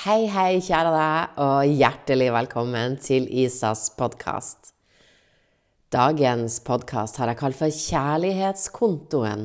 [0.00, 4.70] Hei, hei, kjære deg, og hjertelig velkommen til Isas podkast.
[5.92, 9.44] Dagens podkast har jeg kalt for Kjærlighetskontoen.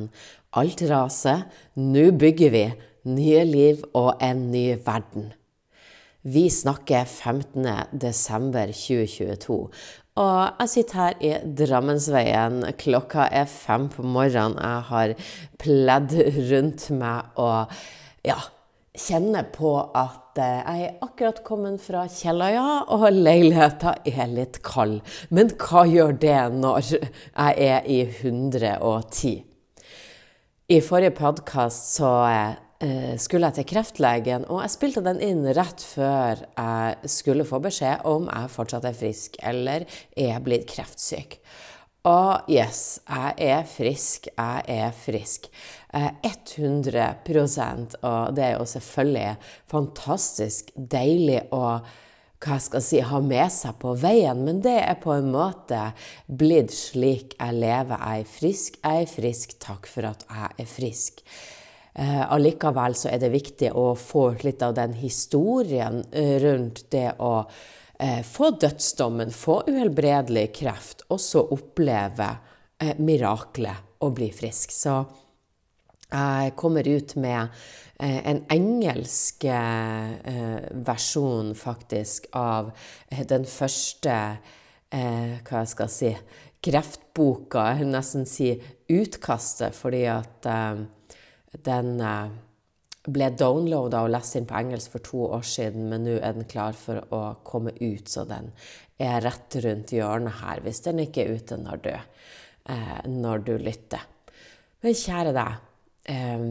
[0.56, 1.44] Alt raser,
[1.76, 2.64] nå bygger vi.
[3.04, 5.28] Nye liv og en ny verden.
[6.24, 7.68] Vi snakker 15.
[7.92, 9.62] desember 2022,
[10.24, 12.62] og jeg sitter her i Drammensveien.
[12.80, 14.56] Klokka er fem på morgenen.
[14.56, 15.18] Jeg har
[15.60, 16.16] pledd
[16.48, 17.76] rundt meg og
[18.24, 18.40] ja,
[18.96, 25.00] kjenner på at jeg er akkurat kommet fra Kjelløya, og leiligheta er litt kald.
[25.30, 29.34] Men hva gjør det når jeg er i 110?
[30.66, 35.84] I forrige podkast så eh, skulle jeg til kreftlegen, og jeg spilte den inn rett
[35.86, 39.86] før jeg skulle få beskjed om jeg fortsatt er frisk eller
[40.18, 41.38] er blitt kreftsyk.
[42.06, 44.28] Og yes, jeg er frisk.
[44.30, 45.48] Jeg er frisk.
[45.96, 49.36] 100% Og det er jo selvfølgelig
[49.70, 51.78] fantastisk deilig å
[52.36, 55.78] hva jeg skal si, ha med seg på veien, men det er på en måte
[56.28, 57.96] blitt slik jeg lever.
[57.96, 59.54] Jeg er frisk, jeg er frisk.
[59.62, 61.22] Takk for at jeg er frisk.
[61.96, 66.02] Eh, allikevel så er det viktig å få litt av den historien
[66.44, 72.28] rundt det å eh, få dødsdommen, få uhelbredelig kreft, og så oppleve
[72.84, 74.76] eh, miraklet å bli frisk.
[74.76, 75.00] Så
[76.06, 77.48] jeg kommer ut med
[77.98, 82.70] eh, en engelsk eh, versjon, faktisk, av
[83.10, 86.12] den første eh, Hva jeg skal si
[86.66, 87.64] kreftboka.
[87.72, 88.52] Jeg vil nesten si
[88.90, 90.46] utkastet, fordi at
[91.66, 91.90] den
[93.06, 96.48] ble downloada og lest inn på engelsk for to år siden, men nå er den
[96.48, 98.50] klar for å komme ut, så den
[98.98, 101.92] er rett rundt hjørnet her, hvis den ikke er ute når du,
[103.14, 104.02] når du lytter.
[104.82, 105.65] Men kjære deg,
[106.08, 106.48] eh,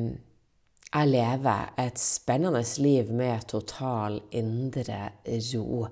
[0.95, 5.87] jeg lever et spennende liv med total indre ro.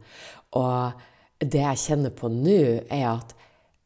[0.60, 1.04] Og
[1.44, 3.34] det jeg kjenner på nå, er at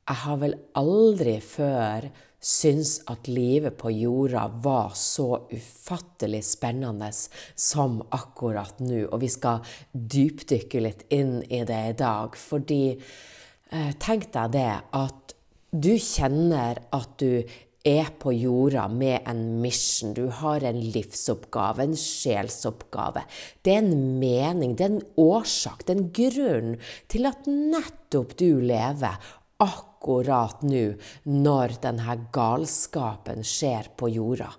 [0.08, 7.98] jeg har vel aldri før syntes at livet på jorda var så ufattelig spennende som
[8.14, 9.08] akkurat nå.
[9.10, 12.37] Og vi skal dypdykke litt inn i det i dag.
[12.37, 14.70] Fordi eh, tenk deg det
[15.02, 15.33] at
[15.73, 17.42] du kjenner at du
[17.87, 20.14] er på jorda med en mission.
[20.14, 23.23] Du har en livsoppgave, en sjelsoppgave.
[23.64, 26.77] Det er en mening, det er en årsak, det er en grunn
[27.11, 29.17] til at nettopp du lever
[29.64, 30.86] akkurat nå,
[31.25, 34.52] når denne galskapen skjer på jorda.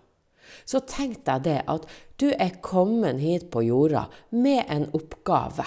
[0.69, 1.85] Så tenk deg det at
[2.19, 5.67] du er kommet hit på jorda med en oppgave.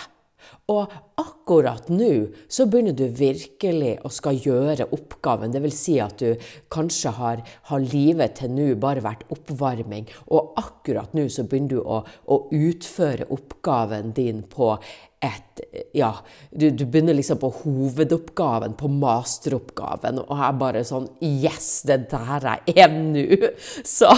[0.74, 0.92] Og
[1.22, 2.12] akkurat nå
[2.52, 5.54] så begynner du virkelig å skal gjøre oppgaven.
[5.54, 5.78] Dvs.
[5.82, 11.28] Si at du kanskje har, har livet til nå bare vært oppvarming, og akkurat nå
[11.32, 14.76] så begynner du å, å utføre oppgaven din på
[15.22, 15.62] et
[15.94, 16.16] Ja,
[16.50, 22.48] du, du, begynner liksom på hovedoppgaven, på masteroppgaven, og jeg bare sånn Yes, det der
[22.48, 23.52] jeg er nå!
[23.98, 24.10] Så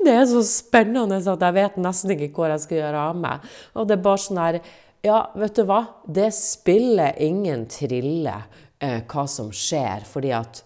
[0.00, 3.46] det er så spennende at jeg vet nesten ikke hvor jeg skal gjøre av meg.
[3.76, 4.60] Og det er bare sånn her
[5.04, 5.82] Ja, vet du hva?
[6.06, 8.36] Det spiller ingen trille
[8.78, 10.62] eh, hva som skjer, fordi at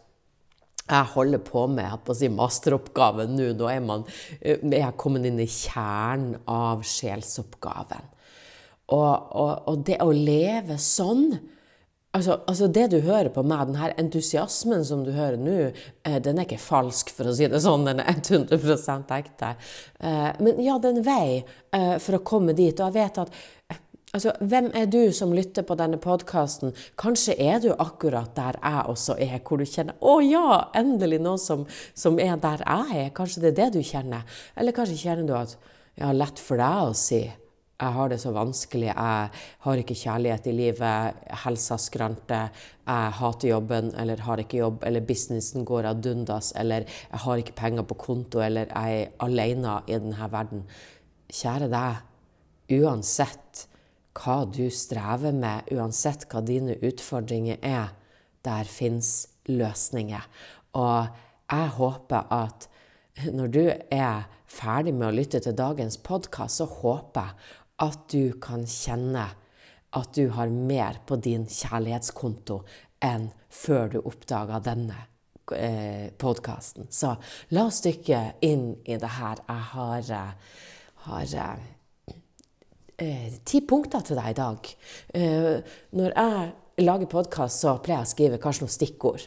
[0.91, 3.53] jeg holder på med på si, masteroppgaven nå.
[3.59, 4.07] Nå er, man,
[4.41, 8.11] eh, er jeg kommet inn i kjernen av sjelsoppgaven.
[8.91, 11.31] Og, og, og det å leve sånn
[12.11, 15.69] Altså, altså, Det du hører på meg, den her entusiasmen som du hører nå,
[16.03, 17.85] eh, den er ikke falsk, for å si det sånn.
[17.87, 19.53] Den er 100 ekte.
[20.03, 22.75] Eh, men ja, det er en vei for å komme dit.
[22.75, 23.31] Og jeg vet at
[24.13, 26.75] altså, Hvem er du som lytter på denne podkasten?
[27.01, 31.39] Kanskje er du akkurat der jeg også er, hvor du kjenner 'Å ja, endelig noen
[31.39, 33.13] som, som er der jeg er'.
[33.15, 34.23] Kanskje det er det du kjenner.
[34.57, 35.57] Eller kanskje kjenner du at
[35.97, 37.31] ja, lett for deg å si
[37.81, 39.31] jeg har det så vanskelig, jeg
[39.65, 42.51] har ikke kjærlighet i livet, helsa skranter,
[42.85, 47.41] jeg hater jobben eller har ikke jobb, eller businessen går ad undas, eller jeg har
[47.41, 50.67] ikke penger på konto, eller jeg er alene i denne verden.
[51.33, 52.05] Kjære deg,
[52.81, 53.67] uansett
[54.21, 57.95] hva du strever med, uansett hva dine utfordringer er,
[58.45, 60.27] der fins løsninger.
[60.79, 61.09] Og
[61.51, 62.69] jeg håper at
[63.33, 68.37] når du er ferdig med å lytte til dagens podkast, så håper jeg at du
[68.43, 69.27] kan kjenne
[69.97, 72.61] at du har mer på din kjærlighetskonto
[73.03, 74.99] enn før du oppdaga denne
[75.57, 76.87] eh, podkasten.
[76.93, 77.17] Så
[77.57, 79.43] la oss dykke inn i det her.
[79.49, 80.59] Jeg har, eh,
[81.07, 81.35] har
[83.01, 84.73] eh, ti punkter til deg i dag.
[85.15, 89.27] Eh, når jeg lager podkast, så pleier jeg å skrive kanskje noen stikkord.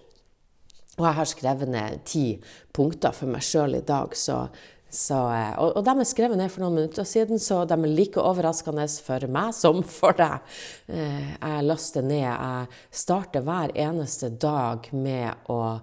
[0.99, 2.27] Og jeg har skrevet ned ti
[2.75, 4.45] punkter for meg sjøl i dag, så
[4.93, 7.93] Så, eh, og, og de er skrevet ned for noen minutter siden, så de er
[7.97, 10.43] like overraskende for meg som for deg.
[10.85, 12.21] Eh, jeg laster ned.
[12.21, 15.79] Jeg starter hver eneste dag med å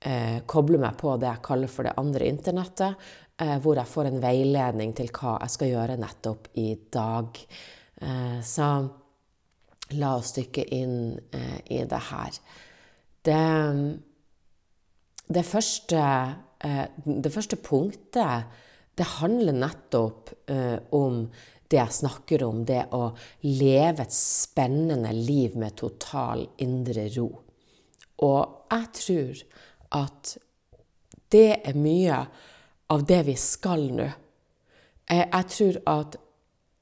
[0.00, 2.96] eh, koble meg på det jeg kaller for det andre internettet,
[3.62, 7.38] hvor jeg får en veiledning til hva jeg skal gjøre nettopp i dag.
[8.02, 8.72] Eh, så
[9.98, 10.98] la oss dykke inn
[11.32, 12.42] eh, i det her.
[13.28, 13.46] Det,
[15.28, 16.02] det første
[16.58, 18.64] Eh, det første punktet
[18.98, 21.28] det handler nettopp eh, om
[21.68, 23.12] det jeg snakker om, det å
[23.44, 27.28] leve et spennende liv med total indre ro.
[28.24, 29.42] Og jeg tror
[30.00, 30.32] at
[31.30, 32.22] det er mye
[32.92, 34.08] av det vi skal nå.
[35.10, 36.18] Eh, jeg tror at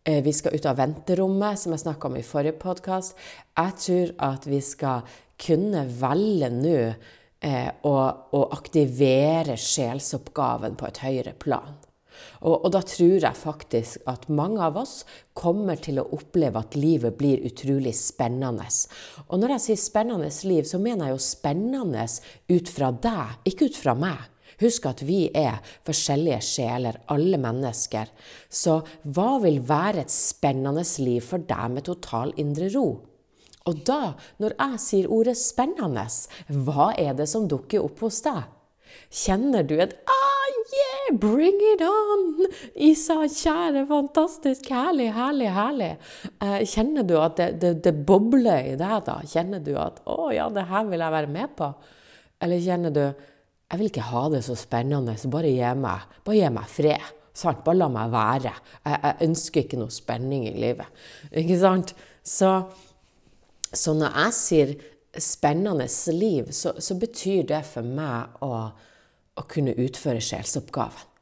[0.06, 3.16] vi skal ut av venterommet, som jeg snakka om i forrige podkast.
[3.58, 5.02] Jeg tror at vi skal
[5.40, 6.76] kunne velge nå
[7.40, 7.96] eh, å,
[8.30, 11.74] å, aktivere sjelsoppgaven på et høyere plan.
[12.40, 15.02] Og, og, da tror jeg faktisk at mange av oss
[15.36, 18.64] kommer til å oppleve at livet blir utrolig spennende.
[19.26, 22.06] Og når jeg sier spennende liv, så mener jeg jo spennende
[22.54, 24.24] ut fra deg, ikke ut fra meg.
[24.62, 28.08] Husk at vi er forskjellige sjeler, alle mennesker.
[28.48, 32.88] Så hva vil være et spennende liv for deg med total indre ro?
[33.66, 36.28] Og da, når jeg sier ordet 'spennende',
[36.66, 38.44] hva er det som dukker opp hos deg?
[39.10, 40.36] Kjenner du et ah,
[40.72, 42.46] yeah, bring it on!
[42.74, 45.92] Isa, kjære, fantastisk, herlig, herlig, herlig.
[46.40, 49.20] Eh, kjenner du at det, det, det, bobler i deg da?
[49.26, 51.72] Kjenner du at 'å ja, det her vil jeg være med på'?
[52.40, 53.04] Eller kjenner du
[53.66, 57.12] 'jeg vil ikke ha det så spennende, så bare gi meg, bare gi meg fred'?
[57.34, 57.64] Sant?
[57.64, 58.52] Bare la meg være.
[58.84, 60.86] Jeg, jeg ønsker ikke noe spenning i livet.
[61.32, 61.94] Ikke sant?
[62.24, 62.64] Så
[63.76, 64.74] så når jeg sier
[65.20, 68.52] spennende liv, så, så betyr det for meg å,
[69.36, 71.12] å kunne utføre sjelsoppgaven.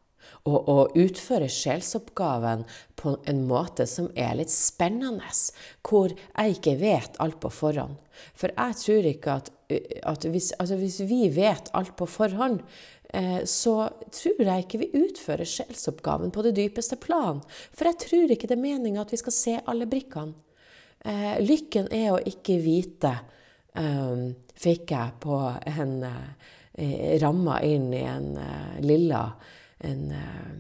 [0.45, 2.67] Og og utføre sjelsoppgaven
[3.01, 5.31] på en måte som er litt spennende,
[5.81, 7.97] hvor jeg ikke vet alt på forhånd.
[8.37, 9.49] For jeg tror ikke at,
[10.05, 12.61] at hvis, altså hvis, vi vet alt på forhånd,
[13.09, 17.41] eh, så tror jeg ikke vi utfører sjelsoppgaven på det dypeste plan.
[17.73, 20.37] For jeg tror ikke det er meninga at vi skal se alle brikkene.
[21.05, 23.11] Eh, lykken er å ikke vite,
[23.77, 25.37] um, fikk jeg på
[25.69, 29.27] en eh, ramma inn i en uh, lilla
[29.85, 30.51] en, uh,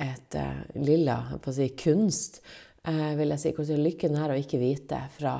[0.00, 1.18] et uh, lilla
[1.50, 2.40] si, kunst,
[2.88, 3.52] uh, vil jeg si.
[3.56, 5.36] Hvordan lykken er å ikke vite fra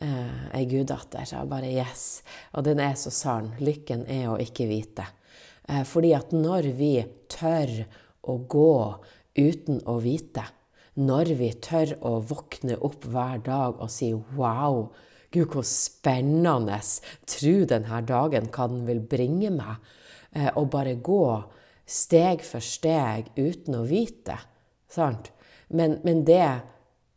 [0.00, 1.28] eh, ei guddatter.
[1.48, 2.22] Bare yes.
[2.56, 3.52] Og den er så sann.
[3.60, 5.06] Lykken er å ikke vite.
[5.86, 6.94] fordi at når vi
[7.30, 7.70] tør
[8.26, 8.72] å gå
[9.38, 10.42] uten å vite,
[10.98, 14.88] når vi tør å våkne opp hver dag og si wow,
[15.30, 16.80] gud, hvor spennende,
[17.30, 19.78] tro denne dagen hva den vil bringe meg,
[20.34, 21.24] eh, og bare gå
[21.90, 24.38] steg for steg uten å vite.
[24.90, 25.32] Sant?
[25.68, 26.44] Men, men det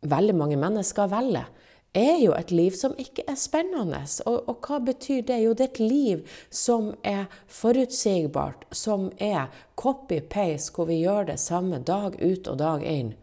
[0.04, 1.50] veldig mange mennesker velger,
[1.94, 4.00] er jo et liv som ikke er spennende.
[4.26, 5.38] Og, og, hva betyr det?
[5.44, 11.38] Jo, det er et liv som er forutsigbart, som er copy-paste, hvor vi gjør det
[11.42, 13.14] samme dag ut og dag inn.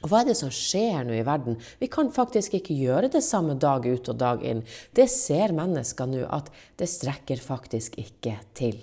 [0.00, 1.58] Og hva er det som skjer nå i verden?
[1.82, 4.62] Vi kan faktisk ikke gjøre det samme dag ut og dag inn.
[4.96, 6.48] Det ser mennesker nå at
[6.80, 8.80] det strekker faktisk ikke til.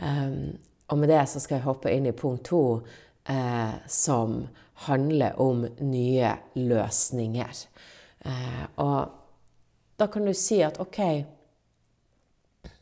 [0.00, 0.58] Um,
[0.90, 2.80] og med det så skal jeg hoppe inn i punkt to,
[3.28, 4.40] eh, som
[4.86, 7.66] handler om nye løsninger.
[8.24, 9.12] Eh, og
[10.00, 10.98] da kan du si at OK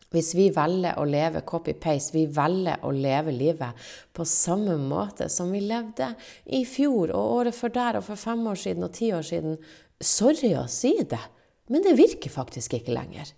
[0.09, 5.51] hvis vi velger å leve copy-paste, vi velger å leve livet på samme måte som
[5.53, 6.15] vi levde
[6.47, 9.59] i fjor og året før der og for fem år siden og ti år siden
[10.01, 11.21] Sorry å si det,
[11.69, 13.33] men det virker faktisk ikke lenger.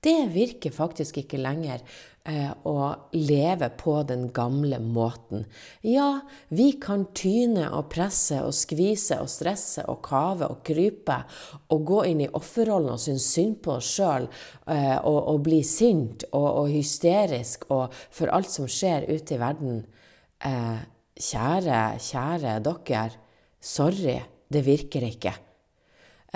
[0.00, 1.80] Det virker faktisk ikke lenger
[2.28, 2.74] eh, å
[3.16, 5.46] leve på den gamle måten.
[5.82, 6.20] Ja,
[6.54, 11.18] vi kan tyne og presse og skvise og stresse og kave og krype
[11.74, 15.64] og gå inn i offerrollen og synes synd på oss sjøl eh, og, og, bli
[15.66, 19.82] sint og, og, hysterisk og for alt som skjer ute i verden.
[20.46, 20.78] Eh,
[21.18, 23.10] kjære, kjære dere,
[23.58, 25.34] sorry, det virker ikke.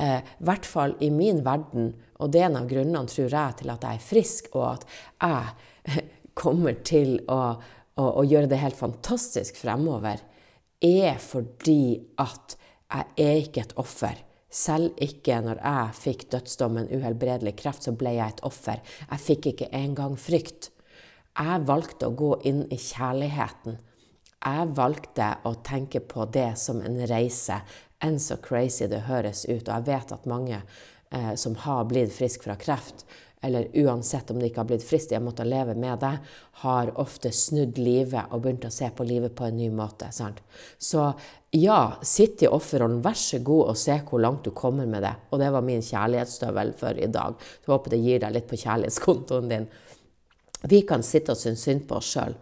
[0.03, 3.59] Eh, I hvert fall i min verden, og det er en av grunnene, tror jeg,
[3.61, 4.89] til at jeg er frisk, og at
[5.23, 6.03] jeg
[6.43, 7.41] kommer til å,
[7.95, 10.23] å, å gjøre det helt fantastisk fremover,
[10.83, 12.57] er fordi at
[12.93, 14.19] jeg er ikke et offer.
[14.53, 18.83] Selv ikke når jeg fikk dødsdommen uhelbredelig kreft, så ble jeg et offer.
[19.07, 20.69] Jeg fikk ikke engang frykt.
[21.39, 23.79] Jeg valgte å gå inn i kjærligheten.
[24.43, 27.63] Jeg valgte å tenke på det som en reise
[28.03, 29.69] enn så crazy det høres ut.
[29.69, 33.07] Og jeg vet at mange eh, som har blitt friske fra kreft,
[33.43, 36.13] eller uansett om de ikke har blitt friske, de har måttet leve med det,
[36.63, 40.13] har ofte snudd livet og begynt å se på livet på en ny måte.
[40.15, 40.39] Sant?
[40.79, 41.09] Så
[41.59, 45.15] ja, sitt i offerrollen, vær så god og se hvor langt du kommer med det.
[45.31, 47.35] Og det var min kjærlighetsstøvel for i dag.
[47.43, 49.69] Så jeg håper det gir deg litt på kjærlighetskontoen din.
[50.71, 52.39] Vi kan sitte og synes synd på oss sjøl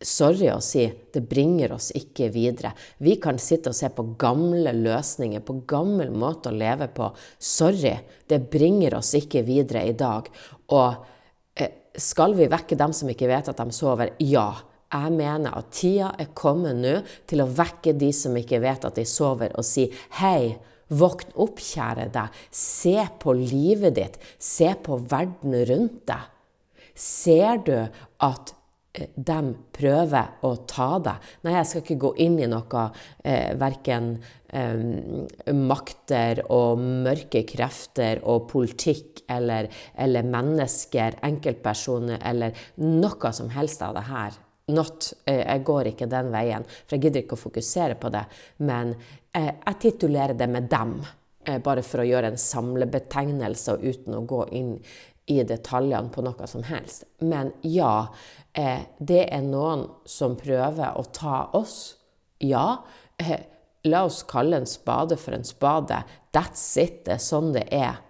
[0.00, 2.72] sorry å si, det bringer oss ikke videre.
[3.04, 7.10] Vi kan sitte og se på gamle løsninger, på gammel måte å leve på.
[7.38, 7.94] Sorry,
[8.28, 10.30] det bringer oss ikke videre i dag.
[10.72, 14.16] Og eh, skal vi vekke dem som ikke vet at de sover?
[14.24, 14.50] Ja.
[14.90, 16.96] Jeg mener at tida er kommet nå
[17.30, 19.86] til å vekke de som ikke vet at de sover, og si
[20.18, 20.56] hei.
[20.90, 22.38] Våkn opp, kjære deg.
[22.50, 24.16] Se på livet ditt.
[24.42, 26.24] Se på verden rundt deg.
[26.98, 27.76] Ser du
[28.26, 28.50] at
[28.90, 29.38] de
[29.76, 31.26] prøver å ta deg.
[31.46, 32.84] Nei, jeg skal ikke gå inn i noe
[33.22, 34.10] eh, verken
[34.50, 43.86] eh, makter og mørke krefter og politikk eller, eller, mennesker, enkeltpersoner eller noe som helst
[43.86, 44.40] av det her.
[44.74, 45.12] Not.
[45.24, 48.26] Eh, jeg går ikke den veien, for jeg gidder ikke å fokusere på det.
[48.66, 48.96] Men
[49.30, 50.98] eh, jeg titulerer det med dem,
[51.46, 54.74] eh, bare for å gjøre en samlebetegnelse uten å gå inn
[55.30, 57.06] i detaljene på noe som helst.
[57.22, 58.10] Men ja,
[58.52, 61.94] eh, det er noen som prøver å ta oss.
[62.42, 62.82] Ja,
[63.18, 63.46] eh,
[63.86, 66.02] la oss kalle en spade for en spade.
[66.34, 67.04] That's it.
[67.06, 68.00] Det er sånn det er.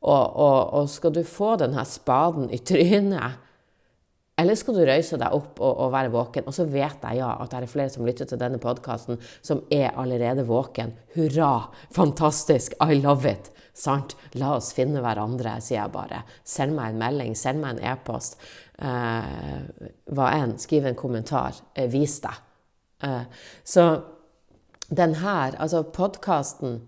[0.00, 3.49] Og, og, og skal du få denne spaden i trynet
[4.40, 6.48] eller skal du røyse deg opp og, og, være våken?
[6.48, 9.62] Og så vet jeg ja, at det er flere som lytter til denne podkasten, som
[9.72, 10.94] er allerede våken.
[11.16, 11.68] Hurra!
[11.94, 12.76] Fantastisk!
[12.80, 13.52] I love it!
[13.76, 14.16] Sant?
[14.36, 16.24] La oss finne hverandre, sier jeg bare.
[16.44, 18.40] Send meg en melding, send meg en e-post.
[18.80, 20.56] Eh, hva enn.
[20.60, 21.60] Skriv en kommentar.
[21.74, 22.40] Eh, vis deg.
[23.06, 23.86] Eh, så
[24.90, 26.80] den her, altså podkasten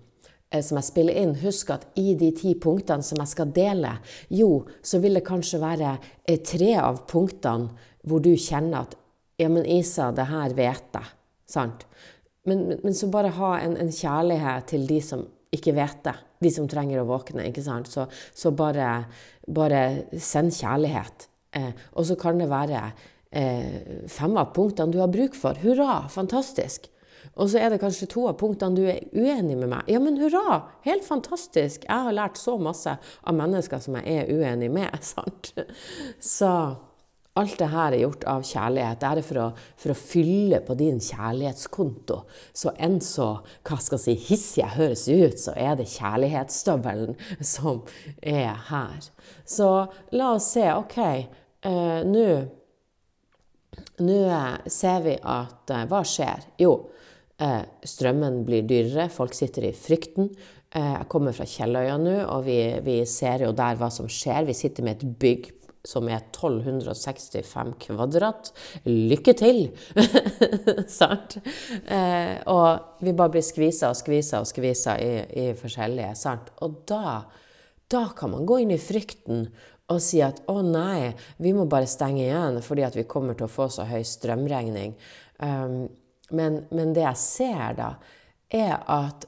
[0.60, 3.94] som jeg spiller inn, husk at i de ti punktene som jeg skal dele,
[4.28, 5.94] jo, så vil det kanskje være
[6.26, 8.98] eh, tre av punktene hvor du kjenner at
[9.40, 11.08] Ja, men Isa, det her vet jeg.
[11.50, 11.86] Sant?
[12.46, 16.14] Men, men, så bare ha en, en kjærlighet til de som ikke vet det.
[16.44, 17.48] De som trenger å våkne.
[17.48, 17.90] ikke sant?
[17.90, 18.04] Så,
[18.34, 19.06] så bare,
[19.48, 19.82] bare,
[20.20, 21.26] send kjærlighet.
[21.58, 22.84] Eh, og så kan det være
[23.30, 25.58] eh, fem av punktene du har bruk for.
[25.64, 26.91] Hurra, fantastisk.
[27.40, 29.88] Og så er det kanskje to av punktene du er uenig med meg.
[29.90, 30.62] Ja, men hurra!
[30.84, 31.86] Helt fantastisk!
[31.88, 34.92] Jeg har lært så masse av mennesker som jeg er uenig med.
[35.14, 35.54] sant?
[36.20, 36.52] Så
[37.32, 38.98] Alt det her er gjort av kjærlighet.
[39.00, 39.44] Det er for å,
[39.80, 42.18] for å fylle på din kjærlighetskonto.
[42.52, 43.28] Så enn så
[43.64, 47.16] hva skal jeg si, hissig jeg høres ut, så er det kjærlighetsstøvelen
[47.54, 47.80] som
[48.20, 49.08] er her.
[49.48, 49.70] Så
[50.12, 50.66] la oss se.
[50.76, 50.98] OK,
[51.68, 52.26] uh, nå
[54.02, 54.16] Nå
[54.68, 56.42] ser vi at uh, Hva skjer?
[56.60, 56.72] Jo,
[57.88, 59.08] strømmen blir dyrere.
[59.12, 60.30] Folk sitter i frykten.
[60.72, 64.46] Jeg kommer fra Kjelløya nå, og vi, vi ser jo der hva som skjer.
[64.48, 65.50] Vi sitter med et bygg
[65.86, 68.52] som er 1265 kvadrat.
[68.86, 69.64] Lykke til!
[71.00, 71.38] sant?
[71.82, 76.14] Eh, og vi bare blir skvisa og skvisa og skvisa i, i forskjellige.
[76.18, 76.52] sant?
[76.62, 77.18] Og da,
[77.90, 79.48] da kan man gå inn i frykten
[79.92, 81.10] og si at å nei,
[81.42, 84.94] vi må bare stenge igjen fordi at vi kommer til å få så høy strømregning.
[85.42, 85.90] Um,
[86.32, 87.90] men, men, det jeg ser da,
[88.52, 89.26] er at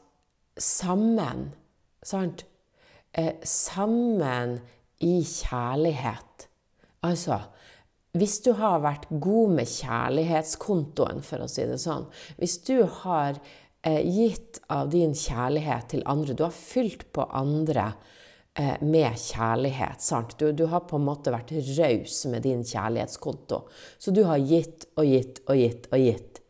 [0.61, 1.49] sammen,
[2.05, 2.45] sant
[3.13, 4.59] eh, Sammen
[5.05, 6.47] i kjærlighet.
[7.05, 7.41] Altså,
[8.15, 12.07] hvis du har vært god med kjærlighetskontoen, for å si det sånn
[12.39, 13.41] Hvis du har
[13.83, 17.89] eh, gitt av din kjærlighet til andre, du har fylt på andre
[18.55, 20.07] eh, med kjærlighet.
[20.39, 23.65] Du, du, har på en måte vært raus med din kjærlighetskonto.
[23.99, 26.41] Så du har gitt og gitt og gitt og gitt.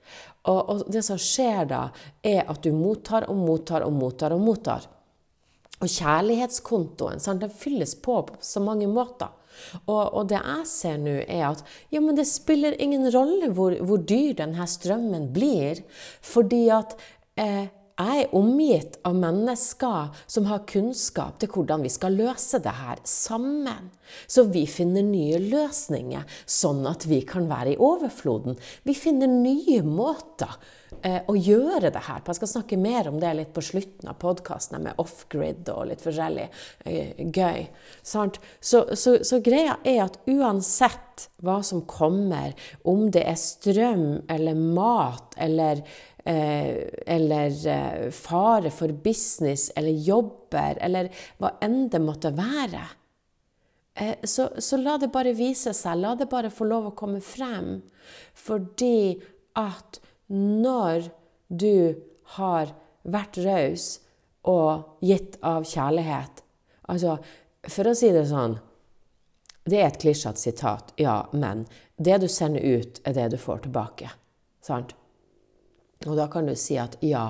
[0.51, 1.87] Og, og det som skjer da,
[2.25, 4.91] er at du mottar og mottar og mottar og mottar.
[5.81, 9.33] Og kjærlighetskontoen sant, den fylles på på så mange måter.
[9.87, 11.63] Og, og, det jeg ser nå, er at
[11.95, 15.85] ja, det spiller ingen rolle hvor, hvor dyr denne strømmen blir,
[16.27, 16.97] fordi at
[17.41, 22.73] eh, jeg er omgitt av mennesker som har kunnskap til hvordan vi skal løse det
[22.75, 23.93] her sammen.
[24.27, 28.59] Så vi finner nye løsninger, sånn at vi kan være i overfloden.
[28.83, 30.57] Vi finner nye måter
[31.03, 32.33] eh, å gjøre det her på.
[32.33, 36.03] Jeg skal snakke mer om det litt på slutten av podkasten med off-grid og litt
[36.03, 36.49] forskjellig
[36.91, 37.69] eh, gøy.
[38.03, 38.27] Så,
[38.59, 38.87] så,
[39.23, 45.85] så, greia er at uansett hva som kommer, om det er strøm eller mat eller
[46.25, 52.85] eller eh, fare for business eller jobber, eller hva enn det måtte være.
[53.95, 56.01] Eh, så, så, la det bare vise seg.
[56.01, 57.77] La det bare få lov å komme frem.
[58.35, 59.21] Fordi
[59.61, 60.01] at
[60.33, 61.11] når
[61.49, 61.95] du
[62.39, 62.73] har
[63.05, 63.87] vært raus
[64.49, 66.41] og gitt av kjærlighet
[66.93, 67.15] Altså,
[67.65, 68.59] for å si det sånn
[69.65, 71.63] Det er et klisjete sitat, ja, men
[71.97, 74.11] det du sender ut, er det du får tilbake.
[74.61, 74.93] Sant?
[76.07, 77.27] Og da kan du si at ja,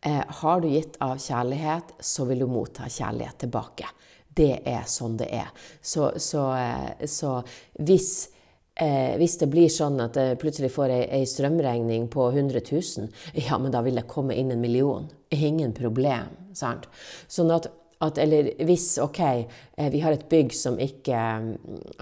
[0.00, 3.90] eh, har du gitt av kjærlighet, så vil du motta kjærlighet tilbake.
[4.36, 5.52] Det er sånn det er.
[5.80, 7.38] Så, så, eh, så
[7.80, 8.28] hvis
[8.76, 13.06] Eh, hvis det blir sånn at jeg plutselig får ei, ei, strømregning på 100 000,
[13.46, 15.06] ja, men da vil det komme inn en million.
[15.32, 16.28] Ingen problem.
[16.52, 16.84] sant?
[17.28, 17.70] Sånn at,
[18.04, 21.54] at Eller hvis OK, eh, vi har et bygg som ikke mm,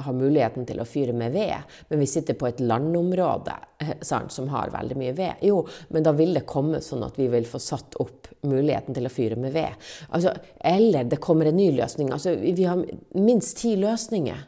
[0.02, 4.32] har muligheten til å fyre med ved, men vi sitter på et landområde eh, sant,
[4.34, 5.60] som har veldig mye ved, jo,
[5.94, 9.12] men da vil det komme sånn at vi vil få satt opp muligheten til å
[9.12, 9.86] fyre med ved.
[10.10, 12.10] Altså, eller det kommer en ny løsning.
[12.12, 12.82] Altså, vi har
[13.14, 14.42] minst ti løsninger.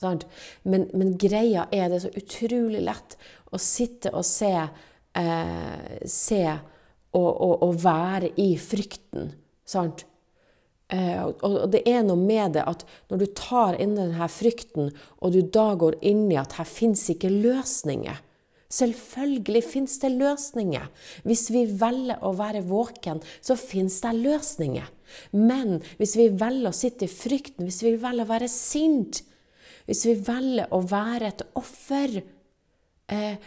[0.00, 3.18] Men, men, greia er det så utrolig lett
[3.52, 4.54] å sitte og se,
[5.20, 9.34] eh, se og, og, og, være i frykten.
[9.68, 10.06] Sant?
[10.90, 12.82] Eh, og, det er noe med det at
[13.12, 14.90] når du tar inn denne frykten,
[15.22, 18.18] og du da går inn i at her fins ikke løsninger
[18.70, 20.84] Selvfølgelig fins det løsninger.
[21.26, 24.86] Hvis vi velger å være våken, så fins det løsninger.
[25.34, 29.24] Men hvis vi velger å sitte i frykten, hvis vi velger å være sint,
[29.90, 32.20] hvis vi velger å være et offer,
[33.10, 33.42] eh,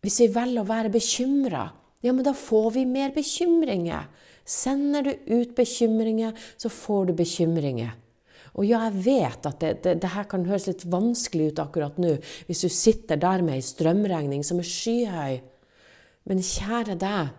[0.00, 1.66] hvis vi velger å være bekymra,
[2.00, 4.08] ja, men da får vi mer bekymringer.
[4.52, 7.94] Sender du ut bekymringer, så får du bekymringer.
[8.52, 11.96] Og ja, jeg vet at det, det, det, her kan høres litt vanskelig ut akkurat
[12.02, 12.18] nå,
[12.48, 15.38] hvis du sitter der med ei strømregning som er skyhøy.
[16.28, 17.32] Men kjære deg,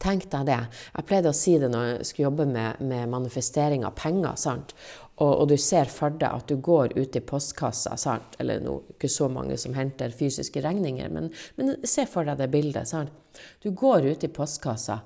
[0.00, 0.62] tenk deg det.
[0.94, 4.40] Jeg pleide å si det når jeg skulle jobbe med, med manifestering av penger.
[4.40, 4.72] sant?
[5.18, 8.38] Og, og, du ser for deg at du går ut i postkassa, sant?
[8.40, 12.48] eller no, ikke så mange som henter fysiske regninger, men, men se for deg det
[12.54, 12.88] bildet.
[12.88, 13.12] Sant?
[13.60, 15.02] Du går ut i postkassa,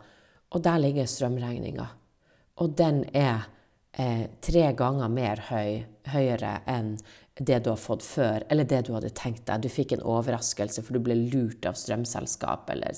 [0.53, 1.89] og der ligger strømregninga.
[2.61, 3.49] Og den er
[3.97, 5.83] eh, tre ganger mer høy,
[6.13, 6.97] høyere enn
[7.41, 9.65] det du har fått før, eller det du hadde tenkt deg.
[9.65, 12.69] Du fikk en overraskelse, for du ble lurt av strømselskap.
[12.71, 12.93] eller?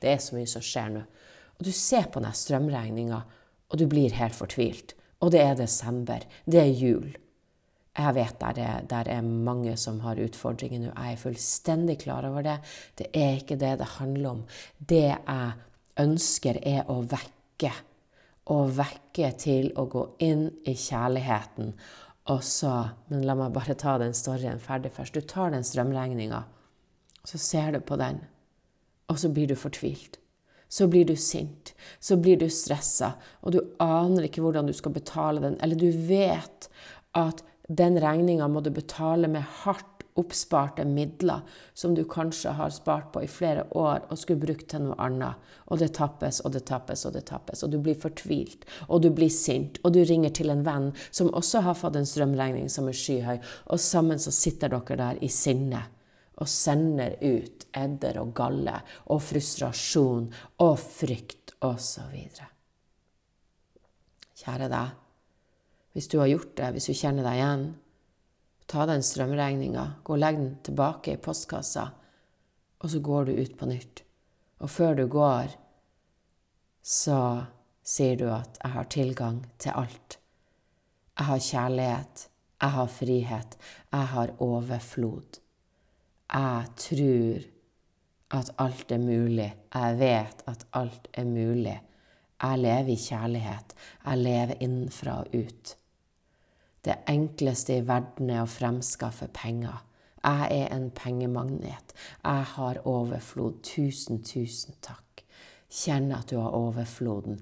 [0.00, 1.04] Det er så mye som skjer nå.
[1.58, 3.20] Og du ser på den strømregninga,
[3.68, 4.96] og du blir helt fortvilt.
[5.20, 6.24] Og det er desember.
[6.44, 7.14] Det er jul.
[7.96, 10.90] Jeg vet der er, der er mange som har utfordringer nå.
[10.92, 12.58] Jeg er fullstendig klar over det.
[12.98, 14.42] Det er ikke det det handler om.
[14.76, 15.54] Det jeg
[16.00, 17.72] ønsker, er å vekke.
[18.46, 21.72] Å vekke til å gå inn i kjærligheten.
[22.30, 22.74] Og så
[23.08, 25.14] Men la meg bare ta den storyen ferdig først.
[25.14, 26.44] Du tar den strømregninga,
[27.24, 28.20] så ser du på den,
[29.08, 30.18] og så blir du fortvilt
[30.68, 34.94] så blir du sint, så blir du stressa, og du aner ikke hvordan du skal
[34.96, 36.68] betale den, eller du vet
[37.16, 43.12] at den regninga må du betale med hardt oppsparte midler som du kanskje har spart
[43.14, 45.40] på i flere år og skulle brukt til noe annet.
[45.66, 47.64] Og det tappes og det tappes og det tappes.
[47.64, 51.32] Og du blir fortvilt, og du blir sint, og du ringer til en venn som
[51.32, 53.38] også har fått en strømregning som er skyhøy,
[53.72, 55.86] og sammen så sitter dere der i sinne
[56.36, 58.74] og sender ut edder og galle
[59.12, 60.28] og frustrasjon
[60.64, 62.12] og frykt osv.
[64.36, 64.94] Kjære deg,
[65.96, 67.66] hvis du har gjort det, hvis du kjenner deg igjen,
[68.66, 71.90] ta den strømregninga, gå og legg den tilbake i postkassa,
[72.82, 74.02] og så går du ut på nytt.
[74.60, 75.52] Og før du går,
[76.82, 77.46] så
[77.82, 80.18] sier du at 'jeg har tilgang til alt'.
[81.18, 82.28] Jeg har kjærlighet,
[82.60, 83.56] jeg har frihet,
[83.92, 85.40] jeg har overflod.
[86.32, 87.44] Jeg tror
[88.30, 89.54] at alt er mulig.
[89.74, 91.80] Jeg vet at alt er mulig.
[92.42, 93.74] Jeg lever i kjærlighet.
[94.04, 95.76] Jeg lever innenfra og ut.
[96.86, 99.82] Det enkleste i verden er å fremskaffe penger.
[100.22, 101.94] Jeg er en pengemagnet.
[102.22, 103.58] Jeg har overflod.
[103.66, 105.24] Tusen, tusen takk.
[105.66, 107.40] Kjenn at du har overfloden.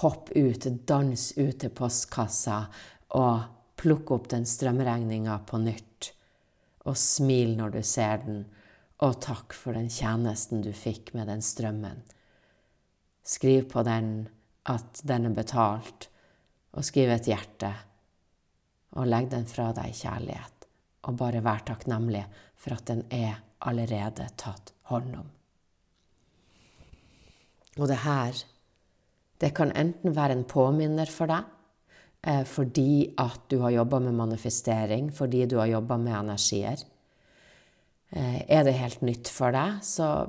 [0.00, 2.66] Hopp ut, dans ut til postkassa
[3.18, 3.46] og
[3.80, 6.12] plukk opp den strømregninga på nytt
[6.86, 8.44] og smil når du ser den,
[9.02, 12.04] og takk for den tjenesten du fikk med den strømmen.
[13.26, 14.28] Skriv på den
[14.70, 16.08] at den er betalt,
[16.76, 17.72] og skriv et hjerte,
[18.96, 20.68] og legg den fra deg i kjærlighet,
[21.06, 22.24] og bare vær takknemlig
[22.56, 25.28] for at den er allerede tatt hånd om.
[27.76, 28.38] Og det her,
[29.40, 31.44] det kan enten være en påminner for deg,
[32.26, 36.82] Eh, fordi at du har jobba med manifestering, fordi du har jobba med energier.
[38.10, 40.26] Eh, er det helt nytt for deg, så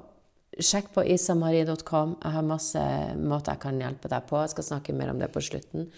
[0.58, 2.18] sjekk på isamarie.com.
[2.24, 2.84] Jeg har masse
[3.18, 4.42] måter jeg kan hjelpe deg på.
[4.44, 5.90] Jeg skal snakke mer om det på slutten.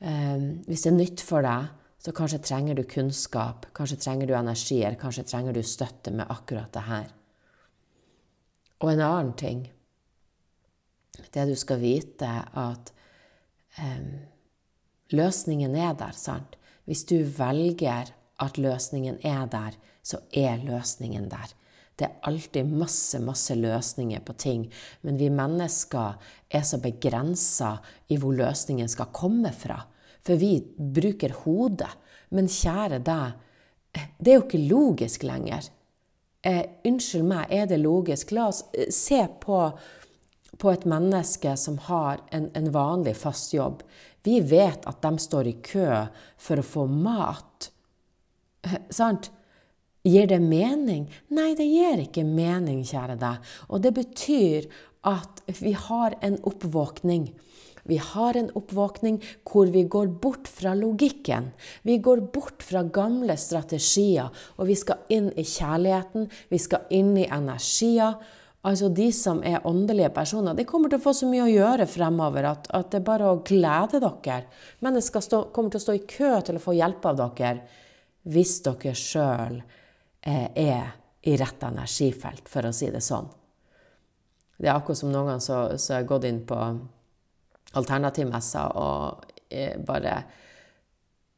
[0.00, 1.70] Eh, hvis det er nytt for deg,
[2.02, 6.72] så kanskje trenger du kunnskap, kanskje trenger du energier, kanskje trenger du støtte med akkurat
[6.74, 7.12] det her.
[8.82, 9.70] Og en annen ting
[11.12, 12.90] Det du skal vite, at
[13.78, 14.06] um,
[15.12, 16.56] Løsningen er der, sant?
[16.88, 21.52] Hvis du velger at løsningen er der, så er løsningen der.
[21.98, 24.64] Det er alltid masse, masse løsninger på ting,
[25.02, 26.16] men vi mennesker
[26.50, 27.76] er så begrensa
[28.08, 29.82] i hvor løsningen skal komme fra.
[30.22, 31.90] For vi bruker hodet.
[32.32, 33.38] Men kjære deg,
[33.92, 35.68] det er jo ikke logisk lenger.
[36.42, 38.32] Eh, unnskyld meg, er det logisk?
[38.34, 39.58] La oss eh, se på,
[40.58, 43.84] på et menneske som har en, en, vanlig, fast jobb.
[44.26, 45.86] Vi vet at de står i kø
[46.40, 47.68] for å få mat.
[48.66, 49.30] Eh, sant?
[50.02, 51.04] Gir det mening?
[51.30, 53.52] Nei, det gir ikke mening, kjære deg.
[53.70, 54.66] Og det betyr
[55.06, 57.28] at vi har en oppvåkning.
[57.88, 59.18] Vi har en oppvåkning
[59.48, 61.50] hvor vi går bort fra logikken.
[61.82, 67.16] Vi går bort fra gamle strategier, og vi skal inn i kjærligheten, vi skal inn
[67.18, 68.14] i energier.
[68.62, 71.88] Altså De som er åndelige personer, de kommer til å få så mye å gjøre
[71.90, 74.44] fremover at, at det er bare å glede dere.
[74.86, 77.54] Mennesker stå, kommer til å stå i kø til å få hjelp av dere
[78.30, 80.92] hvis dere sjøl eh, er
[81.26, 83.26] i rett energifelt, for å si det sånn.
[84.62, 86.58] Det er akkurat som noen ganger så, så har gått inn på
[87.78, 90.16] alternativmessa og eh, bare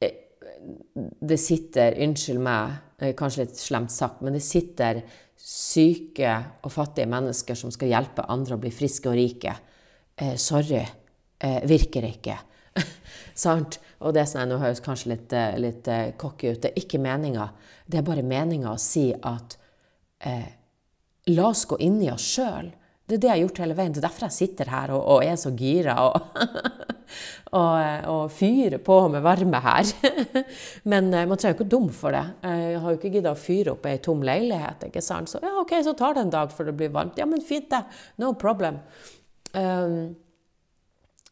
[0.03, 0.15] eh,
[1.21, 5.03] Det sitter, unnskyld meg, eh, kanskje litt slemt sagt, men det sitter
[5.45, 9.55] syke og fattige mennesker som skal hjelpe andre å bli friske og rike.
[10.17, 10.81] Eh, sorry,
[11.39, 12.39] eh, virker ikke.
[13.45, 13.81] Sant?
[14.05, 15.89] Og det som jeg nå høres kanskje litt, litt
[16.21, 17.49] cocky ut, det er ikke meninga.
[17.87, 19.57] Det er bare meninga å si at
[20.25, 20.49] eh,
[21.33, 22.71] la oss gå inn i oss sjøl.
[23.05, 23.93] Det er det jeg har gjort hele veien.
[23.93, 26.39] Det er derfor jeg sitter her og, og er så gira og,
[27.61, 27.75] og,
[28.09, 29.91] og, fyrer på med varme her.
[30.91, 32.25] Men eh, man trenger jo ikke dum for det.
[32.49, 34.87] Jeg har jo ikke gidda å fyre opp ei tom leilighet.
[34.89, 35.29] ikke sant?
[35.29, 37.21] Så ja, OK, så tar det en dag før det blir varmt.
[37.21, 37.83] Ja, men fint, det.
[38.25, 38.81] No problem.
[39.53, 40.15] Um,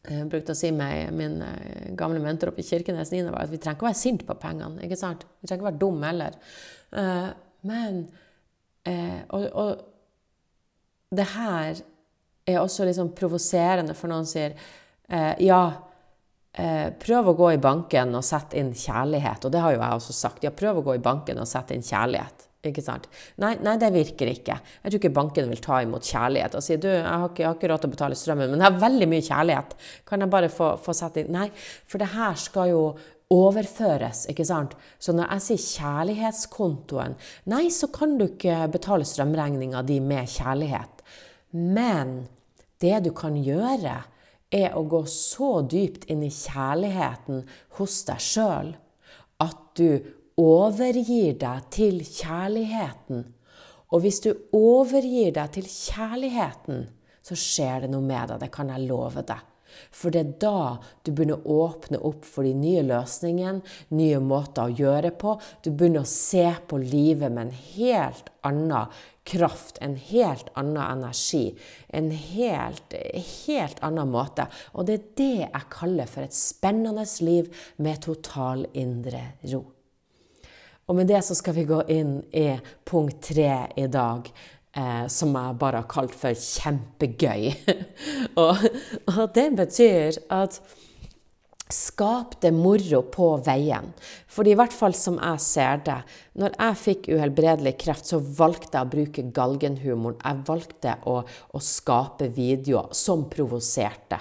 [0.03, 3.57] jeg brukte å si med min eh, gamle mentor oppe i Kirkenes Nina, at vi
[3.57, 4.83] trenger ikke å være sinte på pengene.
[4.85, 5.25] ikke sant?
[5.41, 6.37] Vi trenger ikke å være dumme heller.
[6.93, 7.31] Uh,
[7.65, 7.99] men
[8.85, 9.89] uh, og, og
[11.17, 11.81] det her
[12.45, 14.55] er også litt sånn provoserende, for noen sier
[15.07, 15.63] eh, ja,
[16.57, 19.45] eh, prøv å gå i banken og sette inn kjærlighet.
[19.45, 20.43] Og det har jo jeg også sagt.
[20.45, 22.49] Ja, prøv å gå i banken og sette inn kjærlighet.
[22.63, 23.09] Ikke sant?
[23.43, 24.55] Nei, nei, det virker ikke.
[24.55, 27.49] Jeg tror ikke banken vil ta imot kjærlighet og si du, jeg har ikke, jeg
[27.49, 29.73] har ikke råd til å betale strømmen, men jeg har veldig mye kjærlighet.
[30.07, 31.49] Kan jeg bare få, få sette inn Nei,
[31.91, 32.85] for det her skal jo
[33.33, 34.77] overføres, ikke sant?
[35.01, 37.17] Så når jeg sier kjærlighetskontoen
[37.51, 40.92] Nei, så kan du ikke betale strømregninga di med kjærlighet.
[41.53, 42.25] Men
[42.81, 44.01] det du kan gjøre,
[44.53, 47.39] er å gå så dypt inn i kjærligheten
[47.79, 48.73] hos deg sjøl
[49.41, 49.87] at du
[50.37, 53.23] overgir deg til kjærligheten.
[53.93, 56.85] Og hvis du overgir deg til kjærligheten,
[57.23, 58.43] så skjer det noe med deg.
[58.43, 59.52] Det kan jeg love deg.
[59.91, 60.59] For det er da
[61.03, 63.63] du begynner å åpne opp for de nye løsningene,
[63.97, 65.35] nye måter å gjøre på.
[65.63, 71.55] Du begynner å se på livet med en helt annen kraft, en helt annen energi.
[71.87, 72.95] En helt,
[73.45, 74.47] helt annen måte.
[74.73, 79.63] Og det er det jeg kaller for et spennende liv med total indre ro.
[80.83, 82.49] Og med det så skal vi gå inn i
[82.83, 84.27] punkt tre i dag
[84.77, 87.51] eh, som jeg bare har kalt for kjempegøy.
[88.43, 88.65] og,
[89.13, 90.61] og det betyr at
[91.73, 93.87] Skap det moro på veien.
[94.29, 95.95] For i hvert fall som jeg ser det,
[96.37, 100.19] når jeg fikk uhelbredelig kreft, så valgte jeg å bruke galgenhumoren.
[100.21, 104.19] Jeg valgte å, å skape videoer som provoserte.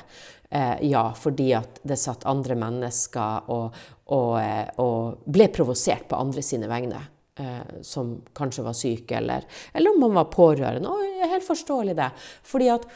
[0.48, 3.82] Eh, ja, fordi at det satt andre mennesker og,
[4.14, 7.02] og, eh, og ble provosert på andre sine vegne
[7.38, 10.88] eh, som kanskje var syke, eller, eller, om man var pårørende.
[10.88, 12.10] Og helt forståelig, det.
[12.48, 12.86] Fordi at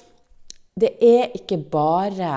[0.76, 2.32] det er ikke bare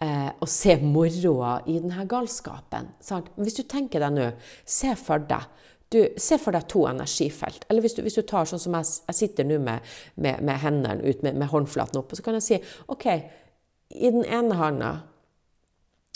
[0.00, 2.94] eh, å se moroa i denne galskapen.
[3.04, 3.32] Sant?
[3.40, 4.28] Hvis du tenker deg nå,
[4.64, 5.48] se for deg
[5.90, 7.64] du, Se for deg to energifelt.
[7.66, 10.60] Eller hvis du, hvis du tar sånn som jeg, jeg sitter nå med, med, med,
[10.62, 12.58] hendene ut, med, med håndflaten opp, så kan jeg si
[12.94, 13.06] OK,
[13.98, 14.90] i den ene handa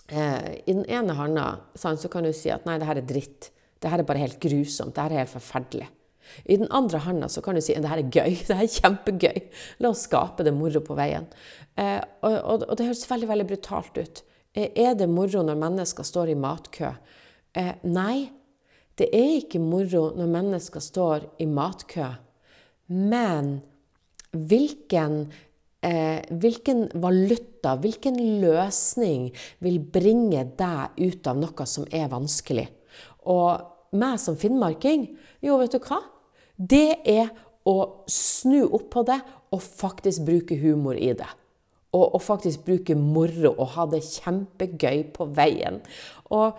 [0.06, 3.50] eh, I den ene handa så kan du si at nei, det her er dritt.
[3.84, 4.94] Det her er bare helt grusomt.
[4.96, 5.90] Det her er helt forferdelig.
[6.48, 8.36] I den andre handa så kan du si at det her er gøy.
[8.48, 9.42] Det her er kjempegøy.
[9.84, 11.26] La oss skape det moro på veien.
[11.76, 14.22] Eh, og, og, og, det høres veldig veldig brutalt ut.
[14.54, 16.94] Eh, er det moro når mennesker står i matkø?
[17.54, 18.30] Eh, nei,
[18.98, 22.08] det er ikke moro når mennesker står i matkø.
[22.94, 23.58] Men
[24.34, 25.26] hvilken,
[25.84, 29.28] eh, hvilken valuta, hvilken løsning
[29.60, 32.68] vil bringe deg ut av noe som er vanskelig?
[33.30, 35.08] Og meg som finnmarking,
[35.44, 36.00] jo, vet du hva?
[36.56, 37.32] Det er
[37.64, 37.78] å
[38.10, 39.18] snu opp på det
[39.54, 41.30] og faktisk bruke humor i det.
[41.94, 45.78] Og, og faktisk bruke moro og ha det kjempegøy på veien.
[46.34, 46.58] Og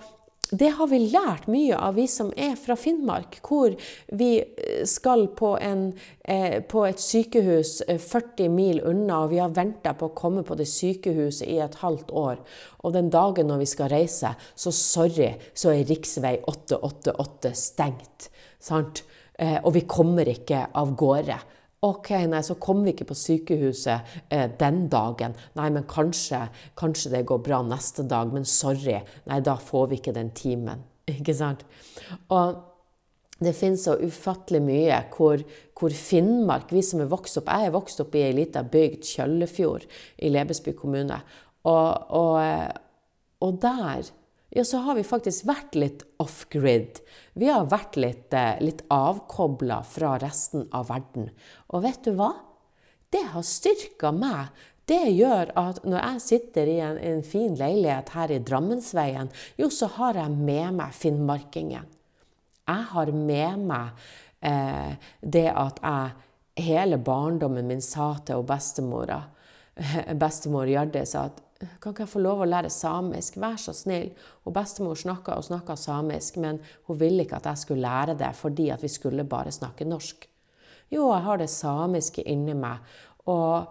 [0.60, 3.74] det har vi lært mye av, vi som er fra Finnmark, hvor
[4.16, 5.88] vi eh, skal på, en,
[6.22, 10.58] eh, på et sykehus 40 mil unna, og vi har venta på å komme på
[10.60, 12.40] det sykehuset i et halvt år.
[12.86, 18.32] Og den dagen når vi skal reise, så sorry, så er riksvei 888 stengt.
[18.62, 19.06] Sant?
[19.36, 21.36] og vi kommer ikke av gårde.
[21.86, 25.36] OK, nei, så kom vi ikke på sykehuset eh, den dagen.
[25.60, 26.48] Nei, men kanskje,
[26.80, 28.32] kanskje, det går bra neste dag.
[28.34, 28.98] Men sorry,
[29.30, 30.82] nei, da får vi ikke den timen.
[31.16, 31.62] Ikke sant?
[32.34, 32.56] Og
[33.38, 35.42] det finnes så ufattelig mye hvor,
[35.78, 39.04] hvor, Finnmark Vi som er vokst opp Jeg er vokst opp i ei lita bygd,
[39.06, 39.86] Kjøllefjord,
[40.18, 41.20] i Lebesby kommune.
[41.68, 42.72] Og, og, eh,
[43.46, 44.08] og der
[44.56, 47.02] ja, så har vi faktisk vært litt off-grid.
[47.36, 51.28] Vi har vært litt, eh, litt avkobla fra resten av verden.
[51.74, 52.32] Og vet du hva?
[53.10, 54.54] Det har styrka meg.
[54.86, 59.72] Det gjør at når jeg sitter i en, en fin leilighet her i Drammensveien, jo,
[59.74, 61.88] så har jeg med meg finnmarkingen.
[62.66, 64.06] Jeg har med meg
[64.46, 69.20] eh, det at jeg hele barndommen min sa til bestemora
[70.22, 71.42] Bestemor Gjerde sa at
[71.82, 73.38] kan ikke jeg få lov å lære samisk?
[73.40, 74.10] Vær så snill.
[74.44, 78.32] Og bestemor snakka og snakka samisk, men hun ville ikke at jeg skulle lære det
[78.38, 80.28] fordi vi skulle bare snakke norsk.
[80.94, 82.84] Jo, jeg har det samiske inni meg.
[83.32, 83.66] Og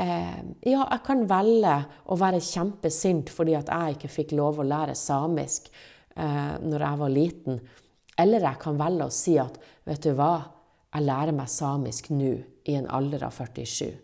[0.00, 1.76] eh, ja, jeg kan velge
[2.10, 7.02] å være kjempesint fordi at jeg ikke fikk lov å lære samisk eh, når jeg
[7.04, 7.60] var liten.
[8.18, 10.34] Eller jeg kan velge å si at vet du hva,
[10.92, 12.34] jeg lærer meg samisk nå,
[12.68, 13.94] i en alder av 47.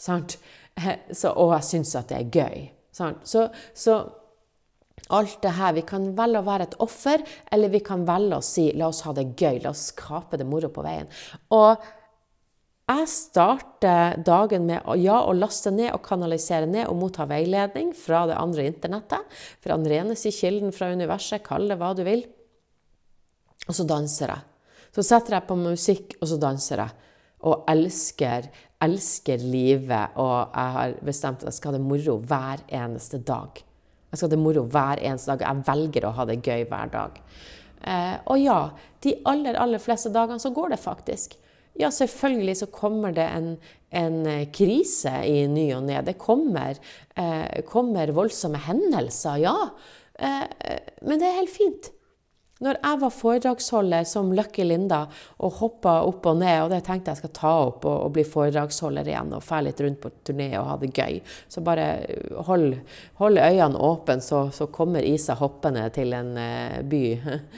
[0.00, 0.38] Sant?
[1.20, 2.68] Så, og jeg syns at det er gøy.
[2.90, 3.12] Så,
[3.76, 3.92] så,
[5.16, 8.44] alt det her Vi kan velge å være et offer, eller vi kan velge å
[8.44, 11.10] si la oss ha det gøy, la oss skape det moro på veien.
[11.56, 11.88] Og
[12.90, 18.24] jeg starter dagen med ja, å laste ned og kanalisere ned og motta veiledning fra
[18.26, 19.36] det andre internettet.
[19.62, 22.24] Fra den reneste kilden fra universet, kall det hva du vil.
[23.68, 24.46] Og så danser jeg.
[24.90, 27.06] Så setter jeg på musikk, og så danser jeg.
[27.46, 28.50] Og elsker
[28.84, 33.60] elsker livet, og jeg har bestemt at jeg skal ha det moro hver eneste dag.
[34.10, 35.44] Jeg skal ha det moro hver eneste dag.
[35.46, 37.20] Jeg velger å ha det gøy hver dag.
[37.80, 38.58] Eh, og ja,
[39.04, 41.36] de aller, aller fleste dagene så går det faktisk.
[41.78, 43.54] Ja, selvfølgelig så kommer det en,
[43.94, 46.00] en eh, krise i ny og ne.
[46.04, 46.80] Det kommer,
[47.14, 49.56] eh, kommer voldsomme hendelser, ja.
[50.18, 51.92] Eh, eh men det er helt fint.
[52.60, 55.06] Når jeg var foredragsholder som Lucky Linda
[55.40, 58.24] og hoppa opp og ned, og det tenkte jeg skal ta opp og, og bli
[58.28, 61.86] foredragsholder igjen og fære litt rundt på turné og ha det gøy, så bare
[62.50, 62.74] hold,
[63.22, 67.00] hold øynene åpne, så, så, kommer Isa hoppende til en uh, by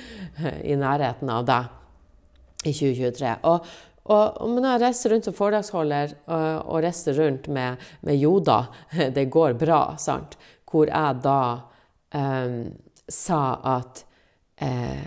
[0.70, 3.34] i nærheten av deg i 2023.
[3.50, 3.74] Og,
[4.06, 8.60] og, men jeg reiser rundt som foredragsholder og, og reiser rundt med, med, Joda,
[9.18, 10.38] det går bra, sant,
[10.70, 11.42] hvor jeg da
[12.14, 12.56] um,
[13.10, 13.42] sa
[13.74, 14.06] at
[14.62, 15.04] eh,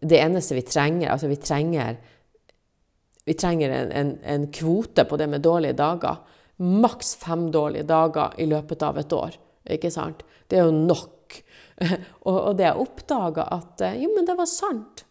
[0.00, 1.98] det eneste vi trenger Altså, vi trenger,
[3.24, 6.22] vi trenger en, en, en, kvote på det med dårlige dager.
[6.60, 9.36] Maks fem dårlige dager i løpet av et år.
[9.70, 10.24] Ikke sant?
[10.48, 11.38] Det er jo nok.
[12.28, 15.04] og, og det jeg oppdaga, at eh, jo, men det var sant.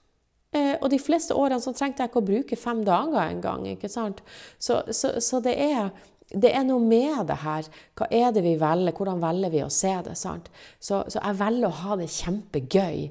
[0.51, 3.67] Eh, og de fleste årene så trengte jeg ikke å bruke fem dager engang.
[3.85, 4.09] Så,
[4.57, 5.91] så, så det, er,
[6.33, 7.69] det er noe med det her.
[7.97, 8.95] Hva er det vi velger?
[8.97, 10.17] Hvordan velger vi å se det?
[10.17, 10.49] sant?
[10.79, 13.03] Så, så jeg velger å ha det kjempegøy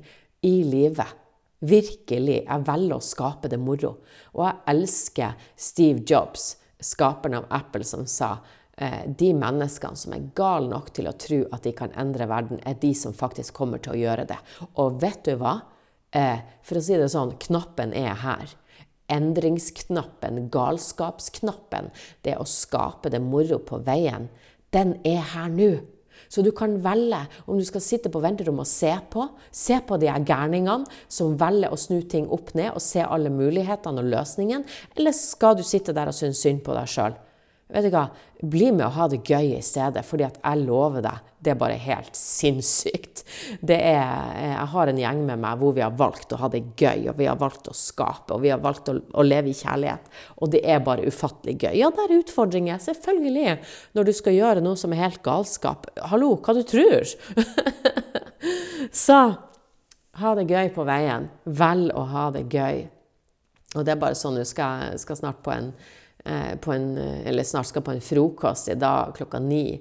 [0.46, 1.16] i livet.
[1.58, 2.44] Virkelig.
[2.44, 3.96] Jeg velger å skape det moro.
[4.36, 8.36] Og jeg elsker Steve Jobs, skaperen av Apple, som sa
[8.76, 12.62] eh, de menneskene som er gale nok til å tro at de kan endre verden,
[12.62, 14.38] er de som faktisk kommer til å gjøre det.
[14.78, 15.58] Og vet du hva?
[16.14, 18.54] Eh, for å si det sånn, knappen er her.
[19.10, 21.90] Endringsknappen, galskapsknappen,
[22.22, 24.28] det å skape det moro på veien,
[24.70, 25.72] den er her nå.
[26.28, 29.28] Så du kan velge om du skal sitte på venterommet og se på.
[29.52, 33.32] Se på de her gærningene som velger å snu ting opp ned og se alle
[33.32, 34.66] mulighetene og løsningen.
[34.96, 37.16] Eller skal du sitte der og synes synd på deg sjøl?
[37.68, 38.06] Vet du hva?
[38.48, 41.58] Bli med og ha det gøy i stedet, fordi at jeg lover deg, det er
[41.60, 43.20] bare helt sinnssykt.
[43.60, 43.98] Er,
[44.40, 47.18] jeg har en gjeng med meg hvor vi har valgt å ha det gøy, og
[47.18, 50.08] vi har valgt å skape, og vi har valgt å, å leve i kjærlighet.
[50.40, 51.76] Og det er bare ufattelig gøy.
[51.82, 53.58] Ja, det er utfordringer, selvfølgelig,
[53.98, 55.90] når du skal gjøre noe som er helt galskap.
[56.08, 57.04] Hallo, hva du tror?
[59.04, 59.20] Så
[60.18, 61.28] ha det gøy på veien.
[61.44, 62.86] Velg å ha det gøy.
[63.76, 67.70] Og det er bare sånn, du skal, skal snart på en Eh, en, eller snart
[67.70, 69.78] skal på en frokost i dag klokka ni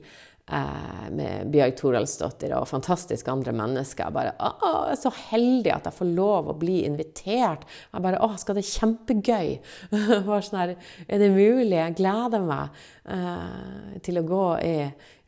[0.52, 4.12] eh, med Bjørg Toralsdottir og fantastiske andre mennesker.
[4.14, 4.52] Bare, å,
[4.88, 7.66] jeg er så heldig at jeg får lov å bli invitert.
[7.92, 9.58] Jeg bare, å, skal det kjempegøy.
[10.28, 10.76] Bare sånn her,
[11.08, 11.76] er det mulig?
[11.76, 12.80] Jeg gleder meg
[13.12, 14.78] uh, til å gå i,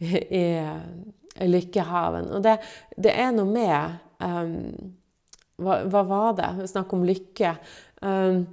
[0.06, 0.46] i,
[1.40, 2.32] i Lykkehaven.
[2.38, 2.60] Og det,
[2.96, 4.56] det, er noe med um,
[5.60, 6.54] hva, hva, var det?
[6.72, 7.58] Snakk om lykke.
[8.00, 8.46] Um,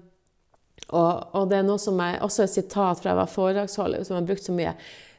[0.87, 4.15] og, og, det er noe som er også et sitat fra jeg var foredragsholder, som
[4.15, 4.75] jeg har brukt så mye.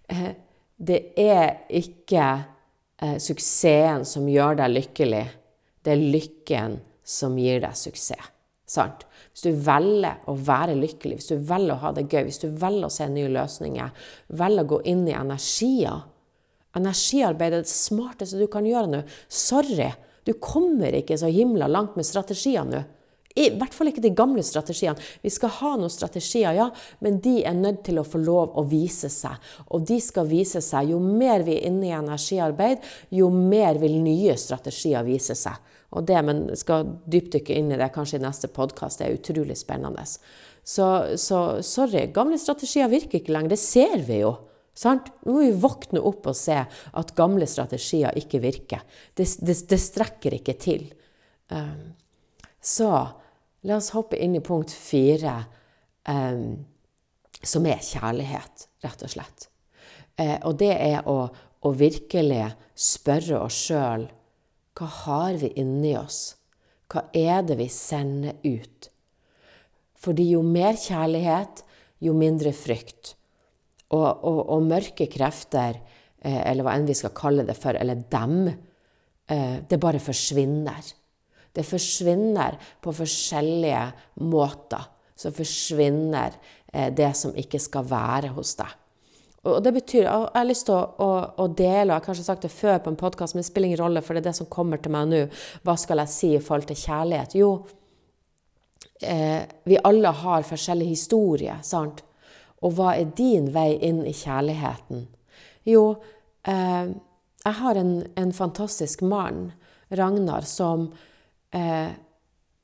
[0.08, 0.30] Eh,
[0.78, 2.28] det er ikke
[3.02, 5.26] eh, suksessen som gjør deg lykkelig,
[5.84, 8.34] det er lykken som gir deg suksess.
[8.68, 9.06] Sant?
[9.32, 12.48] Hvis du velger å være lykkelig, hvis du velger å ha det gøy, hvis du
[12.50, 14.08] velger å se nye løsninger,
[14.40, 16.06] velger å gå inn i energier
[16.78, 19.00] Energiarbeid er det smarteste du kan gjøre nå.
[19.32, 19.88] Sorry,
[20.28, 22.84] du kommer ikke så himla langt med strategier nå.
[23.38, 25.02] I hvert fall ikke de gamle strategiene.
[25.22, 26.68] Vi skal ha noen strategier, ja,
[27.06, 29.38] men de er nødt til å få lov å vise seg.
[29.70, 30.92] Og de skal vise seg.
[30.94, 35.62] Jo mer vi er inne i energiarbeid, jo mer vil nye strategier vise seg.
[35.96, 39.00] Og det, men skal dypdykke inn i det kanskje i neste podkast.
[39.00, 40.04] Det er utrolig spennende.
[40.68, 43.56] Så, så, sorry, gamle strategier virker ikke lenger.
[43.56, 44.34] Det ser vi jo.
[44.78, 45.08] Sant?
[45.26, 48.84] Nå må vi våkne opp og se at gamle strategier ikke virker.
[49.16, 50.84] Det, det, det strekker ikke til.
[51.50, 51.96] Um,
[52.62, 52.92] så
[53.68, 55.42] La oss hoppe inn i punkt fire,
[56.08, 56.64] um,
[57.44, 59.50] som er kjærlighet, rett og slett.
[60.18, 64.08] Uh, og det er å, å virkelig spørre oss sjøl
[64.78, 66.36] hva har vi inni oss?
[66.92, 68.90] Hva er det vi sender ut?
[69.98, 71.64] Fordi jo mer kjærlighet,
[72.06, 73.16] jo mindre frykt.
[73.90, 75.80] Og, og, og mørke krefter,
[76.22, 78.52] eh, eller hva enn vi skal kalle det for, eller dem,
[79.32, 80.94] eh, det bare forsvinner.
[81.58, 83.84] Det forsvinner på forskjellige
[84.30, 84.84] måter.
[85.18, 86.36] Så forsvinner
[86.70, 88.76] eh, det som ikke skal være hos deg.
[89.48, 91.10] Og det betyr, Jeg har lyst til å, å,
[91.44, 93.72] å dele, og jeg har kanskje sagt det før på en podkast, men det spiller
[93.72, 95.22] ingen rolle, for det er det som kommer til meg nå.
[95.66, 97.36] Hva skal jeg si i forhold til kjærlighet?
[97.40, 97.52] Jo,
[99.02, 102.04] eh, vi alle har forskjellige historier, sant?
[102.66, 105.06] Og hva er din vei inn i kjærligheten?
[105.70, 105.86] Jo,
[106.44, 106.94] eh,
[107.46, 109.52] jeg har en, en fantastisk mann,
[109.90, 110.90] Ragnar, som
[111.56, 111.92] eh,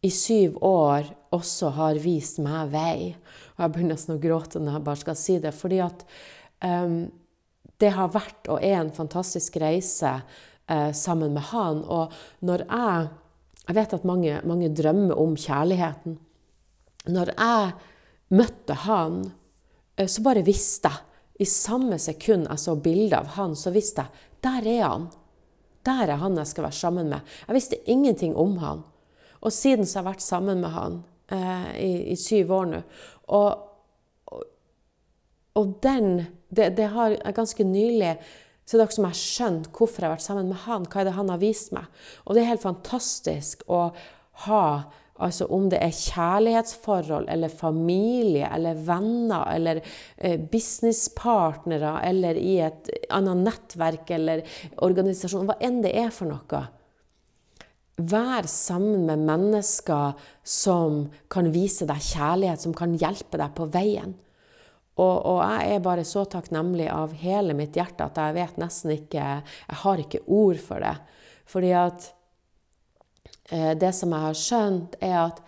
[0.03, 3.13] i syv år også har vist meg vei.
[3.55, 5.53] Og jeg begynner nesten å gråte når jeg bare skal si det.
[5.55, 6.03] Fordi at
[6.65, 6.97] um,
[7.79, 11.83] det har vært og er en fantastisk reise uh, sammen med han.
[11.87, 12.13] Og
[12.45, 13.11] når jeg
[13.63, 16.17] Jeg vet at mange, mange drømmer om kjærligheten.
[17.07, 17.69] Når jeg
[18.35, 19.21] møtte han,
[20.01, 20.99] uh, så bare visste jeg.
[21.39, 25.07] I samme sekund jeg så bilde av han, så visste jeg der er han.
[25.85, 27.33] Der er han jeg skal være sammen med.
[27.47, 28.83] Jeg visste ingenting om han.
[29.41, 32.81] Og siden så har jeg vært sammen med han eh, i, i, syv år nå.
[33.27, 33.65] Og,
[34.31, 34.45] og,
[35.59, 38.15] og den det, det, har ganske nylig
[38.65, 40.85] så det er som jeg har skjønt hvorfor jeg har vært sammen med han.
[40.87, 41.89] Hva er det han har vist meg?
[42.23, 43.89] Og det er helt fantastisk å
[44.45, 44.65] ha
[45.21, 49.81] Altså om det er kjærlighetsforhold eller familie eller venner eller
[50.17, 54.41] eh, businesspartnere eller i et annet nettverk eller
[54.81, 56.63] organisasjon, hva enn det er for noe.
[58.01, 64.17] Vær sammen med mennesker som kan vise deg kjærlighet, som kan hjelpe deg på veien.
[64.93, 68.91] Og, og, jeg er bare så takknemlig av hele mitt hjerte at jeg vet nesten
[68.93, 70.97] ikke Jeg har ikke ord for det.
[71.49, 72.11] Fordi at
[73.49, 75.41] det som jeg har skjønt, er at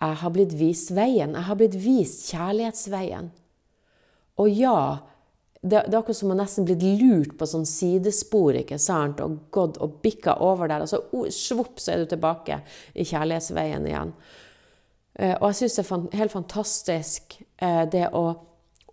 [0.00, 1.32] jeg har blitt vist veien.
[1.36, 3.30] Jeg har blitt vist kjærlighetsveien.
[4.40, 4.98] Og ja,
[5.60, 9.20] det, det, er akkurat som å nesten blitt lurt på sånn sidespor ikke sant?
[9.20, 10.84] og gått og bikka over der.
[10.84, 12.62] Og så oh, svopp, så er du tilbake
[12.94, 14.14] i kjærlighetsveien igjen.
[15.20, 18.24] Eh, og jeg syns det er helt fantastisk eh, det å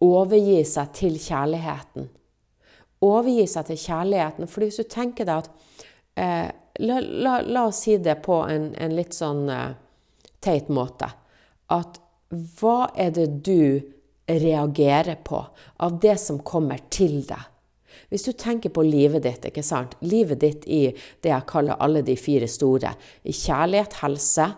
[0.03, 2.11] overgi seg til kjærligheten.
[3.07, 4.51] Overgi seg til kjærligheten.
[4.51, 5.49] fordi hvis du tenker deg at
[6.19, 9.75] eh, la, la, la, oss si det på en, en litt sånn uh,
[10.43, 11.09] teit måte.
[11.73, 11.99] At
[12.59, 13.81] hva er det du
[14.27, 15.45] reagerer på
[15.83, 17.43] av det som kommer til deg.
[18.11, 19.95] Hvis du tenker på livet ditt, ikke sant?
[19.99, 20.87] livet ditt i
[21.23, 24.51] det jeg kaller alle de fire store, i kjærlighet, helse,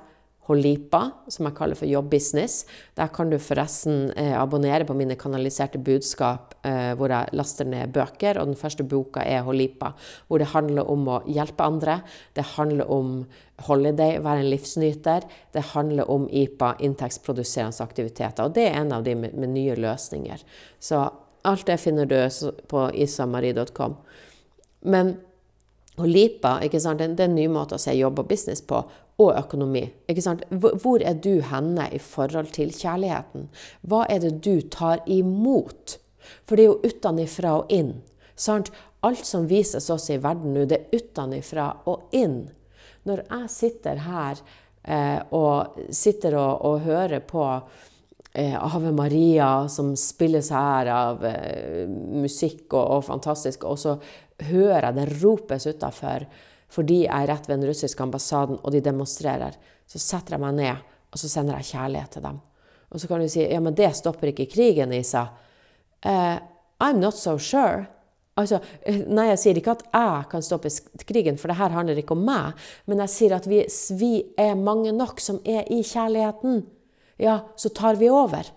[0.49, 2.63] Holipa, som jeg kaller for jobbbusiness.
[2.97, 7.93] Der kan du forresten eh, abonnere på mine kanaliserte budskap eh, hvor jeg laster ned
[7.93, 8.39] bøker.
[8.41, 9.93] Og den første boka er Holipa,
[10.27, 11.99] hvor det handler om å hjelpe andre.
[12.33, 13.13] Det handler om
[13.69, 15.29] holiday, være en livsnyter.
[15.53, 18.49] Det handler om IPA, inntektsproduserende aktiviteter.
[18.49, 20.41] Og det er en av de med, med nye løsninger.
[20.81, 21.05] Så
[21.45, 22.17] alt det finner du
[22.67, 23.99] på isamari.com.
[24.89, 25.19] Men
[25.99, 26.99] Holipa ikke sant?
[26.99, 28.83] det er en ny måte å se jobb og business på
[29.19, 29.83] og økonomi.
[30.07, 30.45] Ikke sant?
[30.49, 33.49] Hvor er du henne i forhold til kjærligheten?
[33.83, 35.97] Hva er det du tar imot?
[36.47, 37.97] For det er jo utenfra og inn.
[38.39, 38.71] Sant?
[39.03, 42.41] Alt som vises oss i verden nå, det er utenfra og inn.
[43.07, 44.39] Når jeg sitter her
[44.83, 47.45] eh, og sitter og, og hører på
[48.33, 53.95] eh, Ave Maria som spilles her av eh, musikk og, og fantastisk, og så
[54.47, 56.27] hører jeg det ropes utafor
[56.69, 59.55] fordi jeg er rett ved den russiske ambassaden og de demonstrerer,
[59.89, 62.41] så setter jeg meg ned og så sender jeg kjærlighet til dem.
[62.89, 65.27] Og så kan du si ja, men det stopper ikke krigen, Isa.
[66.05, 66.37] Uh,
[66.81, 67.87] I'm not so sure.
[68.39, 70.71] Altså, eh, nei, jeg sier ikke at jeg kan stoppe
[71.09, 72.59] krigen, for det her handler ikke om meg.
[72.87, 73.63] Men jeg sier at vi,
[73.99, 76.63] vi er mange nok som er i kjærligheten.
[77.19, 78.47] Ja, så tar vi over.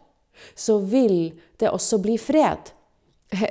[0.54, 2.70] Så vil det også bli fred.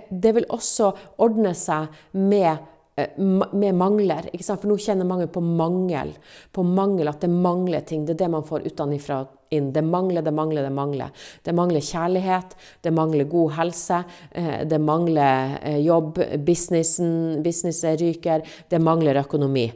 [0.10, 0.92] Det vil også
[1.24, 3.10] ordne seg med Eh,
[3.52, 4.28] med mangler.
[4.44, 6.12] For nå kjenner mange på mangel.
[6.52, 8.06] På mangel, At det mangler ting.
[8.06, 9.72] Det er det man får utenfra inn.
[9.72, 11.12] Det mangler, det mangler, det mangler.
[11.44, 18.42] Det mangler kjærlighet, det mangler god helse, eh, det mangler eh, jobb, businessen, businesset ryker,
[18.70, 19.72] det mangler økonomi.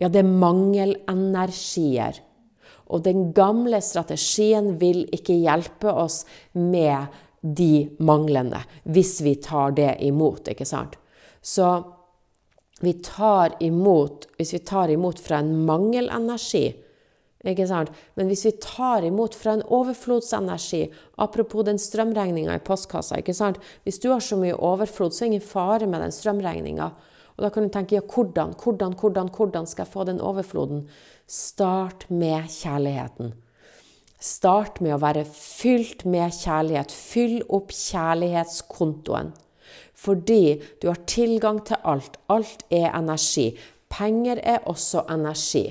[0.00, 2.20] Ja, det er mangelenergier.
[2.88, 7.08] Og den gamle strategien vil ikke hjelpe oss med
[7.40, 10.96] de manglende, hvis vi tar det imot, ikke sant?
[11.42, 11.68] Så
[12.80, 16.76] vi tar imot Hvis vi tar imot fra en mangelenergi?
[17.42, 20.84] Men hvis vi tar imot fra en overflodsenergi
[21.16, 23.18] Apropos den strømregninga i postkassa.
[23.84, 26.90] Hvis du har så mye overflod, så er det ingen fare med den strømregninga.
[27.36, 30.88] Og da kan du tenke ja, hvordan, hvordan, hvordan, hvordan skal jeg få den overfloden?
[31.26, 33.34] Start med kjærligheten.
[34.18, 36.90] Start med å være fylt med kjærlighet.
[36.90, 39.30] Fyll opp kjærlighetskontoen.
[39.98, 42.18] Fordi du har tilgang til alt.
[42.26, 43.52] Alt er energi.
[43.90, 45.68] Penger er også energi.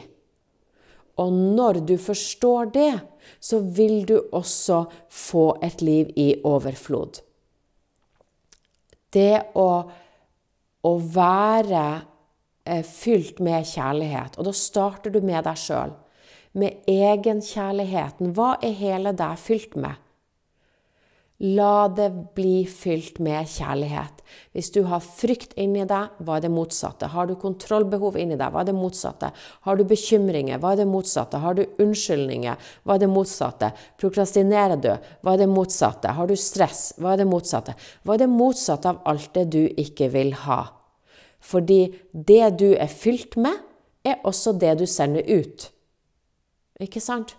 [1.18, 2.92] Og når du forstår det,
[3.40, 7.20] så vil du også få et liv i overflod.
[9.14, 9.70] Det å,
[10.88, 11.86] å være
[12.68, 15.96] eh, fylt med kjærlighet, og da starter du med deg sjøl.
[16.58, 18.34] Med egenkjærligheten.
[18.34, 20.04] Hva er hele deg fylt med?
[21.38, 24.24] La det bli fylt med kjærlighet.
[24.58, 27.12] Hvis du har frykt inni deg, hva er det motsatte?
[27.14, 29.30] Har du kontrollbehov inni deg, hva er det motsatte?
[29.68, 31.38] Har du bekymringer, hva er det motsatte?
[31.44, 33.70] Har du unnskyldninger, hva er det motsatte?
[34.02, 34.90] Prokrastinerer du,
[35.22, 36.18] hva er det motsatte?
[36.18, 37.78] Har du stress, hva er det motsatte?
[38.02, 40.64] Hva er det motsatte av alt det du ikke vil ha?
[41.38, 43.62] Fordi det du er fylt med,
[44.02, 45.70] er også det du sender ut.
[46.84, 47.34] Ikke sant?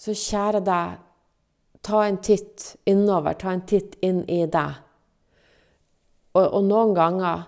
[0.00, 1.00] Så kjære deg
[1.82, 4.78] ta en titt innover, ta en titt inn i deg.
[6.32, 7.42] Og, og noen ganger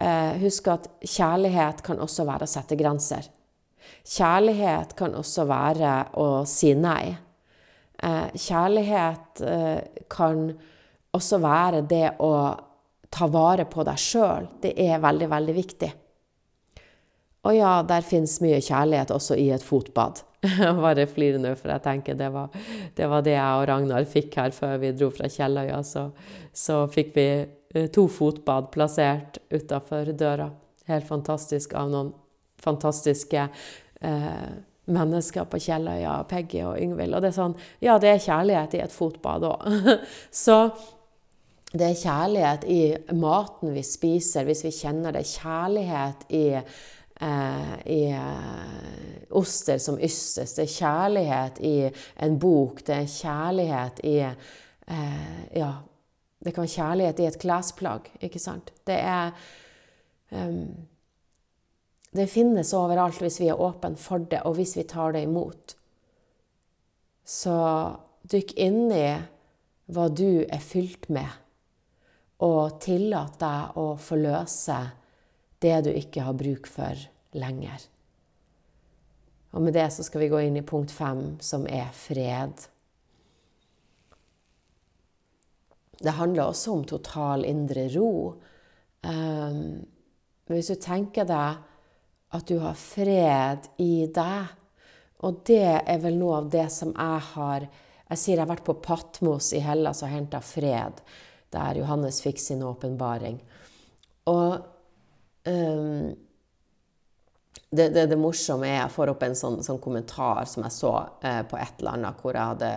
[0.00, 3.26] eh, husk at kjærlighet kan også være å sette grenser.
[4.06, 7.10] Kjærlighet kan også være å si nei.
[8.00, 10.46] Eh, kjærlighet eh, kan
[11.16, 12.32] også være det å
[13.10, 14.46] ta vare på deg sjøl.
[14.62, 15.90] Det er veldig, veldig viktig.
[17.48, 20.20] Og ja, der fins mye kjærlighet også i et fotbad.
[20.44, 22.52] Jeg bare flirer nå, for jeg tenker det var,
[22.96, 25.82] det var, det jeg og Ragnar fikk her før vi dro fra Kjelløya.
[25.84, 26.06] Så,
[26.52, 30.50] så fikk vi eh, to fotbad plassert utafor døra.
[30.90, 32.12] Helt fantastisk av noen
[32.60, 33.46] fantastiske
[34.00, 34.46] eh,
[34.90, 37.16] mennesker på Kjelløya, Peggy og Yngvild.
[37.16, 39.68] Og det er sånn Ja, det er kjærlighet i et fotbad òg.
[40.44, 40.62] så
[41.70, 42.80] det er kjærlighet i
[43.14, 45.28] maten vi spiser, hvis vi kjenner det.
[45.28, 46.46] Kjærlighet i
[47.20, 50.54] i eh, oster som ystes.
[50.56, 51.76] Det er kjærlighet i
[52.24, 52.80] en bok.
[52.86, 55.72] Det er kjærlighet i eh, Ja,
[56.40, 58.72] det kan være kjærlighet i et klesplagg, ikke sant?
[58.86, 59.34] Det er
[60.32, 60.86] um,
[62.16, 65.76] Det finnes overalt hvis vi er åpne for det, og hvis vi tar det imot.
[67.22, 67.54] Så
[68.26, 69.04] dykk inn i
[69.90, 71.28] hva du er fylt med,
[72.42, 74.80] og tillat deg å forløse
[75.60, 76.98] det du ikke har bruk for
[77.36, 77.86] lenger.
[79.50, 82.66] Og med det så skal vi gå inn i punkt fem, som er fred.
[86.00, 88.12] Det handler også om total indre ro.
[89.02, 89.82] Um,
[90.50, 91.60] hvis du tenker deg
[92.30, 94.56] at du har fred i deg,
[95.20, 97.66] og det er vel noe av det som jeg har
[98.10, 100.96] Jeg sier jeg har vært på Patmos i Hellas og henta fred,
[101.54, 103.36] der Johannes fikk sin åpenbaring.
[104.26, 104.64] Og
[105.46, 106.10] um,
[107.70, 110.90] det, det, det, morsomme er jeg får opp en sånn, sånn kommentar som jeg så
[111.22, 112.70] eh, på et eller annet, hvor jeg hadde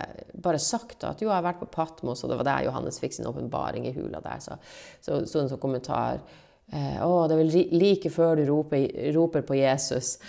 [0.45, 3.17] bare sagt at jo, jeg har vært på Patmos, og det var der Johannes fikk
[3.17, 4.43] sin åpenbaring i hula der.
[4.43, 4.59] Så
[5.01, 6.21] sto så en sånn kommentar
[6.69, 8.85] eh, Å, det er vel like før du roper,
[9.17, 10.19] roper på Jesus.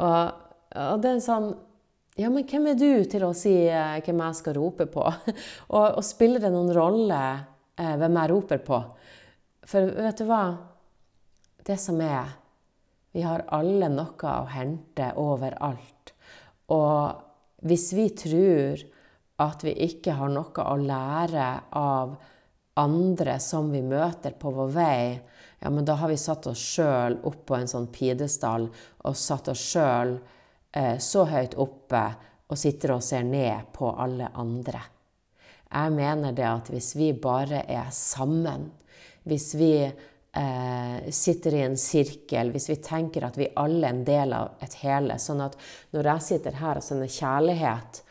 [0.00, 0.32] Og,
[0.72, 1.52] og, det er en sånn
[2.16, 5.04] Ja, men hvem er du til å si eh, hvem jeg skal rope på?
[5.76, 7.24] og, og spiller det noen rolle
[7.76, 8.84] eh, hvem jeg roper på?
[9.68, 10.46] For vet du hva?
[11.66, 12.32] Det som er
[13.14, 16.10] Vi har alle noe å hente overalt.
[16.74, 18.80] Og hvis vi tror
[19.44, 21.46] at vi ikke har noe å lære
[21.78, 22.16] av
[22.82, 25.20] andre som vi møter på vår vei,
[25.62, 28.66] ja, men da har vi satt oss sjøl opp på en sånn pidestall
[29.06, 30.16] og satt oss sjøl
[30.74, 32.02] eh, så høyt oppe
[32.50, 34.82] og sitter og ser ned på alle andre.
[35.70, 38.68] Jeg mener det at hvis vi bare er sammen,
[39.24, 39.72] hvis vi
[40.34, 44.64] eh, sitter i en sirkel, hvis vi tenker at vi alle er en del av
[44.64, 45.56] et hele, sånn at
[45.94, 48.02] når jeg sitter her og sender kjærlighet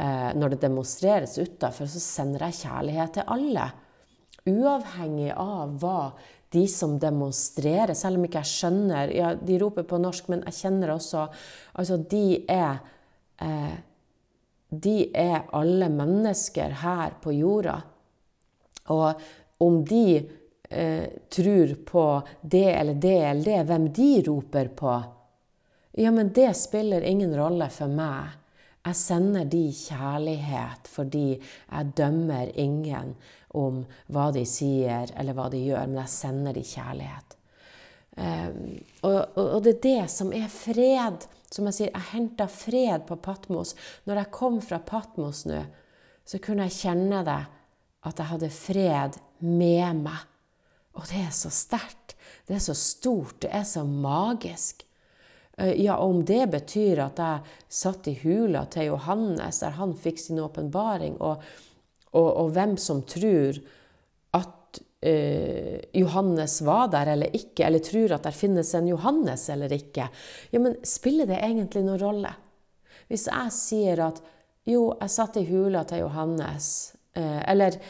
[0.00, 3.68] eh, når det demonstreres utafor, så sender jeg kjærlighet til alle.
[4.48, 6.00] Uavhengig av hva
[6.54, 10.56] de som demonstrerer, selv om ikke jeg skjønner Ja, de roper på norsk, men jeg
[10.62, 11.26] kjenner også
[11.74, 12.78] Altså, de er
[13.44, 13.76] eh,
[14.72, 17.78] De er alle mennesker her på jorda.
[18.92, 19.20] Og
[19.64, 20.37] om de
[20.68, 24.96] eh, tror på det eller det eller det, hvem de roper på
[25.98, 28.36] Ja, men det spiller ingen rolle for meg.
[28.86, 33.16] Jeg sender de kjærlighet fordi jeg dømmer ingen
[33.58, 37.34] om hva de sier eller hva de gjør, men jeg sender de kjærlighet.
[38.18, 41.26] Um, og, og, det er det som er fred.
[41.48, 43.74] Som jeg sier, jeg henta fred på Patmos.
[44.08, 45.62] Når jeg kom fra Patmos nå,
[46.28, 47.40] så kunne jeg kjenne det
[48.08, 50.26] at jeg hadde fred med meg.
[50.96, 52.16] Og det er så sterkt.
[52.48, 53.40] Det er så stort.
[53.44, 54.84] Det er så magisk.
[55.58, 60.20] Eh, ja, om det betyr at jeg satt i hula til Johannes, der han fikk
[60.22, 61.42] sin åpenbaring, og,
[62.12, 63.58] og, og, hvem som tror
[64.38, 69.72] at uh, Johannes var der eller ikke, eller tror at det finnes en Johannes eller
[69.74, 70.08] ikke,
[70.52, 72.32] ja, men spiller det egentlig noen rolle?
[73.10, 74.22] Hvis jeg sier at
[74.68, 76.70] jo, jeg satt i hula til Johannes,
[77.18, 77.80] uh, eller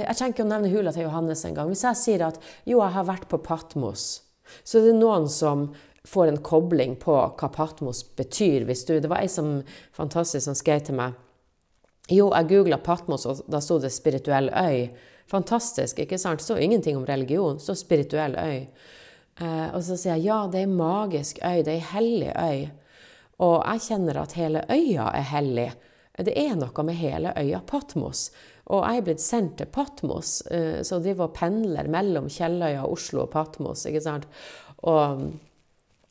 [0.00, 1.70] jeg trenger ikke å nevne hula til Johannes engang.
[1.72, 4.22] Hvis jeg sier at jo, jeg har vært på Patmos,
[4.64, 5.70] så det er noen som
[6.08, 8.66] får en kobling på hva Patmos betyr.
[8.68, 9.60] Hvis du, det var ei som
[9.94, 11.18] fantastisk som skrev til meg
[12.10, 14.90] Jo, jeg googla Patmos, og da sto det 'spirituell øy'.
[15.26, 16.40] Fantastisk, ikke sant?
[16.40, 18.66] Det sto ingenting om religion, så spirituell øy.
[19.40, 22.32] Eh, og så sier jeg ja, det er ei magisk øy, det er ei hellig
[22.36, 22.70] øy.
[23.38, 25.72] Og jeg kjenner at hele øya er hellig.
[26.18, 28.30] Det er noe med hele øya Patmos.
[28.70, 33.24] Og jeg er blitt sendt til Patmos, eh, så driver og pendler mellom Kjelløya, Oslo
[33.24, 33.86] og Patmos.
[33.86, 34.28] ikke sant?
[34.86, 35.24] Og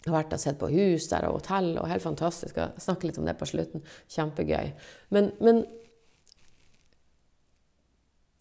[0.02, 2.58] jeg har vært og sett på hus der og hotell, og helt fantastisk.
[2.58, 3.86] Jeg snakker litt om det på slutten.
[4.10, 4.74] Kjempegøy.
[5.14, 5.64] Men, men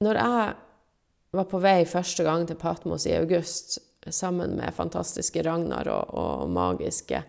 [0.01, 0.51] når jeg
[1.37, 6.51] var på vei første gang til Patmos i august sammen med fantastiske Ragnar og, og
[6.51, 7.21] magiske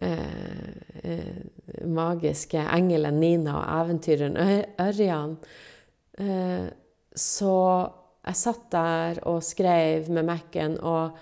[0.00, 0.28] eh,
[1.02, 1.40] eh,
[1.84, 4.38] magiske engelen Nina og eventyreren
[4.78, 5.34] Ørjan,
[6.18, 7.54] så
[8.28, 10.78] jeg satt der og skrev med Mac-en.
[10.82, 11.16] og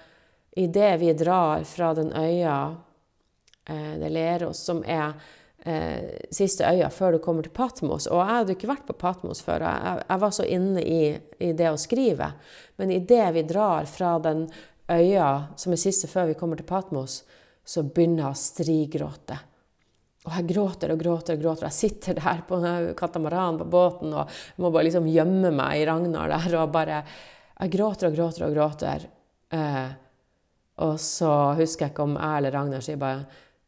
[0.56, 2.76] idet vi drar fra den øya,
[3.68, 5.12] eh, det Leros, som er
[5.64, 8.06] eh, siste øya før du kommer til Patmos.
[8.06, 9.66] Og jeg hadde ikke vært på Patmos før.
[9.68, 11.02] Jeg, jeg var så inne i,
[11.38, 12.32] i det å skrive.
[12.80, 14.46] Men idet vi drar fra den
[14.88, 17.20] øya som er siste før vi kommer til Patmos,
[17.66, 19.38] så begynner jeg å strigråte.
[20.26, 21.68] Og jeg gråter og gråter og gråter.
[21.68, 22.58] Jeg sitter der på
[22.98, 27.04] katamaranen på båten og må bare liksom gjemme meg i Ragnar der og bare
[27.56, 29.06] Jeg gråter og gråter og gråter.
[29.54, 29.86] Eh,
[30.84, 33.22] og så husker jeg ikke om jeg eller Ragnar sier bare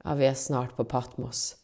[0.04, 1.54] ja, vi er snart på Patmos.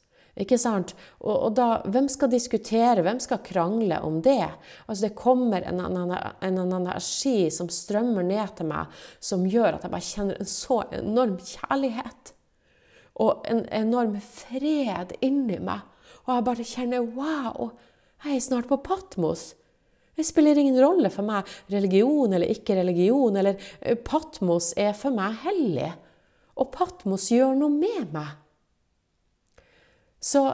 [0.41, 0.95] Ikke sant?
[1.23, 4.49] Og, og, da, hvem skal diskutere, hvem skal krangle om det?
[4.87, 8.91] Altså Det kommer en, en, en, energi som strømmer ned til meg,
[9.23, 12.35] som gjør at jeg bare kjenner en så enorm kjærlighet.
[13.23, 15.85] Og en enorm fred inni meg.
[16.25, 17.71] Og jeg bare kjenner wow,
[18.25, 19.53] jeg er snart på Patmos.
[20.15, 23.37] Det spiller ingen rolle for meg religion eller ikke religion.
[23.37, 25.91] eller eh, Patmos er for meg hellig.
[26.55, 28.31] Og Patmos gjør noe med meg.
[30.23, 30.45] Så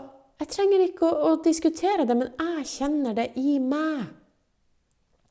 [0.41, 4.09] jeg trenger ikke å, å diskutere det, men jeg kjenner det i meg.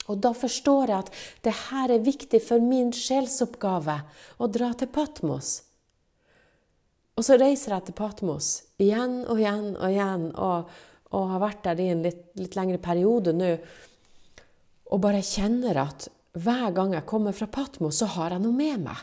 [0.10, 1.10] Og da forstår jeg at
[1.46, 4.00] det her er viktig for min sjelsoppgave
[4.38, 5.60] å dra til Patmos.
[7.20, 10.70] Og så reiser jeg til Patmos igjen og igjen og igjen, og,
[11.12, 13.50] og har vært der i en litt, litt lengre periode nå
[14.90, 16.08] og bare kjenner at
[16.40, 19.02] hver gang jeg kommer fra Patmos, så har jeg noe med meg.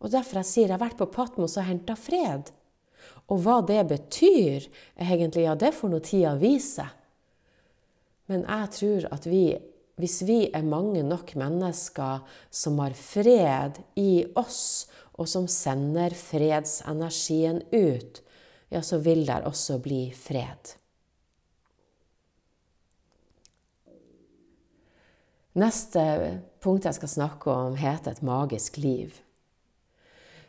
[0.00, 2.52] Og derfor jeg sier jeg har vært på Patmos og henta fred.
[3.28, 4.64] Og hva det betyr,
[4.96, 6.86] egentlig, ja, det får nå tida vise.
[8.30, 9.44] Men jeg tror at vi,
[10.00, 12.24] hvis vi er mange nok mennesker
[12.62, 14.88] som har fred i oss,
[15.20, 18.20] og som sender fredsenergien ut,
[18.72, 20.76] ja, så vil der også bli fred.
[25.60, 26.02] Neste
[26.62, 29.18] punkt jeg skal snakke om, heter et magisk liv.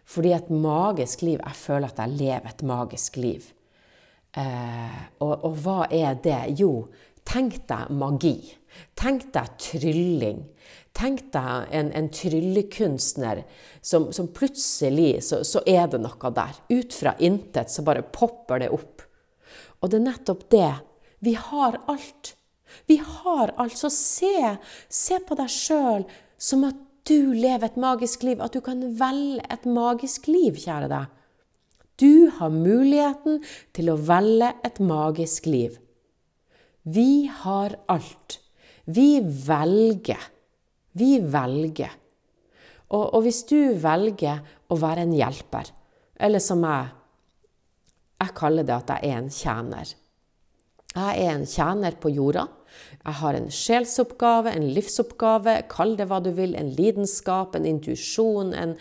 [0.05, 3.45] Fordi et magisk liv Jeg føler at jeg lever et magisk liv.
[4.38, 6.59] Eh, og, og, hva er det?
[6.59, 6.88] Jo,
[7.28, 8.36] Tenk deg magi.
[8.97, 10.41] Tenk deg trylling.
[10.98, 13.44] Tenk deg en, en tryllekunstner
[13.82, 16.60] som, som plutselig så, så, er det noe der.
[16.70, 19.06] Ut fra intet så bare popper det opp.
[19.82, 20.74] Og det er nettopp det.
[21.24, 22.36] Vi har alt.
[22.92, 23.78] Vi har alt.
[23.78, 24.58] Så se,
[24.92, 26.06] se på deg sjøl
[26.42, 26.78] som at
[27.10, 28.44] du lever et magisk liv.
[28.44, 31.18] At du kan velge et magisk liv, kjære deg.
[32.02, 33.42] Du har muligheten
[33.76, 35.78] til å velge et magisk liv.
[36.84, 38.39] Vi har alt.
[38.86, 40.30] Vi velger.
[40.98, 41.98] Vi velger.
[42.92, 45.72] Og, og, hvis du velger å være en hjelper,
[46.20, 46.98] eller som jeg
[48.22, 49.92] Jeg kaller det at jeg er en tjener.
[50.94, 52.44] Jeg er en tjener på jorda.
[53.02, 58.54] Jeg har en sjelsoppgave, en livsoppgave, kall det hva du vil, en lidenskap, en intuisjon.
[58.54, 58.76] En,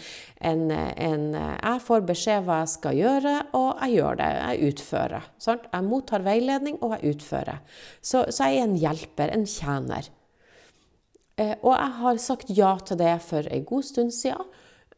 [0.50, 4.30] en, en, Jeg får beskjed hva jeg skal gjøre, og jeg gjør det.
[4.36, 5.28] Jeg utfører.
[5.40, 5.68] Sant?
[5.72, 7.64] Jeg mottar veiledning, og jeg utfører.
[8.02, 10.12] Så, så jeg er en hjelper, en tjener.
[11.40, 14.44] Eh, og jeg har sagt ja til det for en god stund siden,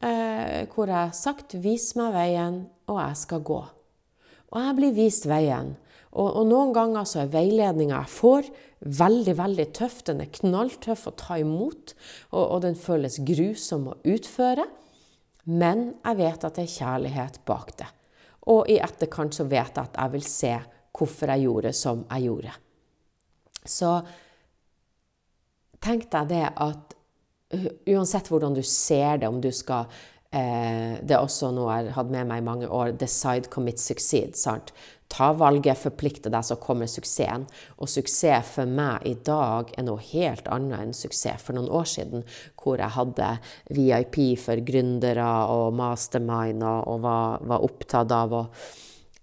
[0.03, 3.69] eh, hvor jeg har sagt 'vis meg veien, og jeg skal gå'.
[4.51, 5.77] Og jeg blir vist veien.
[6.13, 8.49] Og, og noen ganger så er veiledninga jeg får,
[8.81, 10.03] veldig, veldig tøff.
[10.05, 11.95] Den er knalltøff å ta imot,
[12.33, 14.67] og, og den føles grusom å utføre.
[15.45, 17.89] Men jeg vet at det er kjærlighet bak det.
[18.53, 20.53] Og i etterkant så vet jeg at jeg vil se
[20.93, 22.53] hvorfor jeg gjorde som jeg gjorde.
[23.65, 23.95] Så
[25.83, 26.97] tenk deg det at
[27.91, 29.85] uansett hvordan du ser det, om du skal
[30.33, 32.95] eh, Det er også noe jeg har hatt med meg i mange år.
[32.97, 34.37] Decide, commit, succeed.
[34.41, 34.73] Sant?
[35.13, 37.45] Ta valget, forplikte deg, så kommer suksessen.
[37.77, 41.91] Og suksess for meg i dag er noe helt annet enn suksess for noen år
[41.91, 42.25] siden,
[42.57, 43.35] hvor jeg hadde
[43.77, 48.47] VIP for gründere og mastermind og, og var, var, opptatt av å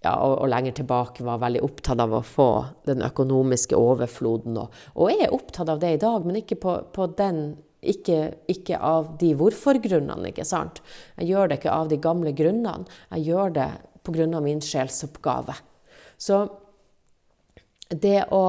[0.00, 2.50] ja, og, og, lenger tilbake var veldig opptatt av å få
[2.88, 4.56] den økonomiske overfloden.
[4.62, 7.42] Og, og er opptatt av det i dag, men ikke på, på den
[7.80, 8.18] ikke,
[8.52, 10.82] ikke, av de hvorfor-grunnene, ikke sant?
[11.16, 12.88] Jeg gjør det ikke av de gamle grunnene.
[13.16, 13.68] Jeg gjør det
[14.04, 14.40] pga.
[14.40, 15.56] min sjelsoppgave.
[16.20, 16.42] Så
[17.88, 18.44] det å,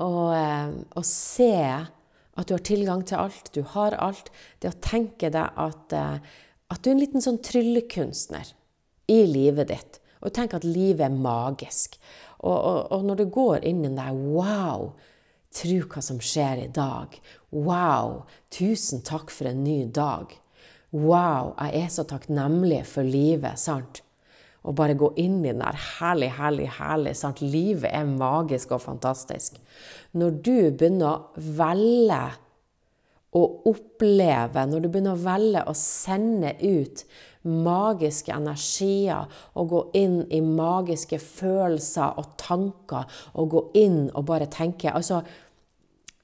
[0.00, 4.30] å, eh, å, se at du har tilgang til alt, du har alt,
[4.60, 6.18] det å tenke deg at, eh,
[6.68, 8.52] at du er en liten sånn tryllekunstner
[9.08, 11.98] i livet ditt, og tenk at livet er magisk.
[12.38, 14.92] Og, og, og når du går inn i der Wow!
[15.56, 17.14] Tro hva som skjer i dag.
[17.54, 18.24] Wow!
[18.52, 20.34] Tusen takk for en ny dag.
[20.92, 21.54] Wow!
[21.60, 24.02] Jeg er så takknemlig for livet, sant?
[24.66, 27.12] og bare gå inn i den der herlig, herlig, herlig.
[27.14, 27.42] Sant?
[27.42, 29.60] Livet er magisk og fantastisk.
[30.18, 32.22] Når du begynner å velge
[33.36, 37.04] å oppleve, når du begynner å velge å sende ut
[37.46, 44.50] magiske energier og gå inn i magiske følelser og tanker og gå inn og bare
[44.50, 45.22] tenke altså,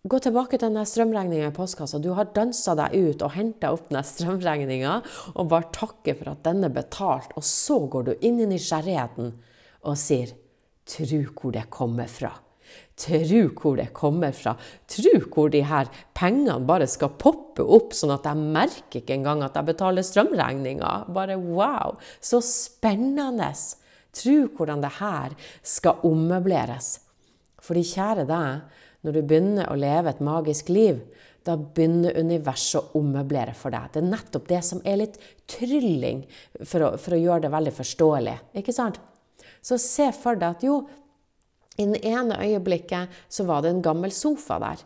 [0.02, 2.00] Gå tilbake til den strømregninga i postkassa.
[2.02, 4.96] Du har dansa deg ut og henta opp den strømregninga
[5.36, 7.30] og bare takker for at den er betalt.
[7.38, 9.30] Og så går du inn i nysgjerrigheten
[9.86, 10.34] og sier
[10.90, 12.32] Tru hvor det kommer fra.
[12.98, 14.54] Tru hvor det kommer fra.
[14.90, 19.44] Tru hvor de her pengene bare skal poppe opp, sånn at jeg merker ikke engang
[19.46, 20.92] at jeg betaler strømregninga.
[21.12, 21.96] Bare wow!
[22.20, 23.52] Så spennende!
[24.12, 25.32] Tru hvordan det her
[25.64, 26.98] skal ommøbleres.
[27.62, 31.00] Fordi kjære deg, når du begynner å leve et magisk liv,
[31.42, 33.88] da begynner universet å ommøblere for deg.
[33.90, 35.16] Det er nettopp det som er litt
[35.50, 36.22] trylling,
[36.60, 38.36] for å, for å gjøre det veldig forståelig.
[38.60, 39.00] Ikke sant?
[39.62, 40.82] Så se for deg at jo,
[41.80, 44.82] i det ene øyeblikket så var det en gammel sofa der.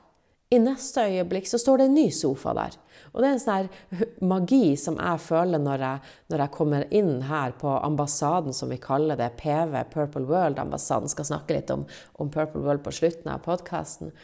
[0.54, 2.76] I neste øyeblikk så står det en ny sofa der.
[3.10, 7.14] Og det er en sånn magi som jeg føler når jeg, når jeg, kommer inn
[7.26, 11.10] her på ambassaden, som vi kaller det, PV, Purple World-ambassaden.
[11.10, 11.82] Skal snakke litt om,
[12.22, 14.14] om Purple World på slutten av podkasten.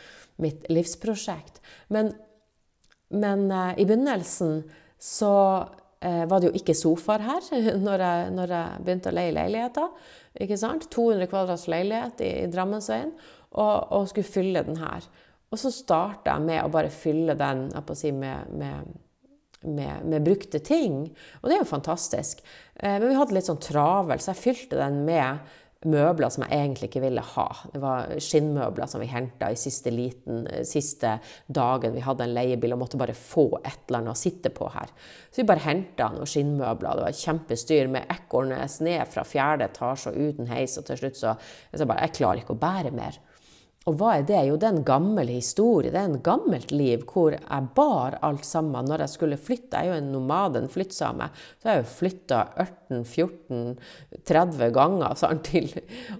[0.42, 1.58] Mitt livsprosjekt.
[1.90, 2.12] Men,
[3.10, 4.60] men eh, i begynnelsen
[5.02, 5.34] så
[5.98, 7.50] eh, var det jo ikke sofaer her
[7.86, 9.90] når jeg, når jeg begynte å leie leiligheter.
[10.40, 10.88] Ikke sant?
[10.92, 13.12] 200 kvadrats leilighet i, i Drammensveien,
[13.52, 15.06] og, og skulle fylle den her.
[15.52, 17.66] Og så starta jeg med å bare fylle den
[17.98, 18.92] si, med, med,
[19.68, 21.04] med, med, brukte ting.
[21.42, 22.40] Og det er jo fantastisk.
[22.76, 25.52] Eh, men vi hadde litt sånn travel, så jeg fylte den med
[25.88, 27.46] møbler som jeg egentlig ikke ville ha.
[27.72, 31.16] Det var skinnmøbler som vi henta i siste, liten, siste
[31.46, 34.68] dagen vi hadde en leiebil og måtte bare få et eller annet å sitte på
[34.74, 34.92] her.
[35.30, 36.98] Så vi bare henta noen skinnmøbler.
[36.98, 40.78] Det var kjempestyr med ekornes ned fra fjerde etasje og uten heis.
[40.78, 41.36] Og til slutt så,
[41.74, 43.18] så bare Jeg klarer ikke å bære mer.
[43.90, 44.38] Og hva er det?
[44.46, 45.90] Jo, det er en gammel historie.
[45.90, 49.74] Det er en gammelt liv hvor jeg bar alt sammen når jeg skulle flytte.
[49.74, 51.26] Jeg er jo en nomade, en flyttsame.
[51.58, 52.38] Så jeg har jo flytta
[52.92, 55.66] 18-14-30 ganger sant, til.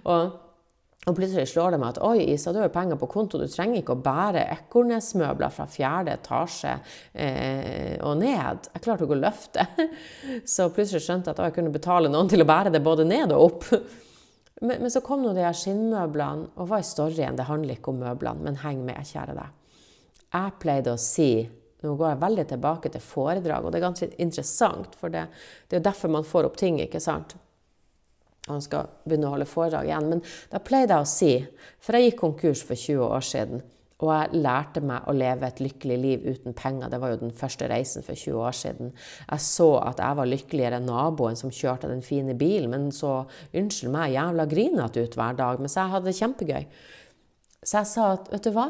[0.03, 0.21] Og,
[1.03, 3.81] Og plutselig slår det meg at oi, Isa, du har penger på konto, du trenger
[3.81, 6.77] ikke å bære Ekornes-møbler fra fjerde etasje
[7.11, 8.69] eh, og ned.
[8.71, 9.65] Jeg klarte ikke å løfte.
[10.53, 13.35] Så plutselig skjønte jeg at jeg kunne betale noen til å bære det både ned
[13.35, 13.67] og opp.
[14.63, 17.35] Men, men så kom nå de her skinnmøblene, og hva er storyen?
[17.35, 19.59] Det handler ikke om møblene, men heng med, kjære deg.
[20.33, 21.33] Jeg pleide å si
[21.83, 25.25] nå går jeg veldig tilbake til foredrag, og det er ganske interessant, for det,
[25.67, 27.35] det er jo derfor man får opp ting, ikke sant?
[28.47, 30.07] Og han skal begynne å holde foredrag igjen.
[30.13, 31.31] Men da pleide jeg å si,
[31.83, 33.63] for jeg gikk konkurs for 20 år siden,
[34.03, 36.91] og jeg lærte meg å leve et lykkelig liv uten penger.
[36.91, 38.91] Det var jo den første reisen for 20 år siden.
[39.29, 43.21] Jeg så at jeg var lykkeligere enn naboen som kjørte den fine bilen, men så
[43.55, 45.63] unnskyld meg, jævla grinete ut hver dag.
[45.63, 46.65] Mens jeg hadde det kjempegøy.
[47.63, 48.67] Så jeg sa at vet du hva?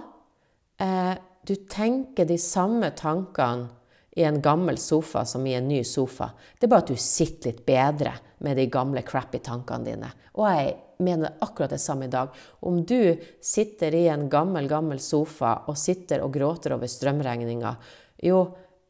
[0.85, 1.15] Eh,
[1.49, 3.71] du tenker de samme tankene
[4.13, 6.29] i en gammel sofa som i en ny sofa.
[6.59, 8.13] Det er bare at du sitter litt bedre
[8.45, 10.11] med de gamle crappy tankene dine.
[10.37, 12.33] Og jeg mener akkurat det samme i dag.
[12.65, 17.75] Om du sitter i en gammel, gammel sofa og sitter og gråter over strømregninga,
[18.23, 18.41] jo,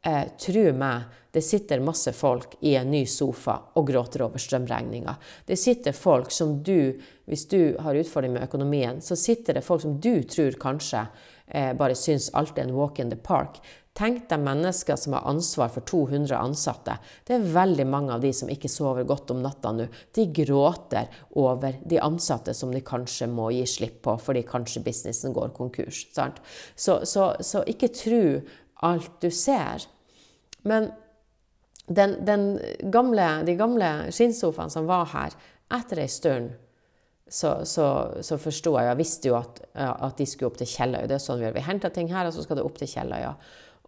[0.03, 5.15] eh, tro meg, det sitter masse folk i en ny sofa og gråter over strømregninga.
[5.45, 6.93] Det sitter folk som du,
[7.25, 11.07] hvis du har utfordringer med økonomien, så sitter det folk som du tror kanskje
[11.47, 13.57] eh, bare syns alt er en walk in the park.
[13.93, 16.95] Tenk deg mennesker som har ansvar for 200 ansatte.
[17.27, 19.85] Det er veldig mange av de som ikke sover godt om natta nå.
[20.17, 25.35] De gråter over de ansatte som de kanskje må gi slipp på fordi kanskje businessen
[25.35, 26.07] går konkurs.
[26.09, 28.23] Så, så, så, ikke tro
[28.81, 29.85] alt du ser.
[30.65, 30.89] Men
[31.85, 32.47] den, den
[32.89, 35.37] gamle, de gamle skinnsofaene som var her,
[35.73, 36.55] etter ei stund
[37.29, 37.85] så, så,
[38.21, 41.05] så forsto jeg, jeg visste jo at, at, de skulle opp til Kjelløy.
[41.09, 41.55] Det er sånn vi gjør.
[41.55, 43.31] Vi henter ting her, og så skal det opp til Kjelløya.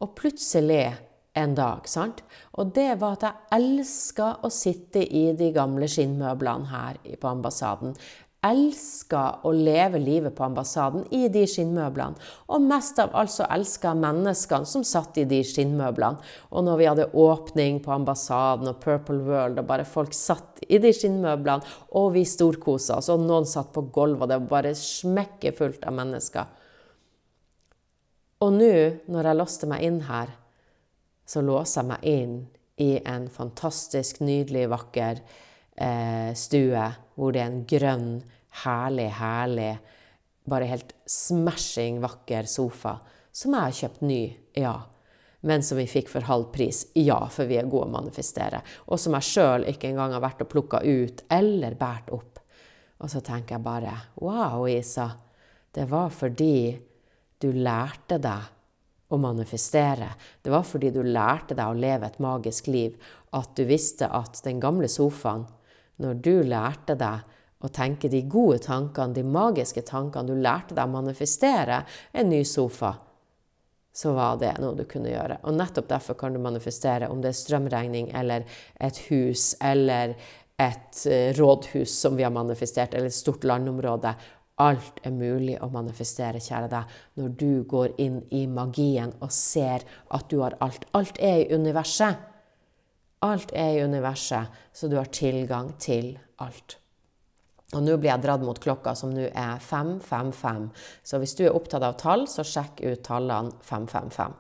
[0.04, 0.90] Og plutselig
[1.36, 2.22] en dag, sant?
[2.60, 7.96] Og det var at jeg elska å sitte i de gamle skinnmøblene her på ambassaden.
[8.46, 12.20] Elska å leve livet på ambassaden i de skinnmøblene.
[12.54, 16.22] Og mest av alt så elska menneskene som satt i de skinnmøblene.
[16.52, 20.78] Og når vi hadde åpning på ambassaden og Purple World, og bare folk satt i
[20.84, 21.66] de skinnmøblene,
[21.98, 25.98] og vi storkosa oss, og noen satt på gulvet, og det var bare smekkefullt av
[26.04, 26.54] mennesker.
[28.44, 28.76] Og nå,
[29.08, 30.34] når jeg låste meg inn her,
[31.26, 32.36] så låser jeg meg inn
[32.84, 35.22] i en fantastisk, nydelig, vakker
[35.80, 38.10] eh, stue hvor det er en grønn,
[38.66, 39.72] herlig, herlig,
[40.46, 42.98] bare helt smashing vakker sofa
[43.36, 44.22] som jeg har kjøpt ny,
[44.56, 44.76] ja.
[45.46, 48.62] Men som vi fikk for halv pris, ja, for vi er gode å manifestere.
[48.90, 52.40] Og som jeg sjøl ikke engang har vært og plukka ut eller båret opp.
[53.04, 53.92] Og så tenker jeg bare
[54.24, 55.10] wow, Isa.
[55.76, 56.72] Det var fordi
[57.42, 58.52] du lærte deg
[59.14, 60.10] å manifestere.
[60.42, 62.96] Det var fordi du lærte deg å leve et magisk liv,
[63.36, 65.46] at du visste at den gamle sofaen,
[66.02, 67.34] når du lærte deg
[67.64, 71.84] å tenke de gode tankene, de magiske tankene, du lærte deg å manifestere
[72.14, 72.94] en ny sofa,
[73.96, 75.40] så var det noe du kunne gjøre.
[75.48, 78.44] Og nettopp derfor kan du manifestere, om det er strømregning eller
[78.84, 80.18] et hus eller
[80.60, 84.14] et eh, rådhus som vi har manifestert, eller et stort landområde.
[84.64, 89.84] Alt er mulig å manifestere, kjære deg, når du går inn i magien og ser
[90.16, 90.88] at du har alt.
[90.96, 92.22] Alt er i universet.
[93.26, 96.78] Alt er i universet, så du har tilgang til alt.
[97.74, 100.70] Og nå blir jeg dratt mot klokka, som nå er 555.
[101.04, 104.36] Så hvis du er opptatt av tall, så sjekk ut tallene 555.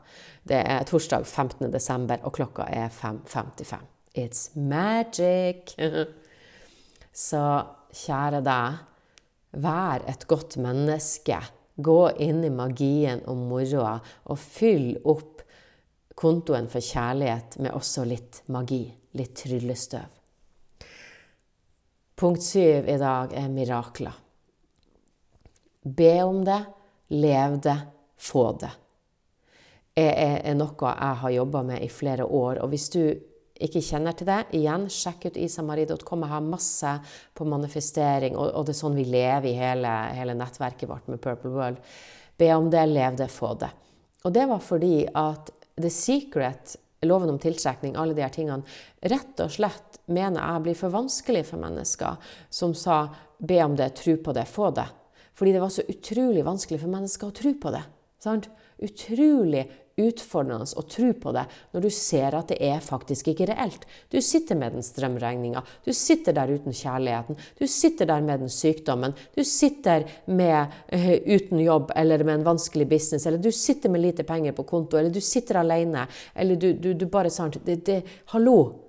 [0.47, 1.71] Det er torsdag 15.
[1.73, 3.87] desember, og klokka er 5.55.
[4.15, 5.75] It's magic!
[7.27, 7.41] så
[8.05, 8.83] kjære deg
[9.55, 11.39] Vær et godt menneske.
[11.75, 13.97] Gå inn i magien og moroa,
[14.31, 15.43] og fyll opp
[16.15, 18.85] kontoen for kjærlighet med også litt magi,
[19.19, 20.13] litt tryllestøv.
[22.15, 24.15] Punkt syv i dag er mirakler.
[25.83, 26.61] Be om det,
[27.11, 27.77] lev det,
[28.17, 28.71] få det.
[29.95, 32.61] Det er noe jeg har jobba med i flere år.
[32.63, 33.03] Og hvis du
[33.67, 36.25] ikke kjenner til det, igjen, sjekk ut isamari.com.
[36.25, 36.93] Jeg har masse
[37.37, 41.21] på manifestering, og, og, det er sånn vi lever i hele, hele, nettverket vårt med
[41.23, 41.93] Purple World.
[42.39, 43.71] Be om det, lev det, få det.
[44.25, 48.65] Og det var fordi at The Secret, loven om tiltrekning, alle de her tingene,
[49.05, 53.05] rett og slett mener jeg blir for vanskelig for mennesker som sa
[53.37, 54.87] be om det, tro på det, få det.
[55.35, 57.83] Fordi det var så utrolig vanskelig for mennesker å tro på det.
[58.23, 58.47] Sant?
[58.81, 59.65] Utrolig
[59.95, 63.85] utfordrende å tro på det når du ser at det er faktisk ikke reelt.
[64.11, 68.51] Du sitter med den strømregninga, du sitter der uten kjærligheten, du sitter der med den
[68.51, 73.93] sykdommen, du sitter med, uh, uten jobb eller med en vanskelig business, eller du sitter
[73.93, 77.61] med lite penger på konto, eller du sitter alene, eller du, du, du bare sant,
[77.65, 78.01] det, det,
[78.35, 78.85] Hallo!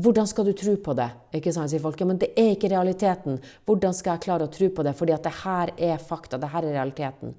[0.00, 1.08] hvordan skal du tro på det?
[1.34, 1.98] Ikke sant, sier folk.
[2.00, 3.40] Ja, men det er ikke realiteten.
[3.66, 4.94] Hvordan skal jeg klare å tro på det?
[4.96, 6.38] Fordi at det her er fakta.
[6.38, 7.34] Det her er realiteten.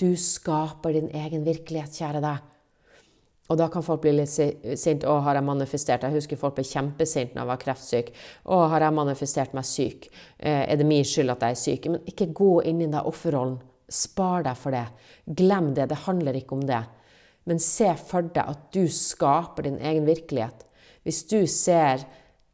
[0.00, 2.50] Du skaper din egen virkelighet, kjære deg.
[3.52, 5.06] Og da kan folk bli litt sinte.
[5.06, 8.12] 'Å, har jeg manifestert?' Jeg husker folk ble kjempesinte når jeg var kreftsyk.
[8.46, 10.08] 'Å, har jeg manifestert meg syk?
[10.38, 13.00] Eh, er det min skyld at jeg er syk?' Men ikke gå inn i den
[13.00, 13.60] offerrollen.
[13.88, 14.86] Spar deg for det.
[15.28, 15.88] Glem det.
[15.88, 16.84] Det handler ikke om det.
[17.44, 20.64] Men se for deg at du skaper din egen virkelighet.
[21.04, 22.06] Hvis du ser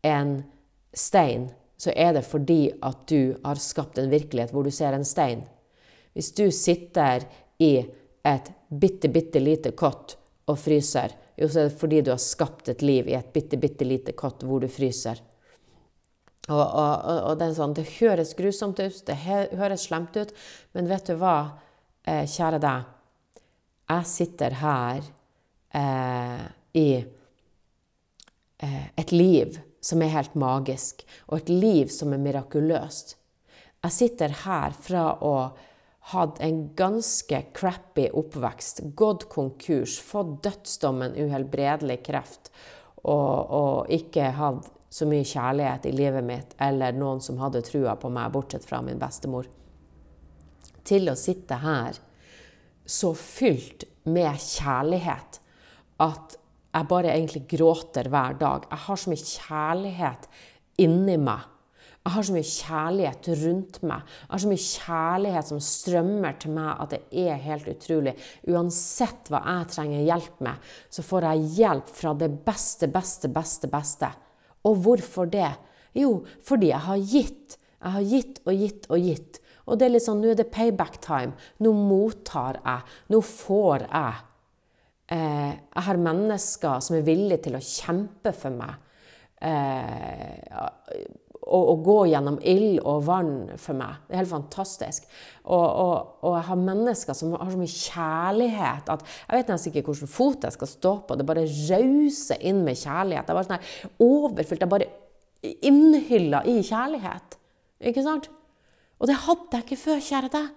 [0.03, 0.45] en
[0.93, 5.05] stein, så er det fordi at du har skapt en virkelighet hvor du ser en
[5.05, 5.47] stein.
[6.15, 7.27] Hvis du sitter
[7.63, 7.77] i
[8.27, 10.17] et bitte, bitte lite kott
[10.51, 13.57] og fryser, jo, så er det fordi du har skapt et liv i et bitte,
[13.61, 15.23] bitte lite kott hvor du fryser.
[16.51, 20.35] Og, og, og det, sånn, det, høres grusomt ut, det høres slemt ut,
[20.75, 21.37] men vet du hva,
[22.09, 22.91] eh, kjære deg?
[23.91, 25.07] Jeg sitter her
[25.79, 26.45] eh,
[26.81, 26.89] i
[28.63, 33.17] Eh, et liv som er helt magisk, og et liv som er mirakuløst.
[33.81, 35.35] Jeg sitter her fra å
[36.11, 42.53] hatt en ganske crappy oppvekst, gått konkurs, fått dødsdommen uhelbredelig kreft,
[43.03, 47.95] og, og ikke hatt så mye kjærlighet i livet mitt, eller noen som hadde trua
[48.01, 49.47] på meg, bortsett fra min bestemor,
[50.87, 51.99] til å sitte her
[52.91, 55.39] så fylt med kjærlighet
[56.03, 56.37] at
[56.71, 58.67] jeg bare egentlig gråter hver dag.
[58.71, 60.29] Jeg har så mye kjærlighet
[60.83, 61.47] inni meg.
[62.01, 64.13] Jeg har så mye kjærlighet rundt meg.
[64.23, 68.15] Jeg har så mye kjærlighet som strømmer til meg at det er helt utrolig.
[68.49, 73.69] Uansett hva jeg trenger hjelp med, så får jeg hjelp fra det beste, beste, beste,
[73.69, 74.11] beste.
[74.65, 75.51] Og hvorfor det?
[75.97, 77.59] Jo, fordi jeg har gitt.
[77.81, 79.41] Jeg har gitt og gitt og gitt.
[79.69, 81.37] Og det er litt sånn, nå er det payback time.
[81.61, 82.99] Nå mottar jeg.
[83.13, 84.27] Nå får jeg.
[85.11, 88.89] Eh, jeg har mennesker som er villige til å kjempe for meg.
[89.41, 91.19] Eh,
[91.51, 93.99] og, og, gå gjennom ild og vann for meg.
[94.07, 95.09] Det er helt fantastisk.
[95.43, 99.73] Og, og, og, jeg har mennesker som har så mye kjærlighet at jeg vet nesten
[99.73, 101.19] ikke hvilken fot jeg skal stå på.
[101.19, 103.25] Det bare rauser inn med kjærlighet.
[103.25, 104.63] Jeg er bare sånn overfylt.
[104.63, 104.91] Jeg er bare
[105.71, 107.37] innhylla i kjærlighet.
[107.91, 108.31] Ikke sant?
[109.01, 110.49] Og det hadde jeg ikke før, kjære deg.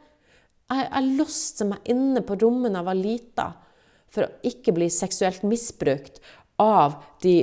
[0.73, 3.49] Jeg, jeg låste meg inne på rommet da jeg var lita
[4.13, 6.21] for å ikke bli seksuelt misbrukt
[6.61, 7.37] av de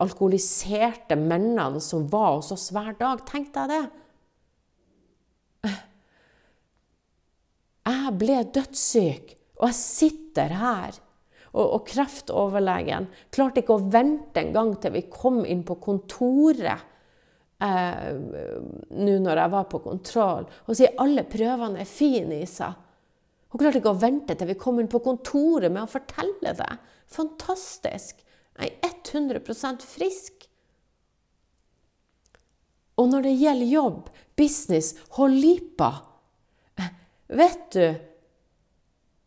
[0.00, 3.24] alkoholiserte mennene som var hos oss hver dag.
[3.28, 3.84] Tenk deg det!
[7.90, 10.98] Jeg ble dødssyk, og jeg sitter her.
[11.50, 16.84] Og, og kreftoverlegen klarte ikke å vente en gang til vi kom inn på kontoret
[17.58, 18.12] eh,
[18.94, 22.70] nå når jeg var på kontroll, og sier alle prøvene er fine, Isa.
[23.50, 26.70] Hun klarte ikke å vente til vi kom inn på kontoret med å fortelle det.
[27.10, 28.22] Fantastisk!
[28.60, 30.46] Jeg er 100% frisk.
[33.00, 35.90] Og når det gjelder jobb, business, hold lipa
[37.30, 37.86] Vet du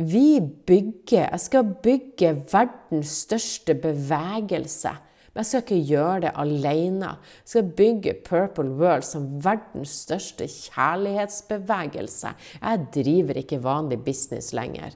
[0.04, 0.28] Vi
[0.68, 4.94] bygger Jeg skal bygge verdens største bevegelse
[5.34, 7.08] men jeg skal ikke gjøre det alene.
[7.42, 12.34] Jeg skal bygge Purple World som verdens største kjærlighetsbevegelse.
[12.62, 14.94] Jeg driver ikke vanlig business lenger.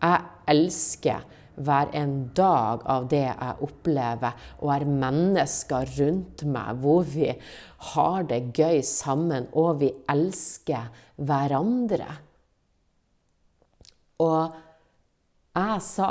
[0.00, 1.26] Jeg elsker
[1.60, 7.28] hver en dag av det jeg opplever, og er mennesker rundt meg hvor vi
[7.92, 10.88] har det gøy sammen, og vi elsker
[11.20, 12.08] hverandre.
[14.20, 14.56] Og
[15.56, 16.10] jeg sa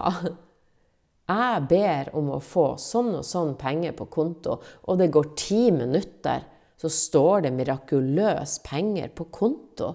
[1.30, 4.56] jeg ber om å få sånn og sånn penger på konto,
[4.90, 6.42] og det går ti minutter,
[6.80, 9.92] så står det mirakuløse penger på konto.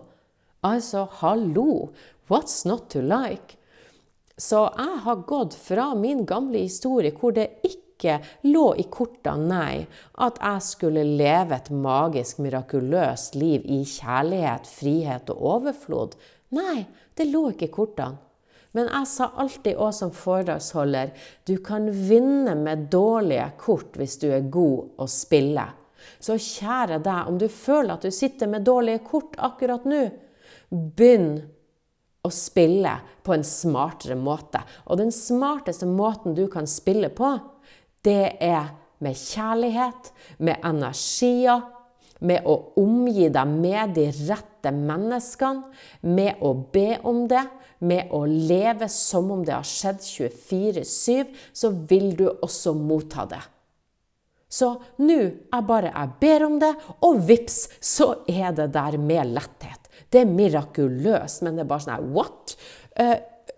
[0.64, 1.90] Altså, hallo!
[2.30, 3.58] What's not to like?
[4.36, 8.18] Så jeg har gått fra min gamle historie, hvor det ikke
[8.50, 9.86] lå i kortene, nei,
[10.18, 16.18] at jeg skulle leve et magisk, mirakuløst liv i kjærlighet, frihet og overflod.
[16.58, 18.20] Nei, det lå ikke i kortene.
[18.74, 21.12] Men jeg sa alltid òg som foredragsholder
[21.46, 25.68] du kan vinne med dårlige kort hvis du er god å spille.
[26.18, 30.08] Så kjære deg, om du føler at du sitter med dårlige kort akkurat nå,
[30.74, 31.36] begynn
[32.24, 32.94] å spille
[33.24, 34.62] på en smartere måte.
[34.88, 37.34] Og den smarteste måten du kan spille på,
[38.04, 38.72] det er
[39.04, 41.64] med kjærlighet, med energier,
[42.24, 45.68] med å omgi deg med de rette menneskene,
[46.08, 47.44] med å be om det,
[47.84, 53.42] med å leve som om det har skjedd 24-7, så vil du også motta det.
[54.48, 54.70] Så
[55.02, 55.20] nå
[55.52, 56.72] er bare jeg ber om det,
[57.04, 59.83] og vips, så er det der med letthet.
[60.14, 62.54] Det er mirakuløst, men det er bare sånn her What?
[62.94, 63.16] Uh,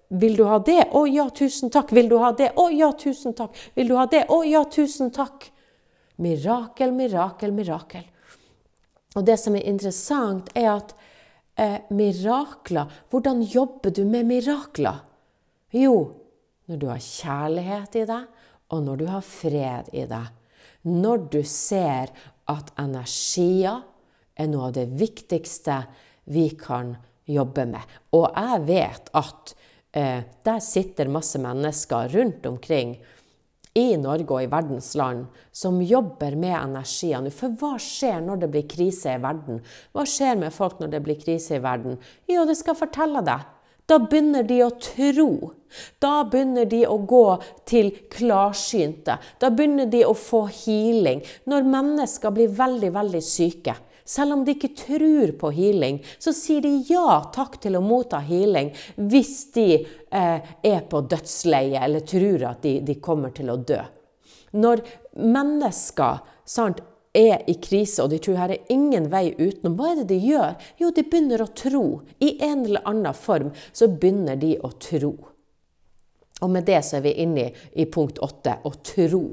[0.09, 0.84] vil du ha det?
[0.94, 1.90] Å ja, tusen takk.
[1.94, 2.52] Vil du ha det?
[2.57, 3.57] Å ja, tusen takk.
[3.74, 4.22] Vil du ha det?
[4.30, 5.48] Å ja, tusen takk.
[6.22, 8.07] Mirakel, mirakel, mirakel.
[9.16, 10.94] Og det som er interessant, er at
[11.59, 15.02] eh, mirakler Hvordan jobber du med mirakler?
[15.74, 15.96] Jo,
[16.70, 18.30] når du har kjærlighet i deg,
[18.70, 20.30] og når du har fred i deg.
[20.86, 22.14] Når du ser
[22.50, 23.82] at energier
[24.38, 25.80] er noe av det viktigste
[26.30, 26.94] vi kan
[27.26, 27.96] jobbe med.
[28.14, 29.54] Og jeg vet at
[29.92, 32.96] eh, der sitter masse mennesker rundt omkring
[33.76, 37.32] i Norge og i verdens land som jobber med energiene.
[37.34, 39.60] For hva skjer når det blir krise i verden?
[39.92, 41.98] Hva skjer med folk når det blir krise i verden?
[42.30, 43.52] Jo, det skal fortelle deg.
[43.86, 45.30] Da begynner de å tro.
[46.02, 47.26] Da begynner de å gå
[47.68, 49.18] til klarsynte.
[49.38, 51.22] Da begynner de å få healing.
[51.46, 53.76] Når mennesker blir veldig, veldig syke,
[54.07, 58.20] selv om de ikke tror på healing, så sier de ja takk til å motta
[58.22, 63.59] healing hvis de eh, er på dødsleiet eller tror at de, de, kommer til å
[63.59, 63.80] dø.
[64.57, 64.84] Når
[65.18, 66.82] mennesker sant,
[67.16, 70.18] er i krise og de tror her er ingen vei utenom, hva er det de
[70.20, 70.52] gjør?
[70.76, 71.84] Jo, de begynner å tro.
[72.20, 75.14] I en eller annen form så begynner de å tro.
[76.44, 79.24] Og med det så er vi inne i, i punkt åtte å tro.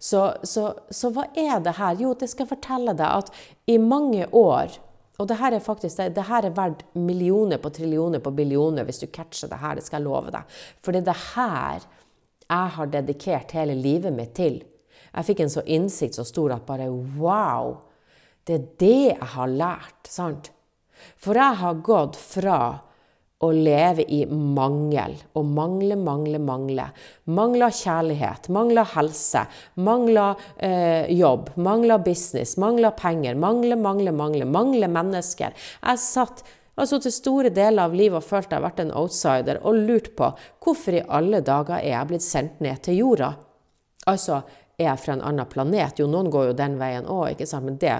[0.00, 1.98] Så, så, så, hva er det her?
[2.00, 3.34] Jo, det skal jeg fortelle deg at
[3.68, 4.78] i mange år
[5.20, 9.02] Og det her er faktisk det her er verdt millioner på trillioner på billioner hvis
[9.02, 10.54] du catcher det her, det skal jeg love deg.
[10.80, 11.84] For det er det her
[12.50, 14.56] jeg har dedikert hele livet mitt til.
[15.12, 16.88] Jeg fikk en så innsikt så stor at bare
[17.20, 17.76] wow!
[18.48, 20.48] Det er det jeg har lært, sant?
[21.20, 22.56] For jeg har gått fra
[23.40, 25.14] å leve i mangel.
[25.38, 26.86] Og mangle, mangle, mangle.
[27.32, 29.46] Mangler kjærlighet, mangler helse,
[29.80, 35.56] mangler eh, jobb, mangler business, mangler penger, mangler, mangler, mangler, mangler mennesker.
[35.80, 36.44] Jeg satt
[36.80, 40.12] altså til store deler av livet og følt jeg har vært en outsider og lurt
[40.16, 40.30] på
[40.64, 43.34] hvorfor i alle dager er jeg blitt sendt ned til jorda.
[44.08, 44.40] Altså,
[44.80, 46.00] er fra en annen planet?
[46.00, 47.40] Jo, noen går jo den veien òg.
[47.64, 47.94] Men det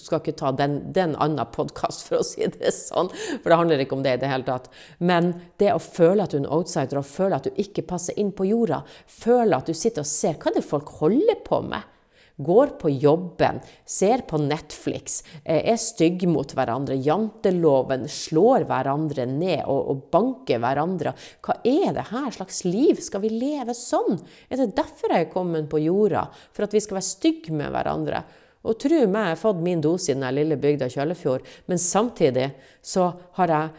[0.00, 3.10] skal ikke ta den, den annen podkast, for å si det sånn.
[3.10, 4.70] For det handler ikke om det i det hele tatt.
[4.98, 8.18] Men det å føle at du er en outsider, og føle at du ikke passer
[8.20, 11.94] inn på jorda, føle at du sitter og ser hva det folk holder på med
[12.38, 19.64] går på jobben, ser på Netflix, eh, er stygge mot hverandre, janteloven, slår hverandre ned
[19.66, 21.14] og, og, banker hverandre.
[21.42, 23.02] Hva er det her slags liv?
[23.02, 24.20] Skal vi leve sånn?
[24.48, 26.28] Er det derfor jeg er kommet på jorda?
[26.54, 28.22] For at vi skal være stygge med hverandre?
[28.68, 32.50] Og tro meg, jeg har fått min dose i den lille bygda Kjøllefjord, men samtidig
[32.82, 33.76] så har jeg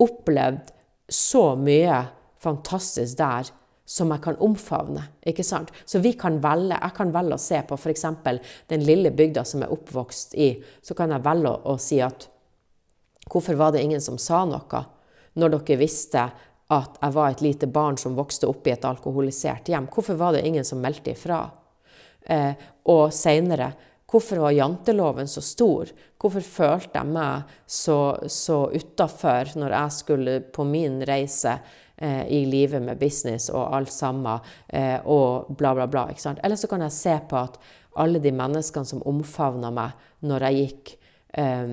[0.00, 0.70] opplevd
[1.10, 2.04] så mye
[2.40, 3.50] fantastisk der
[3.90, 5.02] som jeg kan omfavne.
[5.26, 5.72] ikke sant?
[5.84, 6.76] Så vi kan velge.
[6.78, 8.04] Jeg kan velge å se på f.eks.
[8.70, 10.52] den lille bygda som jeg er oppvokst i.
[10.82, 12.28] Så kan jeg velge å, si at
[13.26, 14.84] hvorfor var det ingen som sa noe
[15.34, 16.28] når dere visste
[16.70, 19.90] at jeg var et lite barn som vokste opp i et alkoholisert hjem?
[19.90, 21.42] Hvorfor var det ingen som meldte ifra?
[22.22, 22.54] Eh,
[22.86, 23.72] og seinere
[24.10, 25.90] Hvorfor var janteloven så stor?
[26.18, 31.52] Hvorfor følte jeg meg så, så utafor når jeg skulle på min reise
[32.00, 36.08] eh, i livet med business og alt sammen, eh, og bla, bla, bla.
[36.10, 36.42] Ikke sant?
[36.44, 37.58] Eller så kan jeg se på at
[38.00, 40.94] alle de menneskene som omfavna meg når jeg gikk
[41.40, 41.66] eh,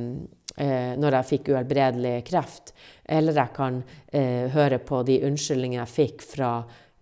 [0.57, 2.71] når jeg fikk uhelbredelig kreft,
[3.05, 3.75] eller jeg kan
[4.49, 6.49] høre på de unnskyldningene jeg fikk fra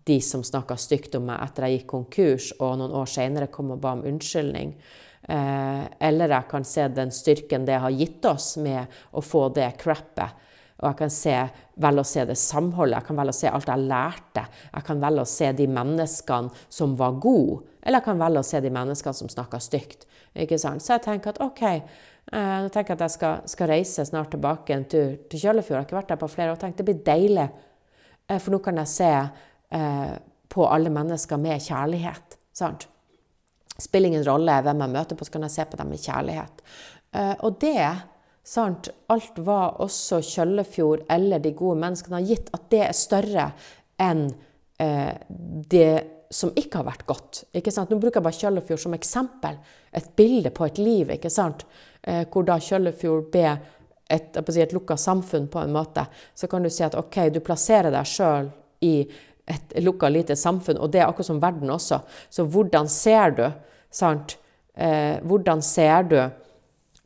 [0.03, 3.71] de som snakka stygt om meg etter jeg gikk konkurs, og noen år seinere kom
[3.71, 4.76] og ba om unnskyldning.
[5.26, 8.86] Eh, eller jeg kan se den styrken det har gitt oss med
[9.17, 10.45] å få det crappet
[10.76, 11.36] og jeg kan se,
[11.80, 14.41] velge å se det samholdet, jeg kan velge å se alt jeg lærte.
[14.73, 18.47] Jeg kan velge å se de menneskene som var gode, eller jeg kan velge å
[18.47, 20.03] se de menneskene som snakka stygt.
[20.36, 20.84] Ikke sant?
[20.84, 24.76] Så jeg tenker at OK, eh, jeg tenker at jeg skal, skal, reise snart tilbake
[24.76, 25.78] en tur til Kjøllefjord.
[25.78, 26.59] Jeg har ikke vært der på flere år.
[26.59, 27.45] Tenk, det blir deilig,
[28.28, 29.13] eh, for nå kan jeg se
[29.80, 30.11] eh,
[30.51, 32.36] på alle mennesker med kjærlighet.
[32.55, 32.89] sant?
[33.80, 36.61] Spiller ingen rolle hvem jeg møter på, så kan jeg se på dem med kjærlighet.
[37.43, 37.80] Og det
[38.46, 38.91] Sant?
[39.10, 43.48] Alt hva også Kjøllefjord eller de gode menneskene har gitt, at det er større
[44.02, 44.28] enn
[44.82, 45.16] eh,
[45.72, 45.93] det
[46.30, 47.43] som ikke har vært godt.
[47.56, 47.89] Ikke sant?
[47.89, 49.58] Nå bruker jeg bare Kjøllefjord som eksempel.
[49.96, 51.16] Et bilde på et liv.
[51.16, 51.66] ikke sant?
[52.02, 53.58] Eh, hvor da Kjøllefjord ber
[54.14, 56.06] et, si, et lukka samfunn på en måte.
[56.38, 58.52] Så kan du si at OK, du plasserer deg sjøl
[58.86, 58.96] i
[59.46, 62.02] et lukka lite samfunn, og det er akkurat som verden også.
[62.30, 63.46] Så hvordan ser du?
[63.93, 64.38] Sant?
[64.74, 66.20] Eh, hvordan ser du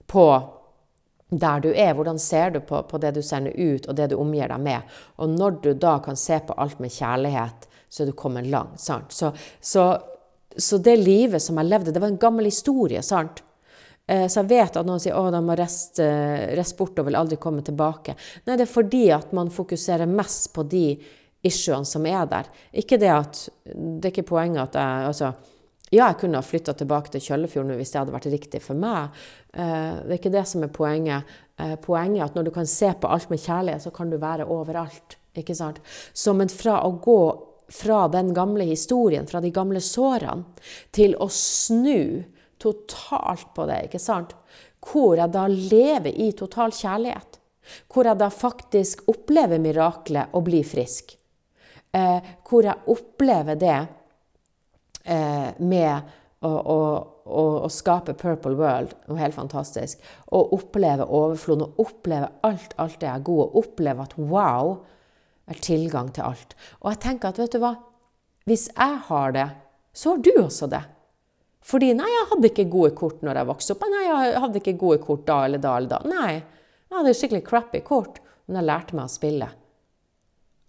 [0.10, 0.26] på
[1.30, 4.17] der du er, hvordan ser du på, på, det du sender ut, og det du
[4.17, 4.95] omgir deg med.
[5.21, 8.80] Og når du da kan se på alt med kjærlighet, så er du kommet langt.
[8.82, 9.13] sant?
[9.13, 9.91] Så, så,
[10.57, 13.01] så det livet som jeg levde, det var en gammel historie.
[13.05, 13.43] sant?
[14.09, 16.09] Eh, så jeg vet at noen sier at de må reiste,
[16.57, 18.17] rest bort og vil aldri komme tilbake.
[18.47, 20.86] Nei, det er fordi at man fokuserer mest på de
[21.45, 22.49] issuene som er der.
[22.73, 25.34] Ikke det at Det er ikke poenget at jeg altså,
[25.90, 29.16] Ja, jeg kunne ha flytta tilbake til Kjøllefjorden hvis det hadde vært riktig for meg.
[29.54, 31.38] Eh, det er ikke det som er poenget.
[31.58, 34.20] Eh, poenget er at når du kan se på alt med kjærlighet, så kan du
[34.22, 35.18] være overalt.
[35.38, 35.82] Ikke sant?
[36.14, 37.22] Så, men fra å gå
[37.70, 40.46] fra den gamle historien, fra de gamle sårene,
[40.96, 42.24] til å snu
[42.62, 44.34] totalt på det, ikke sant?
[44.84, 47.40] Hvor jeg da lever i total kjærlighet.
[47.90, 51.16] Hvor jeg da faktisk opplever miraklet og blir frisk.
[51.94, 53.80] Eh, hvor jeg opplever det
[55.06, 56.10] med
[56.45, 56.78] å, å,
[57.26, 60.00] å, å, skape Purple World, noe helt fantastisk.
[60.36, 64.78] Og oppleve overfloden, og oppleve alt, alt det er god, og oppleve at wow,
[65.50, 66.56] er tilgang til alt.
[66.84, 67.74] Og jeg tenker at vet du hva,
[68.50, 69.50] hvis jeg har det,
[69.93, 70.84] så har du også det.
[71.70, 73.86] Fordi nei, jeg hadde ikke gode kort når jeg vokste opp.
[73.91, 76.00] Nei, jeg hadde ikke gode kort da eller da eller da.
[76.08, 76.38] Nei,
[76.89, 79.50] jeg hadde skikkelig crappy kort, men jeg lærte meg å spille.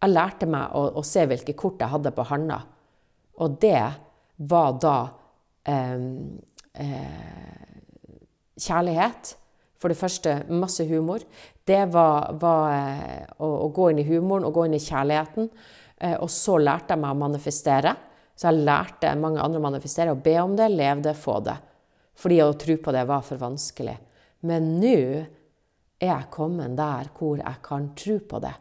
[0.00, 2.58] Jeg lærte meg å, å se hvilke kort jeg hadde på handa.
[3.40, 3.78] Og det
[4.40, 4.96] var da
[5.68, 6.00] eh,
[6.72, 7.76] eh,
[8.60, 9.36] kjærlighet.
[9.80, 11.22] For det første masse humor.
[11.64, 15.48] Det var, var eh, å, å, gå inn i humoren og gå inn i kjærligheten.
[15.96, 17.94] Eh, og så lærte jeg meg å manifestere.
[18.36, 20.12] Så jeg lærte mange andre å manifestere.
[20.12, 21.56] Å be om det, leve det, få det.
[22.20, 23.96] Fordi å tro på det var for vanskelig.
[24.48, 24.96] Men nå
[26.00, 28.54] er jeg kommet der hvor jeg kan tro på det.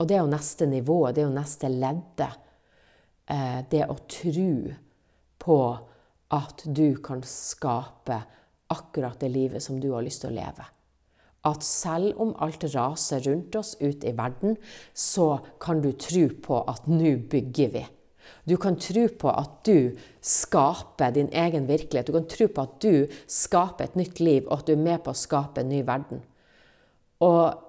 [0.00, 2.40] Og det er jo neste nivå, det er jo neste leddet.
[3.30, 4.54] Eh, det å tro
[5.44, 5.58] på
[6.34, 8.22] at du kan skape
[8.72, 10.66] akkurat det livet som du har lyst til å leve.
[11.44, 14.56] At selv om alt raser rundt oss ute i verden,
[14.96, 17.84] så kan du tro på at nå bygger vi.
[18.48, 22.08] Du kan tro på at du skaper din egen virkelighet.
[22.08, 25.04] Du kan tro på at du skaper et nytt liv, og at du er med
[25.04, 26.24] på å skape en ny verden.
[27.24, 27.60] Og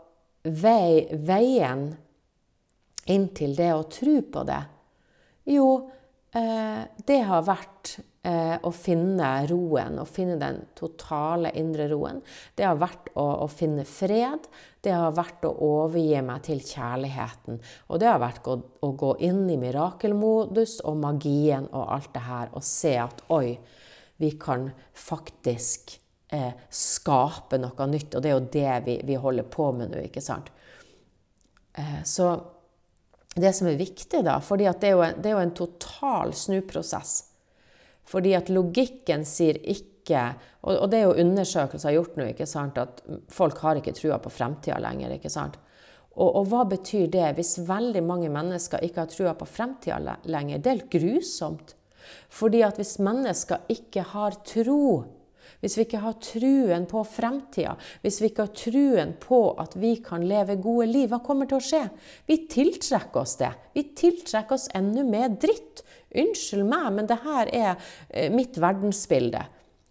[0.63, 1.89] vei, veien
[3.11, 4.61] inn til det å tro på det,
[5.51, 5.67] jo,
[6.36, 7.93] det har vært
[8.25, 12.21] eh, å finne roen, å finne den totale indre roen.
[12.55, 14.47] Det har vært å, å, finne fred.
[14.83, 17.59] Det har vært å overgi meg til kjærligheten.
[17.89, 22.25] Og det har vært å, å gå inn i mirakelmodus og magien og alt det
[22.25, 23.55] her og se at oi,
[24.21, 25.97] vi kan faktisk
[26.33, 28.15] eh, skape noe nytt.
[28.15, 30.51] Og det er jo det vi, vi holder på med nå, ikke sant.
[31.75, 32.33] Eh, så
[33.36, 37.23] det som er viktig, da, for det, det, er jo en total snuprosess
[38.05, 40.19] fordi at logikken sier ikke
[40.65, 43.01] og, og det er jo undersøkelser gjort nå, ikke sant, at
[43.33, 45.15] folk har ikke trua på fremtida lenger.
[45.17, 45.57] ikke sant?
[46.15, 50.61] Og, og, hva betyr det hvis veldig mange mennesker ikke har trua på fremtida lenger?
[50.61, 51.75] Det er helt grusomt.
[52.29, 55.03] Fordi at hvis mennesker ikke har tro,
[55.61, 59.95] hvis vi ikke har truen på fremtida, hvis vi ikke har truen på at vi
[60.05, 61.81] kan leve gode liv, hva kommer til å skje?
[62.27, 63.51] Vi tiltrekker oss det.
[63.73, 65.83] Vi tiltrekker oss enda mer dritt.
[66.15, 67.71] Unnskyld meg, men det her er
[68.09, 69.41] eh, mitt verdensbilde.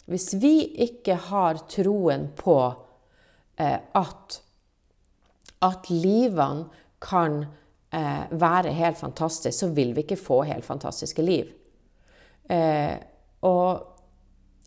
[0.09, 2.59] Hvis vi ikke har troen på
[3.61, 4.39] eh, at,
[5.65, 6.69] at livene
[7.05, 11.51] kan eh, være helt fantastiske, så vil vi ikke få helt fantastiske liv.
[12.53, 12.97] Eh,
[13.49, 13.94] og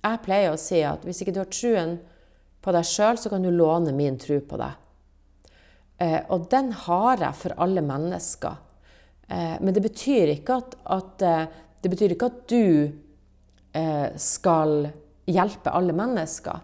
[0.04, 1.98] jeg pleier å si at hvis ikke du har truen
[2.64, 4.84] på deg sjøl, så kan du låne min tro på deg.
[6.04, 8.60] Eh, og den har jeg for alle mennesker.
[9.28, 13.04] Eh, men det betyr ikke at, at, eh, betyr ikke at du
[14.18, 14.88] skal
[15.30, 16.64] hjelpe alle mennesker.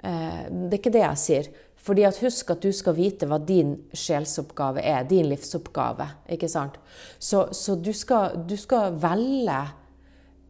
[0.00, 1.48] Det er ikke det jeg sier.
[1.86, 6.08] Fordi at Husk at du skal vite hva din sjelsoppgave er, din livsoppgave.
[6.34, 6.80] ikke sant?
[7.18, 9.60] Så, så du, skal, du, skal, velge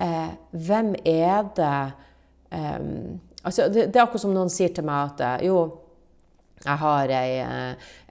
[0.00, 1.80] eh, hvem er det
[2.50, 2.80] eh,
[3.42, 5.60] altså det, det, er akkurat som noen sier til meg at jo,
[6.64, 7.42] jeg har ei,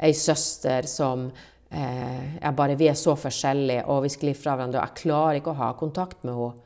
[0.05, 1.27] ei søster som
[1.69, 4.80] eh, bare, Vi er så forskjellige, og vi sklir fra hverandre.
[4.80, 6.61] og Jeg klarer ikke å ha kontakt med henne.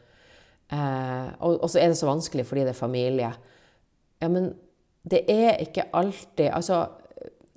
[0.70, 3.34] Eh, og, og, så er det så vanskelig fordi det er familie.
[4.22, 4.52] Ja, men
[5.10, 6.84] det er ikke alltid Altså,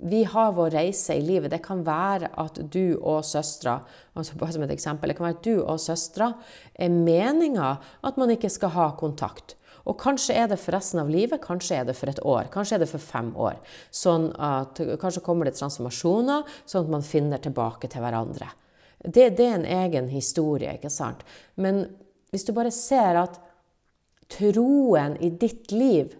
[0.02, 1.50] vi har vår reise i livet.
[1.52, 3.80] Det kan være at du og søstera
[4.18, 6.32] altså bare som et eksempel, det kan være at du og søstera
[6.74, 9.56] er meninga at man ikke skal ha kontakt.
[9.88, 12.78] Og kanskje er det for resten av livet, kanskje er det for et år, kanskje
[12.78, 13.58] er det for fem år.
[13.90, 18.50] Sånn at Kanskje kommer det transformasjoner, sånn at man finner tilbake til hverandre.
[19.02, 21.24] Det, det er en egen historie, ikke sant?
[21.58, 21.84] Men
[22.30, 23.40] hvis du bare ser at
[24.32, 26.14] troen i ditt liv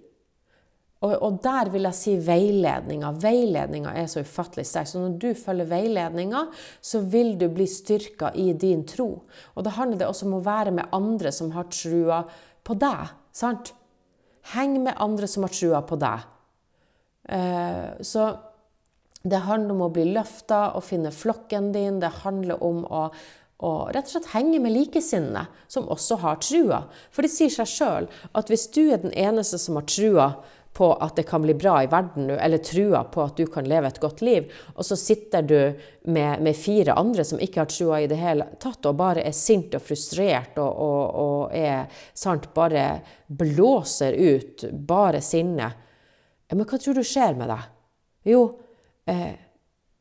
[1.02, 3.08] og, der vil jeg si veiledninga.
[3.18, 4.86] Veiledninga er så ufattelig sterk.
[4.86, 6.44] Så når du følger veiledninga,
[6.78, 9.08] så vil du bli styrka i din tro.
[9.56, 12.20] Og da handler det også om å være med andre som har trua
[12.62, 13.10] på deg.
[13.32, 13.74] Sant?
[14.54, 16.24] Heng med andre som har trua på deg.
[17.28, 18.30] Eh, så
[19.22, 22.00] det handler om å bli løfta og finne flokken din.
[22.02, 23.04] Det handler om å,
[23.62, 26.82] å rett og slett henge med likesinnede som også har trua.
[27.14, 30.32] For det sier seg sjøl at hvis du er den eneste som har trua
[30.72, 33.66] på at det kan bli bra i verden nå, eller trua på at du kan
[33.68, 35.58] leve et godt liv, og så sitter du
[36.08, 39.36] med, med fire andre som ikke har trua i det hele tatt, og bare er
[39.36, 41.84] sint og frustrert og, og, og er
[42.14, 42.86] sant, bare
[43.28, 45.68] blåser ut bare sinne.
[46.52, 47.68] Men hva tror du skjer med deg?
[48.32, 48.42] Jo,
[49.08, 49.30] eh,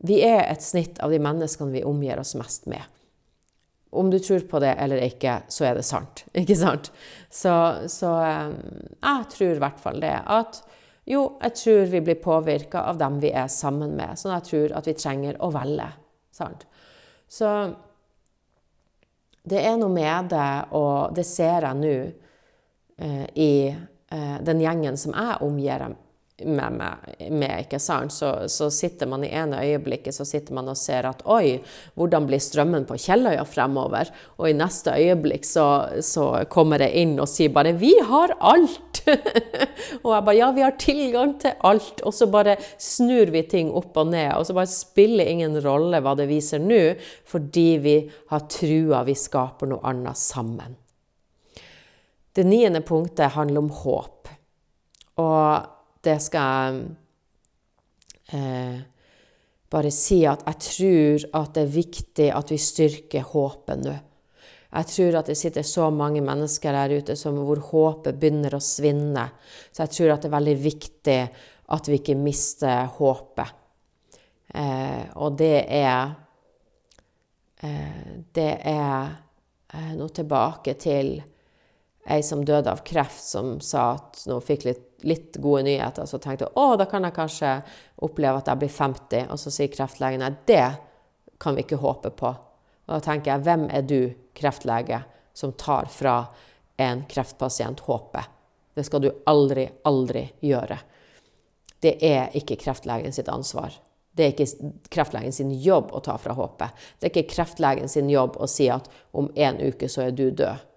[0.08, 2.84] vi er et snitt av de menneskene vi omgir oss mest med
[3.92, 6.24] om du tror på det eller ikke, så er det sant.
[6.42, 6.92] Ikke sant?
[7.30, 7.54] Så,
[7.92, 10.16] så jeg tror i hvert fall det.
[10.32, 10.62] At
[11.12, 14.20] jo, jeg tror vi blir påvirka av dem vi er sammen med.
[14.20, 15.90] Så jeg tror at vi trenger å velge.
[16.32, 16.64] Sant?
[17.28, 17.50] Så
[19.44, 21.96] det er noe med det, og det ser jeg nå
[23.02, 25.88] eh, i eh, den gjengen som jeg omgir
[26.46, 28.14] med, meg med ikke sant?
[28.14, 31.60] Så, så, sitter man i ene øyeblikket så sitter man og ser at oi,
[32.00, 34.12] hvordan blir strømmen på Kjelløya fremover?
[34.40, 35.68] Og i neste øyeblikk så,
[36.06, 39.04] så kommer jeg inn og sier bare vi har alt!
[40.04, 42.04] og jeg bare ja, vi har tilgang til alt.
[42.06, 46.02] Og så bare snur vi ting opp og ned, og så bare spiller ingen rolle
[46.04, 46.82] hva det viser nå,
[47.30, 47.98] fordi vi
[48.32, 50.78] har trua vi skaper noe annet sammen.
[52.32, 54.30] Det niende punktet handler om håp.
[55.20, 56.82] Og det skal
[58.34, 58.78] eh,
[59.72, 63.94] bare si at jeg tror at det er viktig at vi styrker håpet nå.
[64.72, 68.64] Jeg tror at det sitter så mange mennesker der ute som, hvor håpet begynner å
[68.64, 69.26] svinne.
[69.72, 71.18] Så jeg tror at det er veldig viktig
[71.76, 73.58] at vi ikke mister håpet.
[74.52, 76.12] Eh, og det er
[77.64, 79.12] eh, Det er
[79.72, 81.14] eh, nå tilbake til
[82.10, 86.08] ei som døde av kreft, som sa at når hun fikk litt, litt, gode nyheter,
[86.10, 87.52] så tenkte hun å, da kan jeg kanskje
[88.06, 89.28] oppleve at jeg blir 50.
[89.34, 90.66] Og så sier kreftlegen at det
[91.42, 92.34] kan vi ikke håpe på.
[92.88, 94.00] Og da tenker jeg, hvem er du,
[94.38, 95.04] kreftlege,
[95.38, 96.16] som tar fra
[96.82, 98.38] en kreftpasient håpet?
[98.74, 100.78] Det skal du aldri, aldri gjøre.
[101.82, 103.74] Det er ikke kreftlegen sitt ansvar.
[104.12, 106.84] Det er ikke kreftlegen sin jobb å ta fra håpet.
[107.00, 110.30] Det er ikke kreftlegen sin jobb å si at om en uke så er du
[110.30, 110.71] død.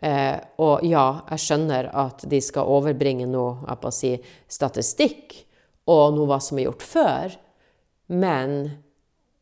[0.00, 4.14] Eh, og ja, jeg skjønner at de skal overbringe noe si,
[4.48, 5.36] statistikk
[5.92, 7.36] og noe hva som er gjort før,
[8.16, 8.56] men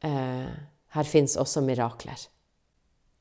[0.04, 0.50] eh,
[0.96, 2.26] her fins også mirakler.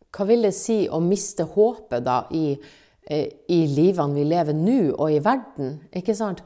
[0.09, 2.55] Hva vil det si å miste håpet da i,
[3.05, 5.77] eh, i livene vi lever nå, og i verden?
[5.93, 6.41] Ikke sant?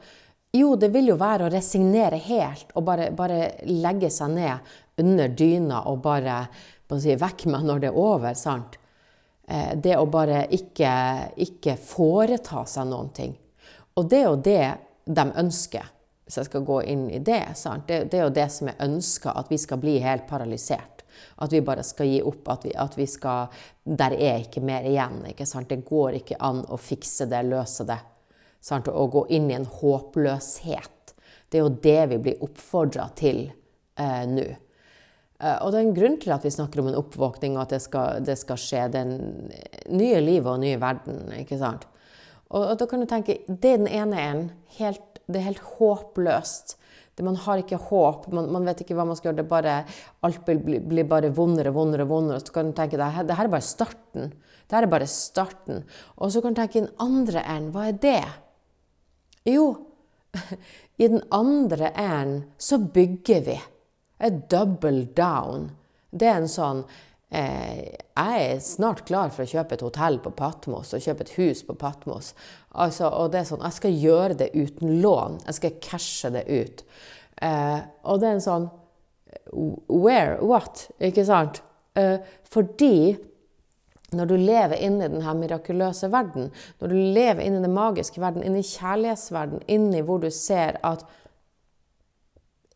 [0.54, 5.32] Jo, det vil jo være å resignere helt og bare, bare legge seg ned under
[5.34, 6.44] dyna og bare
[7.00, 8.36] si, vekk meg når det er over.
[8.38, 8.78] sant?
[9.46, 10.92] Eh, det å bare ikke,
[11.44, 13.34] ikke, foreta seg noen ting.
[13.98, 14.62] Og det er jo det
[15.04, 15.90] de ønsker,
[16.24, 17.42] hvis jeg skal gå inn i det.
[17.86, 21.04] Det, det, er jo det som er ønska, at vi skal bli helt paralysert.
[21.44, 22.48] At vi bare skal gi opp.
[22.50, 23.52] At vi, at vi skal
[23.84, 25.20] Der er ikke mer igjen.
[25.28, 25.46] Ikke?
[25.68, 28.00] Det går ikke an å fikse det, løse det.
[28.64, 28.88] Sant?
[28.88, 31.14] Å gå inn i en håpløshet.
[31.50, 33.44] Det er jo det vi blir oppfordra til
[34.00, 34.46] eh, nå.
[35.42, 37.74] Eh, og det er en grunn til at vi snakker om en oppvåkning, og at
[37.74, 38.86] det skal, det skal skje.
[38.94, 39.16] Den
[39.92, 41.26] nye livet og nye verden.
[41.40, 41.88] ikke sant?
[42.50, 44.50] Og, og, da kan du tenke Det er den ene enden.
[45.24, 46.76] Det er helt håpløst.
[47.16, 48.26] Det, man har ikke håp.
[48.34, 49.42] Man, man, vet ikke hva man skal gjøre.
[49.42, 49.76] Det bare,
[50.26, 52.08] alt blir, blir bare vondere og vondere.
[52.10, 52.42] vondere.
[52.42, 54.32] Så kan du tenke det her, det her er bare starten.
[54.64, 55.84] Det her er bare starten.
[56.18, 57.72] Og så kan du tenke i den andre enden.
[57.74, 58.20] Hva er det?
[59.48, 59.68] Jo,
[61.02, 63.58] i den andre enden så bygger vi
[64.18, 65.70] er double down.
[66.14, 66.84] Det er en sånn
[67.34, 71.34] eh, Jeg er snart klar for å kjøpe et hotell på Patmos og kjøpe et
[71.38, 72.32] hus på Patmos.
[72.70, 75.42] Altså, og det er sånn Jeg skal gjøre det uten lån.
[75.48, 76.84] Jeg skal cashe det ut.
[77.42, 78.72] Eh, og det er en sånn
[79.54, 80.38] Where?
[80.46, 80.88] What?
[81.02, 81.60] Ikke sant?
[81.98, 82.18] Eh,
[82.50, 83.16] fordi
[84.14, 88.62] når du lever inni denne mirakuløse verden, når du lever inni den magiske verden, inni
[88.62, 91.02] kjærlighetsverden, inni hvor du ser at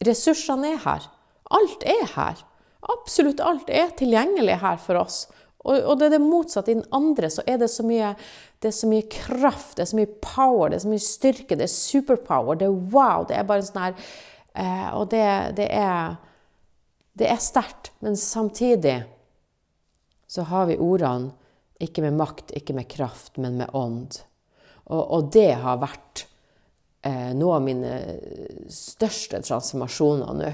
[0.06, 1.06] ressursene er her
[1.54, 2.44] Alt er her.
[2.92, 5.26] Absolutt alt er tilgjengelig her for oss.
[5.68, 6.72] Og, det er det motsatte.
[6.72, 8.14] I den andre så er det så mye
[8.58, 11.54] det er så mye kraft, det er så mye power, det er så mye styrke,
[11.54, 13.26] det er superpower, det er wow.
[13.28, 14.00] Det er bare sånn her
[14.58, 15.26] eh, Og det,
[15.58, 16.16] det, er
[17.18, 17.92] Det er sterkt.
[18.02, 19.02] Men samtidig
[20.28, 21.32] så har vi ordene
[21.80, 24.18] ikke med makt, ikke med kraft, men med ånd.
[24.90, 26.24] Og, og det har vært
[27.06, 27.92] eh, noe av mine
[28.72, 30.50] største transformasjoner nå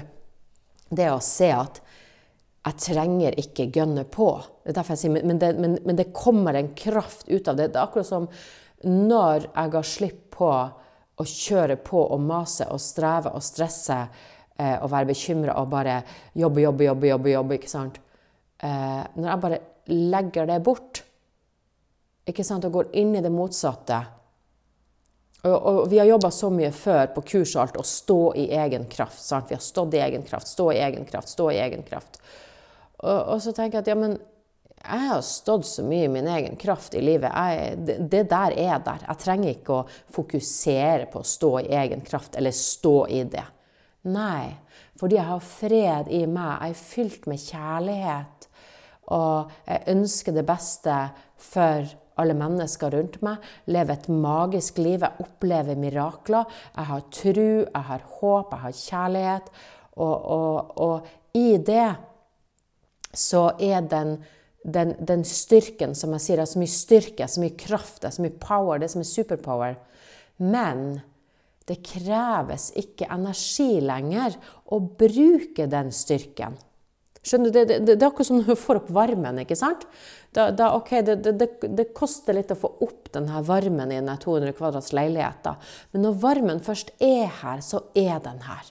[0.89, 1.81] det å se at
[2.65, 4.29] jeg trenger ikke gønne på.
[4.63, 7.59] Det er derfor jeg sier, men det, men, men det kommer en kraft ut av
[7.59, 7.69] det.
[7.73, 8.25] Det er akkurat som
[8.85, 10.49] når jeg ga slipp på
[11.15, 15.99] å kjøre på og mase og streve og stresse eh, og være bekymra og bare
[16.35, 18.01] jobbe, jobbe, jobbe, jobbe, jobbe ikke sant?
[18.59, 19.61] eh, Når jeg bare
[19.93, 21.03] legger det bort,
[22.25, 24.01] ikke sant, og går inn i det motsatte
[25.51, 28.87] og, vi har jobba så mye før på kurs og alt å stå i egen
[28.89, 29.21] kraft.
[29.21, 29.49] Sant?
[29.49, 32.21] Vi har stått i egen kraft, stå i egen kraft, stå i egen kraft.
[32.97, 34.17] Og, og så tenker jeg at ja, men
[34.85, 37.31] jeg har stått så mye i min egen kraft i livet.
[37.33, 39.05] Jeg, det, det, der er der.
[39.07, 43.45] Jeg trenger ikke å fokusere på å stå i egen kraft eller stå i det.
[44.05, 44.53] Nei,
[44.99, 46.51] fordi jeg har fred i meg.
[46.61, 48.49] Jeg er fylt med kjærlighet.
[49.15, 50.99] Og jeg ønsker det beste
[51.41, 51.89] for
[52.21, 53.43] alle mennesker rundt meg.
[53.65, 55.01] lever et magisk liv.
[55.03, 56.45] Jeg opplever mirakler.
[56.75, 59.51] Jeg har tro, jeg har håp, jeg har kjærlighet.
[59.95, 61.95] Og, og, og i det
[63.15, 64.17] så er den,
[64.63, 68.09] den, den, styrken, som jeg sier, det er så mye styrke, så mye kraft, det
[68.09, 69.77] er så mye power, det er så mye superpower.
[70.43, 70.85] Men
[71.65, 74.35] det kreves ikke energi lenger
[74.69, 76.59] å bruke den styrken.
[77.25, 79.39] Skjønner du, Det, det, det er akkurat som når du får opp varmen.
[79.41, 79.87] ikke sant?
[80.35, 84.53] Da, da, okay, det, det, koster litt å få opp denne varmen i denne 200
[84.57, 85.57] kvadrats leiligheten.
[85.93, 88.69] Men når varmen først er her, så er den her.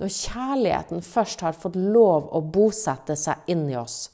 [0.00, 4.08] Når kjærligheten først har fått lov å bosette seg inni oss,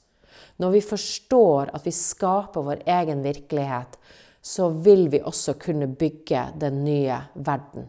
[0.60, 3.96] når vi forstår at vi skaper vår egen virkelighet,
[4.40, 7.86] så vil vi også kunne bygge den nye verden.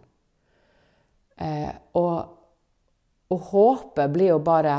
[1.42, 2.16] Eh, og,
[3.32, 4.76] og håpet blir jo bare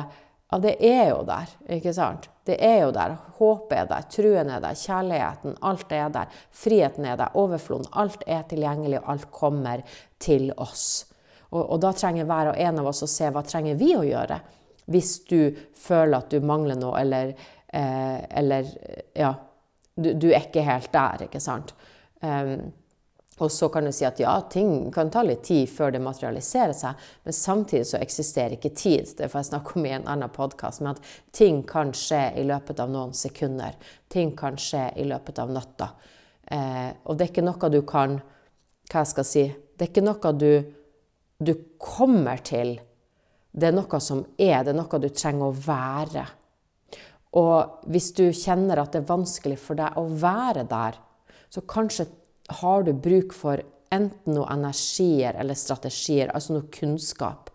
[0.52, 2.26] ja, det er jo der, ikke sant?
[2.44, 3.14] Det er jo der.
[3.38, 5.54] Håpet er der, truen er der, kjærligheten.
[5.64, 6.42] Alt er der.
[6.52, 7.88] Friheten er der, overfloden.
[7.96, 9.84] Alt er tilgjengelig, og alt kommer
[10.20, 11.06] til oss.
[11.52, 14.04] Og, og, da trenger hver og en av oss å se hva trenger vi å
[14.04, 14.40] gjøre
[14.92, 17.32] hvis du føler at du mangler noe, eller,
[17.72, 18.68] eh, eller
[19.16, 19.30] ja,
[19.94, 21.72] du, du, er ikke helt der, ikke sant.
[22.20, 22.72] Um,
[23.40, 26.74] og så kan du si at ja, ting kan ta litt tid før det materialiserer
[26.76, 29.14] seg, men samtidig så eksisterer ikke tid.
[29.16, 32.44] Det får jeg snakke om i en annen podkast, men at ting kan skje i
[32.48, 33.78] løpet av noen sekunder.
[34.12, 35.88] Ting kan skje i løpet av natta.
[36.44, 38.18] Eh, og det er ikke noe du kan
[38.90, 40.50] Hva jeg skal si Det er ikke noe du,
[41.38, 42.74] du kommer til.
[43.52, 44.60] Det er noe som er.
[44.60, 46.26] Det er noe du trenger å være.
[47.40, 50.98] Og hvis du kjenner at det er vanskelig for deg å være der,
[51.52, 52.10] så kanskje
[52.48, 53.62] har du bruk for
[53.92, 57.50] enten noen energier eller strategier, altså noe kunnskap.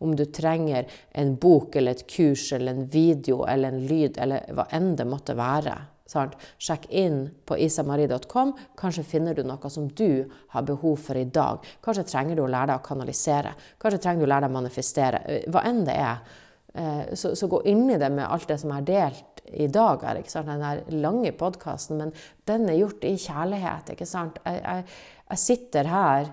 [0.00, 4.46] Om du trenger en bok eller et kurs eller en video eller en lyd eller
[4.56, 5.74] hva enn det måtte være.
[6.10, 6.34] Sant?
[6.58, 8.54] Sjekk inn på isamarie.com.
[8.80, 11.66] Kanskje finner du noe som du har behov for i dag.
[11.84, 13.52] Kanskje trenger du å lære deg å kanalisere.
[13.78, 15.20] Kanskje trenger du å lære deg å manifestere.
[15.52, 16.24] Hva enn det er.
[16.74, 20.04] Eh, så, så, gå inn i det med alt det som er delt i dag.
[20.04, 20.50] Her, ikke sant?
[20.50, 22.12] Den lange podkasten, men
[22.48, 23.94] den er gjort i kjærlighet.
[23.94, 24.38] ikke sant?
[24.44, 24.84] Jeg, jeg,
[25.30, 26.30] jeg sitter her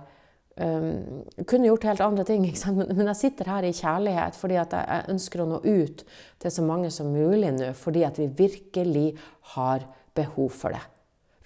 [0.57, 2.81] um, Kunne gjort helt andre ting, ikke sant?
[2.81, 6.05] Men, men, jeg sitter her i kjærlighet fordi at jeg, jeg ønsker å nå ut
[6.43, 7.71] til så mange som mulig nå.
[7.77, 9.07] Fordi at vi virkelig
[9.55, 9.87] har
[10.17, 10.83] behov for det.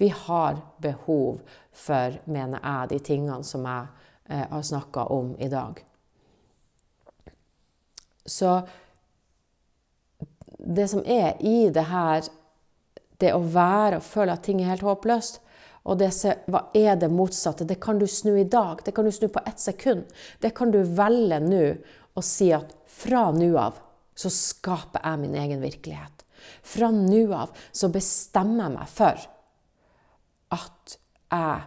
[0.02, 1.42] Vi har behov
[1.72, 3.90] for, mener jeg, de tingene som jeg
[4.34, 5.78] eh, har snakka om i dag.
[8.26, 8.62] Så
[10.58, 12.28] det som er i det her,
[13.22, 15.42] det å være og føle at ting er helt håpløst,
[15.90, 16.12] og det
[16.52, 18.84] hva er det motsatte, det kan du snu i dag.
[18.86, 20.04] Det kan du snu på ett sekund.
[20.40, 21.64] Det kan du velge nå
[22.14, 23.80] og si at fra nå av
[24.14, 26.26] så skaper jeg min egen virkelighet.
[26.62, 29.28] Fra nå av så bestemmer jeg meg for
[30.54, 30.98] at
[31.32, 31.62] jeg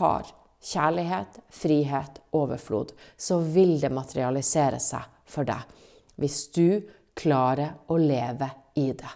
[0.00, 0.30] har
[0.60, 2.94] kjærlighet, frihet, overflod.
[3.16, 5.78] Så vil det materialisere seg for deg
[6.20, 6.82] hvis du
[7.20, 9.12] klarer å leve i det.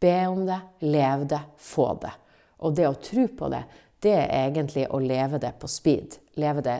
[0.00, 2.12] Be om det, lev det, få det.
[2.64, 3.62] Og det å tro på det,
[4.02, 6.18] det er egentlig å leve det på speed.
[6.38, 6.76] Leve det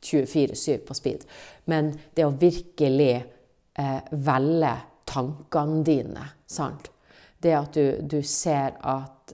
[0.00, 1.26] 24-7 på speed.
[1.64, 3.12] Men det å virkelig
[3.74, 4.72] eh, velge
[5.10, 6.90] tankene dine, sant
[7.40, 9.32] Det at du, du ser at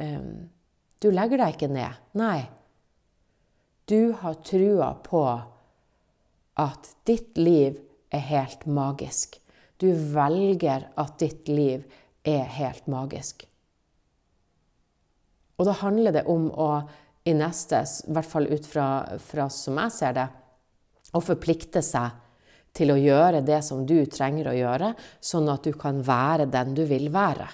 [0.00, 0.48] um,
[1.00, 1.96] Du legger deg ikke ned.
[2.16, 2.44] Nei.
[3.88, 5.22] Du har trua på
[6.56, 7.78] at ditt liv
[8.14, 9.40] er helt magisk.
[9.76, 11.84] Du velger at ditt liv
[12.26, 13.44] er helt magisk.
[15.56, 16.70] Og da handler det om å
[17.26, 18.86] i neste, i hvert fall ut fra,
[19.18, 20.26] fra som jeg ser det,
[21.16, 22.22] å forplikte seg
[22.76, 26.74] til å gjøre det som du trenger å gjøre, sånn at du kan være den
[26.76, 27.48] du vil være.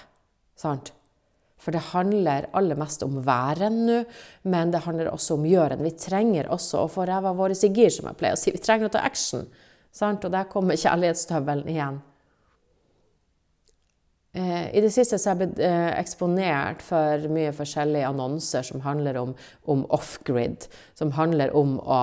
[0.59, 0.91] Sant?
[1.63, 3.99] For det handler aller mest om væren nå,
[4.51, 5.83] men det handler også om gjøren.
[5.85, 8.51] Vi trenger også å få ræva vår i gir, som jeg pleier å si.
[8.51, 9.47] Vi trenger å ta action.
[9.93, 10.25] Sant?
[10.25, 12.01] Og der kommer kjærlighetsstøvelen igjen.
[14.33, 18.81] Eh, I det siste så har jeg blitt eh, eksponert for mye forskjellige annonser som
[18.81, 19.35] handler om,
[19.69, 20.65] om off-grid.
[20.97, 21.99] Som handler om å,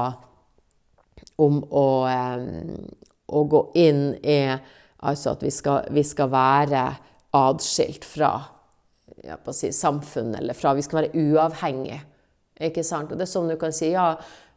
[1.43, 2.85] om å, um,
[3.27, 4.43] å gå inn i
[5.01, 6.83] Altså at vi skal, vi skal være
[7.33, 8.35] atskilt fra
[9.55, 12.03] si, samfunnet, eller fra Vi skal være uavhengige.
[12.61, 13.09] Ikke sant?
[13.09, 14.11] Og det er sånn du kan si ja,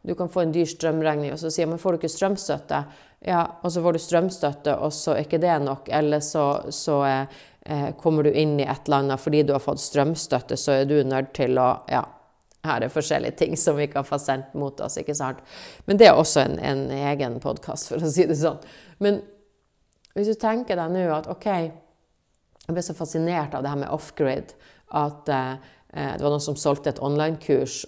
[0.04, 2.82] du kan få en dyr strømregning, og så sier man får du ikke strømstøtte?
[3.26, 5.88] Ja, og så får du strømstøtte, og så er ikke det nok.
[5.88, 9.80] Eller så, så eh, kommer du inn i et eller annet fordi du har fått
[9.80, 12.02] strømstøtte, så er du nødt til å Ja,
[12.64, 15.40] her er forskjellige ting som vi kan få sendt mot oss, ikke sant.
[15.84, 18.60] Men det er også en, en egen podkast, for å si det sånn.
[19.04, 19.22] Men
[20.16, 21.48] hvis du tenker deg nå at OK,
[22.64, 24.54] jeg ble så fascinert av det her med off-grid
[24.96, 25.56] at eh,
[25.94, 27.84] det var noen som solgte et online-kurs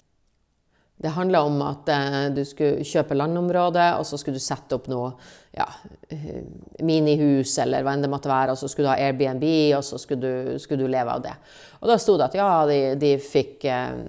[0.97, 4.87] det handla om at eh, du skulle kjøpe landområde, og så skulle du sette opp
[4.89, 5.11] noe
[5.53, 5.67] ja,
[6.09, 6.41] eh,
[6.85, 9.45] minihus eller hva enn det måtte være, og så skulle du ha Airbnb,
[9.77, 11.35] og så skulle du, skulle du leve av det.
[11.83, 13.99] Og da sto det at ja, de, de fikk eh,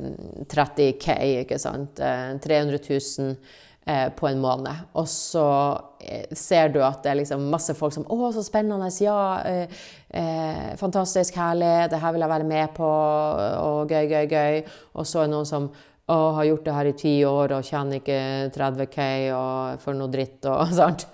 [0.48, 2.00] 30K, ikke sant.
[2.00, 3.34] 300 eh, 000
[3.84, 4.88] eh, på en måned.
[4.96, 5.44] Og så
[6.00, 8.88] eh, ser du at det er liksom masse folk som Å, så spennende!
[9.04, 9.20] Ja,
[10.80, 14.62] fantastisk, herlig, det her vil jeg være med på, og gøy, gøy, gøy.
[14.96, 15.68] Og så er det noen som
[16.08, 18.20] og har gjort det her i ti år og tjener ikke
[18.54, 19.06] 30K
[19.36, 21.04] og for noe dritt og sånt.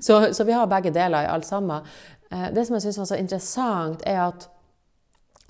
[0.00, 1.84] så, så, vi har begge deler i alt sammen.
[2.32, 4.48] Eh, det som jeg syns var så interessant, er at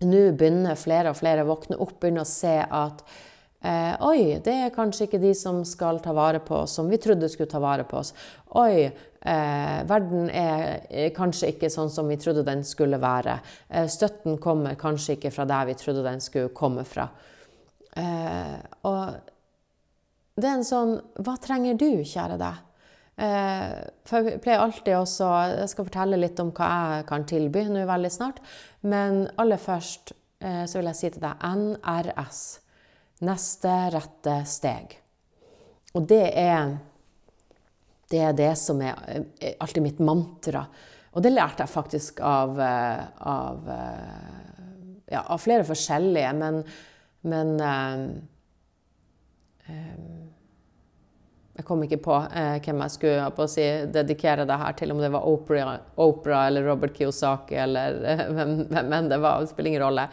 [0.02, 3.04] nå begynner flere og flere å våkne opp, begynner å se at
[3.62, 6.98] eh, Oi, det er kanskje ikke de som skal ta vare på oss, som vi
[7.02, 8.10] trodde skulle ta vare på oss.
[8.58, 13.38] Oi, eh, verden er kanskje ikke sånn som vi trodde den skulle være.
[13.70, 17.06] Eh, støtten kommer kanskje ikke fra der vi trodde den skulle komme fra.
[17.96, 18.58] Eh,
[18.88, 19.16] og
[20.40, 22.60] det er en sånn Hva trenger du, kjære deg?
[23.20, 23.74] Eh,
[24.08, 27.84] for jeg pleier alltid også Jeg skal fortelle litt om hva jeg kan tilby nå
[27.88, 28.40] veldig snart.
[28.88, 32.40] Men aller først eh, så vil jeg si til deg NRS.
[33.28, 34.96] Neste rette steg.
[35.92, 36.72] Og det er
[38.12, 40.64] det er det som er eh, alltid mitt mantra.
[41.12, 46.32] Og det lærte jeg faktisk av, eh, av, eh, ja, av flere forskjellige.
[46.36, 46.62] Men
[47.22, 48.00] men eh,
[49.66, 49.98] eh,
[51.52, 54.94] jeg kom ikke på eh, hvem jeg skulle på å si, dedikere det her til,
[54.94, 59.42] om det var Oprah, Oprah eller Robert Kiyosaki eller eh, hvem, hvem enn det var.
[59.42, 60.08] Det spiller ingen rolle.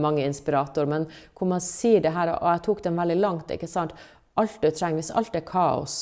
[0.00, 0.88] Mange inspiratorer.
[0.88, 3.50] Men hvor man sier det her, og jeg tok den veldig langt.
[3.52, 3.96] ikke sant?
[4.38, 5.96] Alt du trenger, Hvis alt er kaos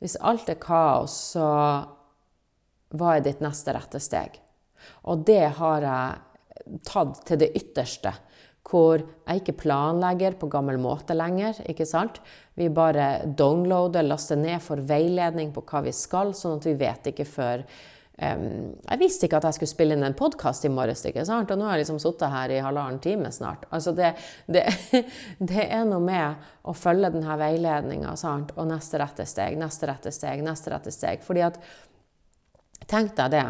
[0.00, 1.48] Hvis alt er kaos, så
[2.94, 4.40] hva er ditt neste rette steg?
[5.10, 8.12] Og det har jeg tatt til det ytterste
[8.64, 11.60] hvor jeg ikke planlegger på gammel måte lenger.
[11.68, 12.20] ikke sant?
[12.56, 17.10] Vi bare downloader, laster ned, får veiledning på hva vi skal, sånn at vi vet
[17.12, 21.04] ikke før um, Jeg visste ikke at jeg skulle spille inn en podkast i morges,
[21.04, 21.52] ikke sant?
[21.52, 23.68] og nå har jeg liksom sittet her i halvannen time snart.
[23.68, 24.14] Altså det,
[24.46, 24.64] det,
[25.52, 30.44] det, er noe med å følge denne veiledninga og neste rette steg, neste rette steg,
[30.46, 31.26] neste rette steg.
[31.26, 31.60] Fordi at
[32.90, 33.44] Tenk deg det.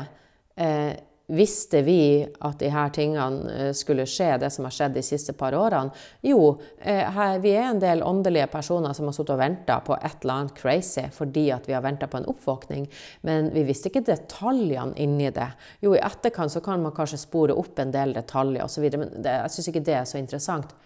[0.63, 0.93] Eh,
[1.27, 5.33] Visste vi at de her tingene eh, skulle skje, det som har skjedd de siste
[5.33, 5.95] par årene?
[6.21, 6.51] Jo,
[6.85, 10.35] eh, vi er en del åndelige personer som har sittet og venta på et eller
[10.35, 12.85] annet crazy fordi at vi har venta på en oppvåkning,
[13.25, 15.49] men vi visste ikke detaljene inni det.
[15.81, 19.39] Jo, i etterkant så kan man kanskje spore opp en del detaljer osv., men det,
[19.39, 20.77] jeg syns ikke det er så interessant.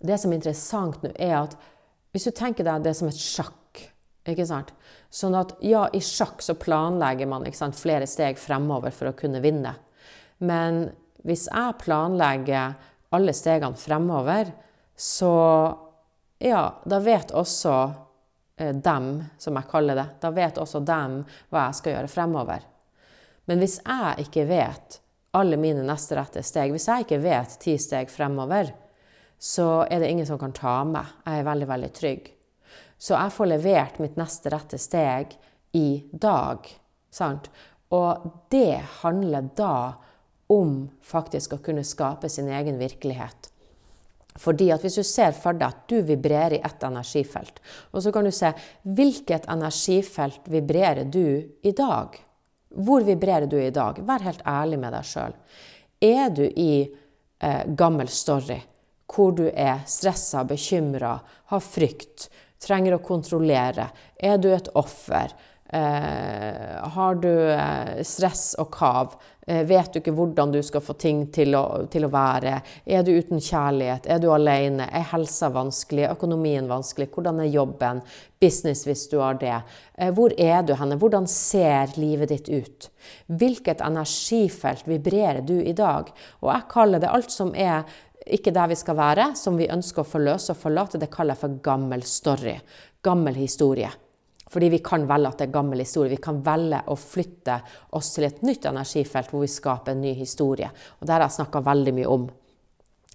[0.00, 1.58] Det som er interessant nå, er at
[2.16, 3.84] hvis du tenker deg det som et sjakk,
[4.24, 4.72] ikke sant?
[5.10, 9.40] Sånn at ja, i sjakk så planlegger man sant, flere steg fremover for å kunne
[9.40, 9.72] vinne.
[10.44, 10.88] Men
[11.24, 12.76] hvis jeg planlegger
[13.16, 14.52] alle stegene fremover,
[14.98, 15.32] så
[16.38, 17.74] ja, da vet også
[18.60, 22.66] eh, dem, som jeg kaller det, da vet også dem hva jeg skal gjøre fremover.
[23.48, 25.00] Men hvis jeg ikke vet
[25.38, 28.70] alle mine neste rette steg, hvis jeg ikke vet ti steg fremover,
[29.38, 31.08] så er det ingen som kan ta meg.
[31.24, 32.30] Jeg er veldig, veldig trygg.
[32.98, 35.36] Så jeg får levert mitt neste rette steg
[35.78, 36.66] i dag.
[37.10, 37.48] Sant?
[37.94, 39.94] Og det handler da
[40.52, 43.50] om faktisk å kunne skape sin egen virkelighet.
[44.38, 47.58] Fordi at Hvis du ser for deg at du vibrerer i ett energifelt,
[47.90, 48.52] og så kan du se
[48.82, 52.14] hvilket energifelt vibrerer du i dag?
[52.68, 53.98] Hvor vibrerer du i dag?
[53.98, 55.34] Vær helt ærlig med deg sjøl.
[56.00, 58.60] Er du i eh, gammel story,
[59.08, 61.16] hvor du er stressa, bekymra,
[61.50, 62.28] har frykt,
[62.62, 63.90] trenger å kontrollere.
[64.16, 65.34] Er du et offer?
[65.70, 69.18] Eh, har du eh, stress og kav?
[69.48, 72.54] Eh, vet du ikke hvordan du skal få ting til å, til å, være?
[72.88, 74.08] Er du uten kjærlighet?
[74.08, 74.86] Er du alene?
[74.88, 76.06] Er helsa vanskelig?
[76.06, 77.10] Er økonomien vanskelig?
[77.12, 78.00] Hvordan er jobben?
[78.40, 79.58] Business hvis du har det.
[79.96, 80.96] Eh, hvor er du henne?
[81.00, 82.88] Hvordan ser livet ditt ut?
[83.28, 86.08] Hvilket energifelt vibrerer du i dag?
[86.40, 87.84] Og jeg kaller det alt som er
[88.34, 91.42] ikke der vi skal være, som vi ønsker å forløse og forlate, det kaller jeg
[91.44, 92.56] for gammel story.
[93.04, 93.90] Gammel historie.
[94.48, 96.14] Fordi vi kan velge at det er gammel historie.
[96.14, 97.58] Vi kan velge å flytte
[97.98, 100.70] oss til et nytt energifelt hvor vi skaper en ny historie.
[100.98, 102.28] Og det har jeg snakka veldig mye om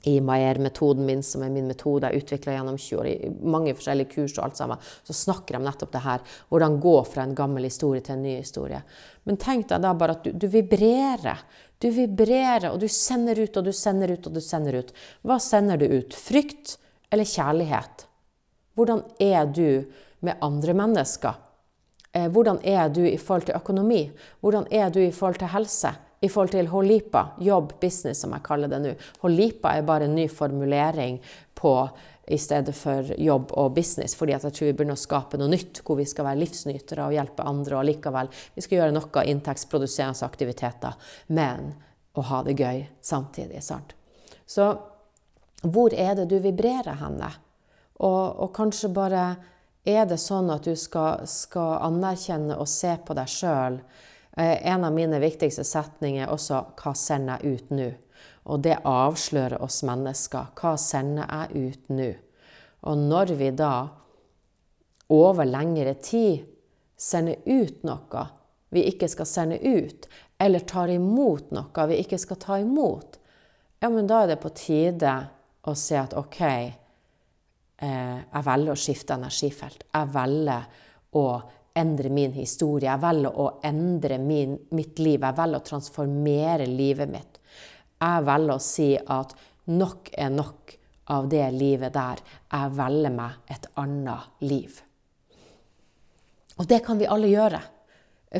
[0.05, 4.11] i Maier-metoden min, som er min metode jeg utvikla gjennom 20 år, i mange forskjellige
[4.11, 6.25] kurs og alt sammen, så snakker de om nettopp det her.
[6.51, 8.81] Hvordan gå fra en gammel historie til en ny historie.
[9.23, 11.45] Men tenk deg da bare at du, du vibrerer.
[11.83, 14.93] Du vibrerer, og du sender ut og du sender ut og du sender ut.
[15.27, 16.15] Hva sender du ut?
[16.15, 16.77] Frykt
[17.11, 18.05] eller kjærlighet?
[18.73, 19.83] Hvordan er du
[20.23, 21.35] med andre mennesker?
[22.13, 24.05] Eh, hvordan er du i forhold til økonomi?
[24.39, 25.91] Hvordan er du i forhold til helse?
[26.23, 28.95] I forhold til Holipa, jobb, business, som jeg kaller det nå.
[29.25, 31.19] Holipa er bare en ny formulering
[31.53, 31.73] på
[32.27, 35.81] i stedet for jobb og business, fordi jeg tror vi begynner å skape noe nytt,
[35.83, 40.27] hvor vi skal være livsnytere og hjelpe andre, og likevel vi skal gjøre noe inntektsproduserende
[40.27, 40.95] aktiviteter,
[41.35, 41.73] men
[42.13, 43.63] å ha det gøy samtidig.
[43.63, 43.95] sant?
[44.45, 44.71] Så
[45.63, 47.31] hvor er det du vibrerer henne?
[48.03, 49.25] Og, og kanskje bare
[49.83, 53.79] er det sånn at du skal, skal anerkjenne og se på deg sjøl.
[54.37, 57.93] Eh, en av mine viktigste setninger er også 'Hva sender jeg ut nå?'
[58.43, 60.51] Og det avslører oss mennesker.
[60.59, 62.09] Hva sender jeg ut nå?
[62.83, 63.73] Og når vi da
[65.13, 66.43] over lengre tid
[66.99, 68.27] sender ut noe
[68.73, 70.07] vi ikke skal sende ut,
[70.41, 73.19] eller tar imot noe vi ikke skal ta imot,
[73.83, 75.11] ja, men da er det på tide
[75.69, 76.41] å se at OK,
[77.83, 79.85] Eh, jeg velger å skifte energifelt.
[79.91, 80.67] Jeg velger
[81.19, 81.25] å
[81.75, 82.87] endre min historie.
[82.87, 85.19] Jeg velger å endre min, mitt liv.
[85.19, 87.32] Jeg velger å transformere livet mitt.
[88.03, 89.35] Jeg velger å si at
[89.71, 90.73] nok er nok
[91.13, 92.19] av det livet der.
[92.51, 94.81] Jeg velger meg et annet liv.
[96.59, 97.61] Og det kan vi alle gjøre.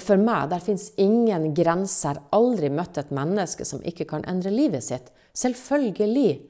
[0.02, 2.20] For meg der fins ingen grenser.
[2.36, 5.12] Aldri møtt et menneske som ikke kan endre livet sitt.
[5.38, 6.42] Selvfølgelig.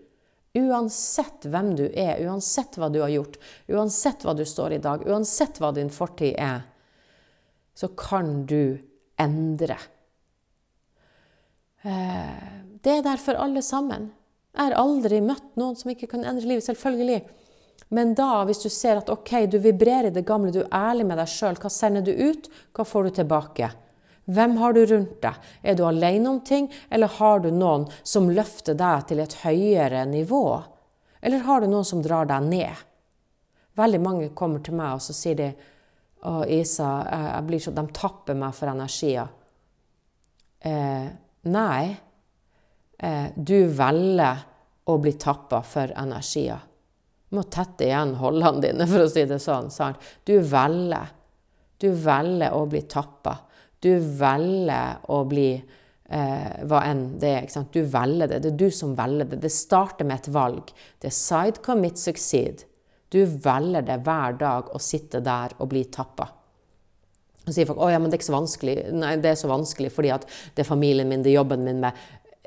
[0.54, 3.40] Uansett hvem du er, uansett hva du har gjort,
[3.74, 6.60] uansett hva du står i dag, uansett hva din fortid er,
[7.74, 8.78] så kan du
[9.18, 9.80] endre.
[11.82, 14.12] Eh, det er der for alle sammen.
[14.54, 16.66] Jeg har aldri møtt noen som ikke kan endre livet.
[16.68, 17.24] Selvfølgelig.
[17.94, 21.08] Men da, hvis du ser at ok, du vibrerer i det gamle, du er ærlig
[21.10, 22.50] med deg sjøl, hva sender du ut?
[22.74, 23.72] Hva får du tilbake?
[24.26, 25.50] Hvem har du rundt deg?
[25.62, 30.06] Er du alene om ting, eller har du noen som løfter deg til et høyere
[30.08, 30.46] nivå?
[31.24, 32.88] Eller har du noen som drar deg ned?
[33.80, 35.52] Veldig mange kommer til meg og så sier de,
[36.24, 39.28] å, Isa, jeg blir så, de tapper meg for energier.
[40.64, 41.08] Eh,
[41.52, 41.84] nei,
[43.36, 44.44] du velger
[44.88, 46.62] å bli tappa for energier.
[47.30, 49.72] Du må tette igjen holdene dine, for å si det sånn.
[49.74, 50.02] Sant?
[50.28, 51.14] Du velger.
[51.82, 53.40] Du velger å bli tappa.
[53.84, 53.90] Du
[54.20, 57.42] velger å bli eh, hva enn det er.
[57.48, 57.74] ikke sant?
[57.74, 58.40] Du velger det.
[58.44, 59.42] Det er du som velger det.
[59.44, 60.72] Det starter med et valg.
[61.04, 62.64] Decide, commit, succeed.
[63.10, 66.30] Du velger det hver dag å sitte der og bli tappa.
[67.44, 68.76] Så sier folk at ja, det er ikke så vanskelig.
[68.96, 70.14] Nei, det er så vanskelig fordi
[70.56, 71.98] det er familien min, det er jobben min med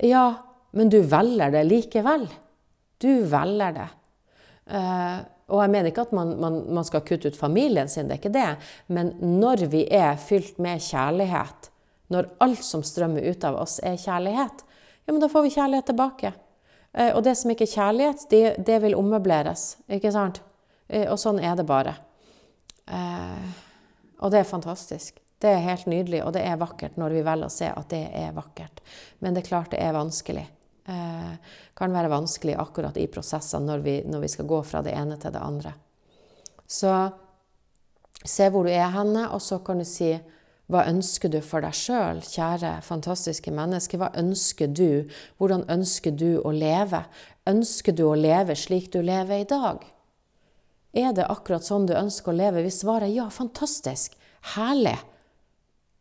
[0.06, 0.28] Ja,
[0.76, 2.26] men du velger det likevel.
[3.00, 3.88] Du velger det.
[4.66, 8.16] Uh, og jeg mener ikke at man, man, man, skal kutte ut familien sin, det
[8.16, 8.48] er ikke det.
[8.90, 11.70] Men når vi er fylt med kjærlighet,
[12.10, 14.64] når alt som strømmer ut av oss, er kjærlighet,
[15.06, 16.32] ja, men da får vi kjærlighet tilbake.
[16.92, 19.68] Eh, og det som ikke er kjærlighet, det, det vil ommøbleres.
[19.96, 20.42] Ikke sant?
[20.88, 21.94] Eh, og sånn er det bare.
[22.90, 23.46] Eh,
[24.18, 25.22] og det er fantastisk.
[25.38, 28.02] Det er helt nydelig, og det er vakkert når vi velger å se at det
[28.18, 28.82] er vakkert.
[29.22, 30.46] Men det er klart det er vanskelig
[30.88, 34.94] eh, kan være vanskelig akkurat i prosessene når vi, når vi skal gå fra det
[34.96, 35.74] ene til det andre.
[36.66, 36.92] Så
[38.26, 40.14] se hvor du er henne, og så kan du si
[40.66, 44.00] hva ønsker du for deg sjøl, kjære, fantastiske menneske?
[44.00, 45.06] Hva ønsker du?
[45.38, 47.04] Hvordan ønsker du å leve?
[47.46, 49.84] Ønsker du å leve slik du lever i dag?
[50.96, 52.64] Er det akkurat sånn du ønsker å leve?
[52.66, 54.16] Hvis svaret er ja, fantastisk,
[54.56, 54.96] herlig,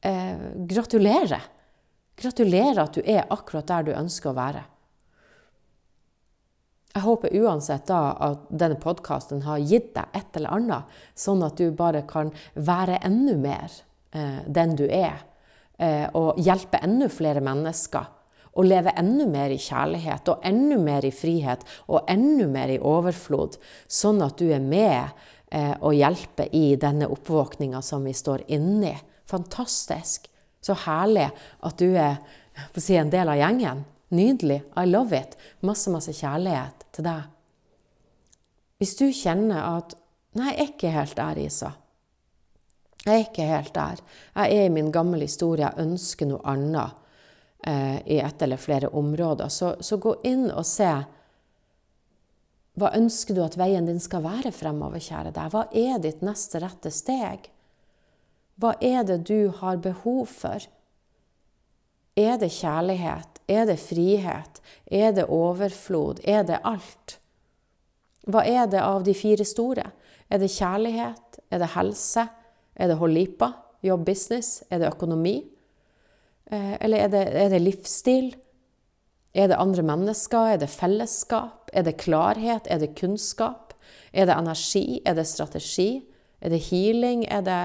[0.01, 1.45] eh, gratulerer.
[2.17, 4.63] Gratulerer at du er akkurat der du ønsker å være.
[6.95, 11.59] Jeg håper uansett da at denne podkasten har gitt deg et eller annet, sånn at
[11.59, 13.73] du bare kan være enda mer
[14.15, 15.25] eh, den du er,
[15.75, 18.13] eh, og hjelpe enda flere mennesker.
[18.55, 22.79] Og leve enda mer i kjærlighet og enda mer i frihet og enda mer i
[22.79, 23.57] overflod,
[23.91, 25.11] sånn at du er med
[25.51, 28.93] eh, og hjelper i denne oppvåkninga som vi står inni.
[29.27, 30.31] Fantastisk.
[30.63, 31.27] Så herlig
[31.59, 32.21] at du er
[32.79, 33.83] si, en del av gjengen.
[34.09, 34.63] Nydelig.
[34.77, 35.37] I love it.
[35.65, 37.31] Masse, masse kjærlighet til deg.
[38.77, 39.95] Hvis du kjenner at
[40.35, 41.71] 'Nei, jeg er ikke helt der, Isa'.
[43.05, 43.99] Jeg er ikke helt der.
[44.35, 45.65] Jeg er i min gamle historie.
[45.65, 46.91] Jeg ønsker noe annet
[47.67, 49.47] eh, i ett eller flere områder.
[49.47, 50.89] Så, så, gå inn og se.
[52.75, 55.53] Hva ønsker du at veien din skal være fremover, kjære deg?
[55.53, 57.45] Hva er ditt neste rette steg?
[58.59, 60.65] Hva er det du har behov for?
[62.17, 63.34] Er det kjærlighet?
[63.47, 64.61] Er det frihet?
[64.85, 66.23] Er det overflod?
[66.23, 67.19] Er det alt?
[68.25, 69.85] Hva er det av de fire store?
[70.29, 71.39] Er det kjærlighet?
[71.53, 72.25] Er det helse?
[72.75, 73.51] Er det holipa?
[73.85, 74.63] Jobb, business?
[74.69, 75.37] Er det økonomi?
[76.51, 78.33] Eh, eller er det, er det livsstil?
[79.35, 80.55] Er det andre mennesker?
[80.55, 81.69] Er det fellesskap?
[81.73, 82.65] Er det klarhet?
[82.65, 83.75] Er det kunnskap?
[84.13, 85.01] Er det energi?
[85.05, 86.01] Er det strategi?
[86.41, 87.25] Er det healing?
[87.29, 87.61] Er det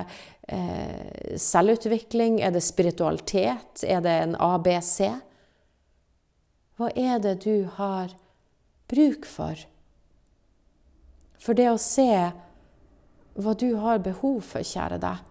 [0.49, 2.41] eh, selvutvikling?
[2.41, 3.85] Er det spiritualitet?
[3.85, 5.09] Er det en ABC?
[6.81, 8.15] Hva er det du har
[8.89, 9.59] bruk for?
[11.37, 12.09] For det å se
[13.37, 15.27] hva du har behov for, kjære deg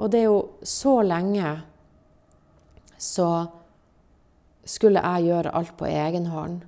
[0.00, 1.50] Og det er jo så lenge
[2.96, 3.28] så
[4.64, 6.62] skulle jeg gjøre alt på egen hånd.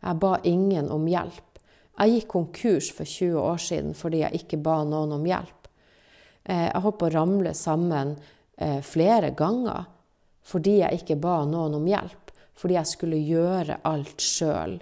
[0.00, 1.60] Jeg ba ingen om hjelp.
[2.00, 5.68] Jeg gikk konkurs for 20 år siden fordi jeg ikke ba noen om hjelp.
[6.48, 8.16] Eh, jeg holdt på å ramle sammen
[8.56, 9.84] eh, flere ganger
[10.48, 12.21] fordi jeg ikke ba noen om hjelp.
[12.58, 14.76] Fordi jeg skulle gjøre alt sjøl.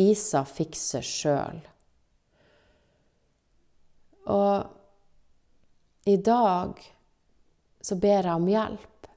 [0.00, 1.60] Isa fikser sjøl.
[4.34, 6.80] Og i dag
[7.84, 9.08] så ber jeg om hjelp.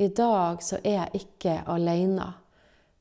[0.00, 2.30] I dag så er jeg ikke alene.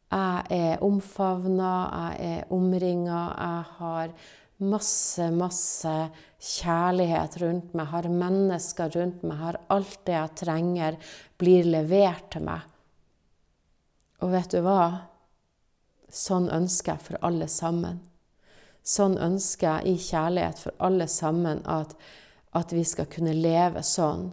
[0.10, 4.14] Jeg er omfavna, jeg er omringa, jeg har
[4.60, 5.94] masse, masse
[6.40, 10.98] kjærlighet rundt meg, har mennesker rundt meg, har alt det jeg trenger,
[11.40, 12.66] blir levert til meg.
[14.20, 15.08] Og vet du hva?
[16.10, 18.02] Sånn ønsker jeg for alle sammen.
[18.84, 21.94] Sånn ønsker jeg i kjærlighet for alle sammen at,
[22.58, 24.32] at vi skal kunne leve sånn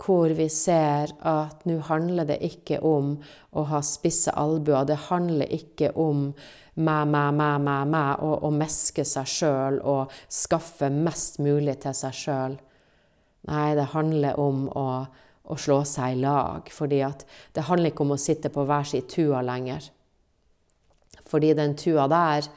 [0.00, 3.14] hvor vi ser at nå handler det ikke om
[3.54, 4.86] å ha spisse albuer.
[4.88, 6.26] Det handler ikke om
[6.74, 11.94] meg, meg, meg, meg, meg, og å meske seg sjøl og skaffe mest mulig til
[11.94, 12.56] seg sjøl.
[13.46, 14.86] Nei, det handler om å,
[15.44, 16.70] å, slå seg i lag.
[16.72, 17.02] fordi
[17.52, 19.90] det handler ikke om å sitte på hver sin tua lenger.
[21.26, 22.48] Fordi den tua der,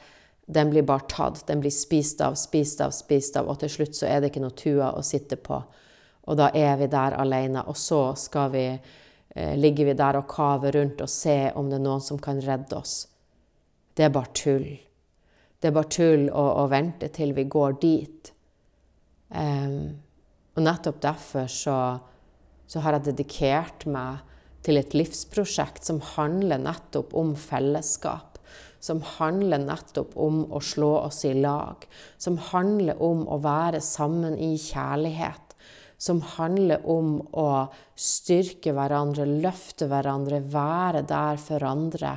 [0.46, 1.46] den blir bare tatt.
[1.46, 4.44] Den blir spist av, spist av, spist av, og til slutt så er det ikke
[4.44, 5.60] noe tua å sitte på.
[6.28, 8.66] Og da er vi der alene, og så skal vi,
[9.34, 12.40] eh, ligger vi der og kaver rundt og se om det er noen som kan
[12.40, 13.06] redde oss.
[13.94, 14.68] Det er bare tull.
[15.58, 18.32] Det er bare tull å, å vente til vi går dit.
[19.28, 19.98] Um,
[20.54, 21.78] og nettopp derfor så,
[22.68, 24.22] så har jeg dedikert meg
[24.66, 28.36] til et livsprosjekt som handler nettopp om fellesskap.
[28.80, 31.82] Som handler nettopp om å slå oss i lag.
[32.20, 35.48] Som handler om å være sammen i kjærlighet
[35.98, 37.66] som handler om å
[37.98, 42.14] styrke hverandre, løfte hverandre, være der for andre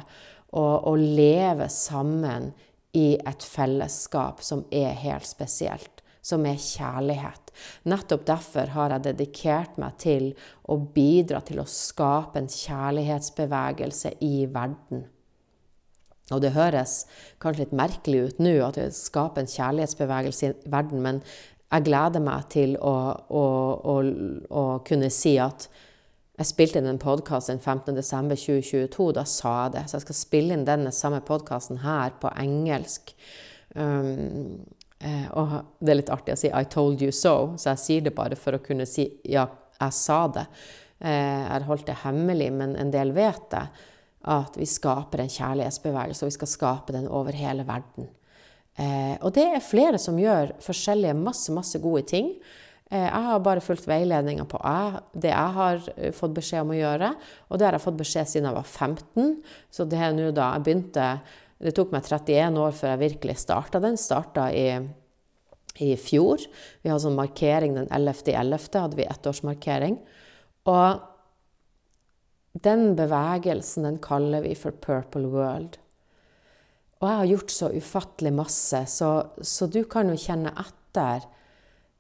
[0.54, 2.52] og, og leve sammen
[2.98, 7.52] i et fellesskap som er helt spesielt, som er kjærlighet.
[7.90, 10.32] Nettopp derfor har jeg dedikert meg til
[10.70, 15.08] å bidra til å skape en kjærlighetsbevegelse i verden.
[16.32, 17.06] Og det høres
[17.44, 21.24] kanskje litt merkelig ut nå at vi skaper en kjærlighetsbevegelse i verden, men
[21.72, 22.96] jeg gleder meg til å,
[23.32, 23.46] å,
[23.92, 23.96] å,
[24.60, 25.70] å kunne si at
[26.42, 29.08] jeg spilte inn en podkast den 15.12.2022.
[29.16, 29.84] Da sa jeg det.
[29.88, 33.14] Så jeg skal spille inn denne samme podkasten her på engelsk.
[33.76, 34.64] Um,
[35.34, 38.14] og det er litt artig å si 'I told you so', så jeg sier det
[38.14, 39.48] bare for å kunne si 'ja,
[39.80, 40.46] jeg sa det'.
[41.02, 43.66] Eh, jeg har holdt det hemmelig, men en del vet det.
[44.30, 48.10] At vi skaper en kjærlighetsbevegelse, og vi skal skape den over hele verden.
[48.78, 52.36] Eh, og det er flere som gjør forskjellige masse, masse gode ting.
[52.92, 54.62] Eh, jeg har bare fulgt veiledninga på
[55.18, 57.14] det jeg har eh, fått beskjed om å gjøre.
[57.50, 59.36] Og det har jeg fått beskjed siden jeg var 15.
[59.74, 61.08] Så det er nå da jeg begynte
[61.62, 64.00] Det tok meg 31 år før jeg virkelig starta den.
[64.00, 64.66] Starta i,
[65.78, 66.42] i fjor.
[66.82, 68.80] Vi hadde sånn markering den 11.11.
[68.82, 70.00] hadde vi ettårsmarkering.
[70.72, 71.04] Og
[72.66, 75.78] den bevegelsen den kaller vi for Purple World.
[77.02, 79.12] Og jeg har gjort så ufattelig masse, så,
[79.42, 81.26] så du kan jo kjenne etter.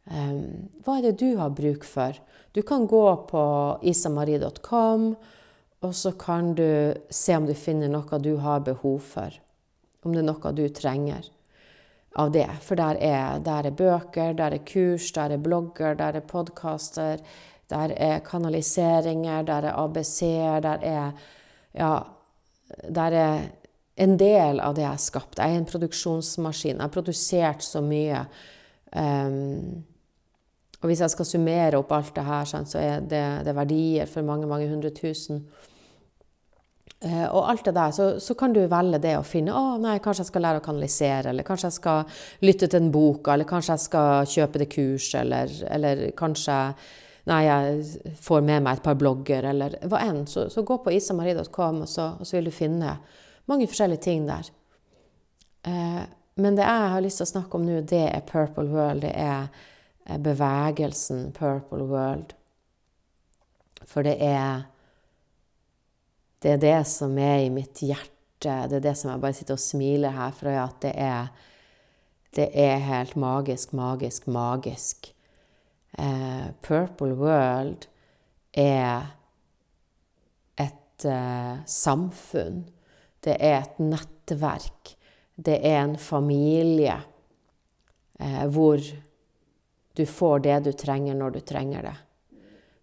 [0.05, 2.17] Um, hva er det du har bruk for?
[2.53, 3.43] Du kan gå på
[3.87, 5.07] isamarie.com,
[5.81, 9.39] og så kan du se om du finner noe du har behov for.
[10.03, 11.27] Om det er noe du trenger
[12.19, 12.47] av det.
[12.65, 17.21] For der er, der er bøker, der er kurs, der er blogger, der er podkaster,
[17.71, 21.11] der er kanaliseringer, der er ABC-er, der er
[21.71, 21.99] Ja,
[22.95, 23.45] der er
[23.95, 25.39] en del av det jeg har skapt.
[25.39, 26.75] Jeg er en produksjonsmaskin.
[26.75, 28.25] Jeg har produsert så mye.
[28.91, 29.83] Um,
[30.81, 34.25] og hvis jeg skal summere opp alt det her, så er det, det verdier for
[34.25, 35.45] mange, mange hundre tusen.
[37.01, 39.95] Uh, og alt det der, så, så, kan du velge det å finne å nei,
[40.03, 43.49] kanskje jeg skal lære å kanalisere, eller kanskje jeg skal lytte til en bok, eller
[43.49, 46.59] kanskje jeg skal kjøpe det kurset, eller, eller kanskje
[47.29, 50.23] Nei, jeg får med meg et par blogger, eller hva enn.
[50.25, 52.95] Så, så gå på isamarie.com, og, og, så vil du finne
[53.51, 54.49] mange forskjellige ting der.
[55.69, 56.01] Eh,
[56.41, 59.05] men det jeg har lyst til å snakke om nå, det er Purple World.
[59.05, 62.33] Det er bevegelsen Purple World.
[63.85, 64.65] For det er
[66.41, 68.09] Det er det som er i mitt hjerte.
[68.41, 71.31] Det er det som jeg bare sitter og smiler her for at det er
[72.31, 75.13] Det er helt magisk, magisk, magisk.
[75.99, 77.89] Eh, Purple World
[78.53, 79.11] er
[80.55, 82.63] et eh, samfunn.
[83.19, 84.95] Det er et nettverk.
[85.35, 87.01] Det er en familie
[88.19, 88.79] eh, hvor
[89.93, 91.97] du får det du trenger når du trenger det.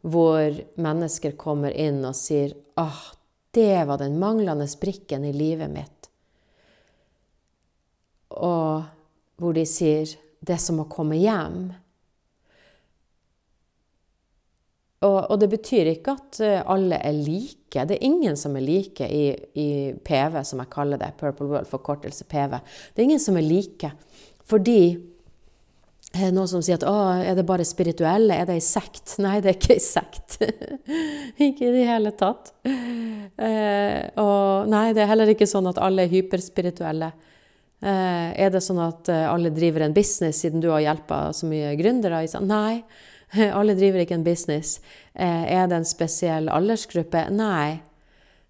[0.05, 3.17] Hvor mennesker kommer inn og sier ah,
[3.57, 6.09] det var den manglende brikken i livet mitt.
[8.29, 8.85] Og
[9.39, 10.11] hvor de sier
[10.41, 11.71] det er som å komme hjem.
[14.99, 17.85] Og, og, det betyr ikke at eh, alle er like.
[17.87, 21.13] Det er ingen som er like i, i, PV, som jeg kaller det.
[21.21, 22.59] Purple World, forkortelse PV.
[22.95, 23.93] Det er ingen som er like.
[24.49, 24.81] Fordi
[26.17, 28.35] noen som sier at å, er det bare spirituelle?
[28.35, 29.19] Er det ei sekt?
[29.23, 30.39] Nei, det er ikke ei sekt.
[31.49, 32.55] ikke i det hele tatt.
[32.65, 37.13] Eh, og nei, det er heller ikke sånn at alle er hyperspirituelle.
[37.79, 41.47] Eh, er det sånn at eh, alle driver en business, siden du har hjelpa så
[41.51, 42.25] mye gründere?
[42.43, 42.83] Nei.
[43.59, 44.79] Alle driver ikke en business.
[45.13, 47.27] Eh, er det en spesiell aldersgruppe?
[47.37, 47.77] Nei.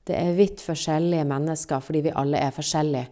[0.07, 3.09] Det er vidt forskjellige mennesker fordi vi alle er forskjellige.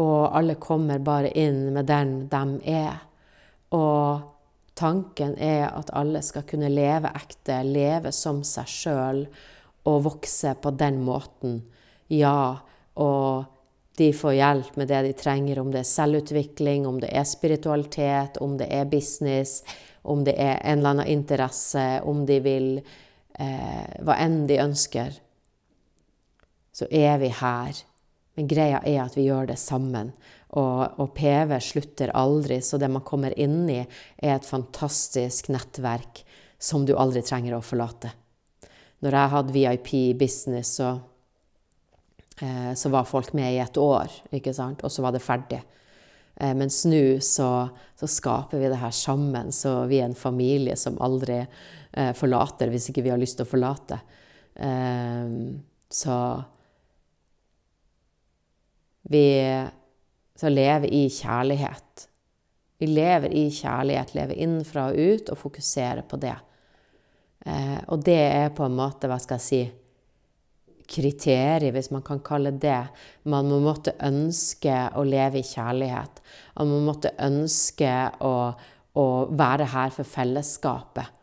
[0.00, 2.42] Og alle kommer bare inn med den de
[2.72, 3.02] er.
[3.72, 4.28] Og
[4.78, 9.24] tanken er at alle skal kunne leve ekte, leve som seg sjøl
[9.88, 11.60] og vokse på den måten.
[12.12, 12.60] Ja,
[13.00, 13.44] og
[13.98, 18.38] de får hjelp med det de trenger, om det er selvutvikling, om det er spiritualitet,
[18.40, 19.62] om det er business,
[20.02, 25.14] om det er en eller annen interesse, om de vil eh, Hva enn de ønsker,
[26.72, 27.82] så er vi her.
[28.36, 30.14] Men greia er at vi gjør det sammen.
[30.52, 33.80] Og, og, PV slutter aldri, så det man kommer inn i,
[34.20, 36.20] er et fantastisk nettverk
[36.60, 38.12] som du aldri trenger å forlate.
[39.02, 40.92] Når jeg hadde VIP business, så,
[42.44, 44.84] eh, så var folk med i et år, ikke sant?
[44.84, 45.62] og så var det ferdig.
[46.36, 47.48] Eh, mens nå så,
[47.96, 52.72] så, skaper vi det her sammen, så vi er en familie som aldri eh, forlater
[52.72, 54.02] hvis ikke vi har lyst til å forlate.
[54.56, 55.36] Eh,
[55.92, 56.16] så
[59.12, 59.26] vi
[60.38, 62.06] så lever i kjærlighet.
[62.82, 66.34] Vi lever i kjærlighet, lever innenfra og ut og fokuserer på det.
[67.46, 69.62] Eh, og det er på en måte, hva skal jeg si
[70.92, 72.80] kriterier, hvis man kan kalle det.
[73.30, 76.22] Man må måtte ønske å leve i kjærlighet.
[76.58, 78.34] Man må måtte ønske å,
[78.98, 81.20] å være her for fellesskapet.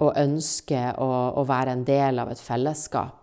[0.00, 3.19] Og ønske å, å, være en del av et fellesskap.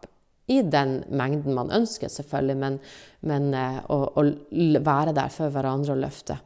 [0.48, 2.78] I den mengden man ønsker, selvfølgelig, men,
[3.28, 4.24] men eh, å, å,
[4.86, 6.38] være der for hverandre og løfte.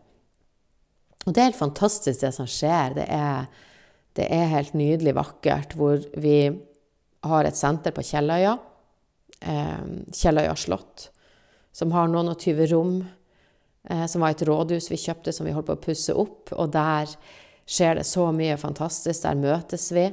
[1.27, 2.97] Og det er helt fantastisk, det som skjer.
[2.97, 3.45] Det er,
[4.17, 6.37] det er helt nydelig vakkert, hvor vi
[7.29, 8.55] har et senter på Kjelløya
[9.41, 9.83] eh,
[10.13, 11.09] Kjelløya slott,
[11.71, 13.01] som har noen og tyve rom.
[13.89, 16.53] Eh, som var et rådhus vi kjøpte som vi holdt på å pusse opp.
[16.53, 17.09] Og der
[17.65, 19.23] skjer det så mye fantastisk.
[19.23, 20.09] Der møtes vi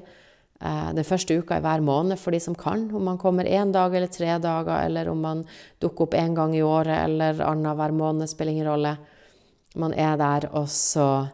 [0.58, 2.88] den første uka i hver måned for de som kan.
[2.90, 5.44] Om man kommer én dag eller tre dager, eller om man
[5.78, 8.96] dukker opp én gang i året eller annenhver måned, spiller ingen rolle.
[9.78, 11.28] Man er der, og så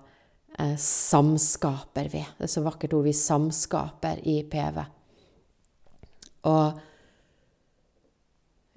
[0.58, 2.24] eh, samskaper vi.
[2.36, 3.06] Det er så vakkert ord.
[3.06, 4.82] Vi samskaper i PV.
[6.50, 6.80] Og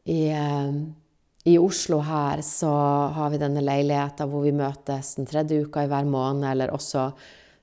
[0.08, 0.72] i, eh,
[1.44, 2.72] i, Oslo her så
[3.18, 7.10] har vi denne leiligheta hvor vi møtes den tredje uka i hver måned, eller også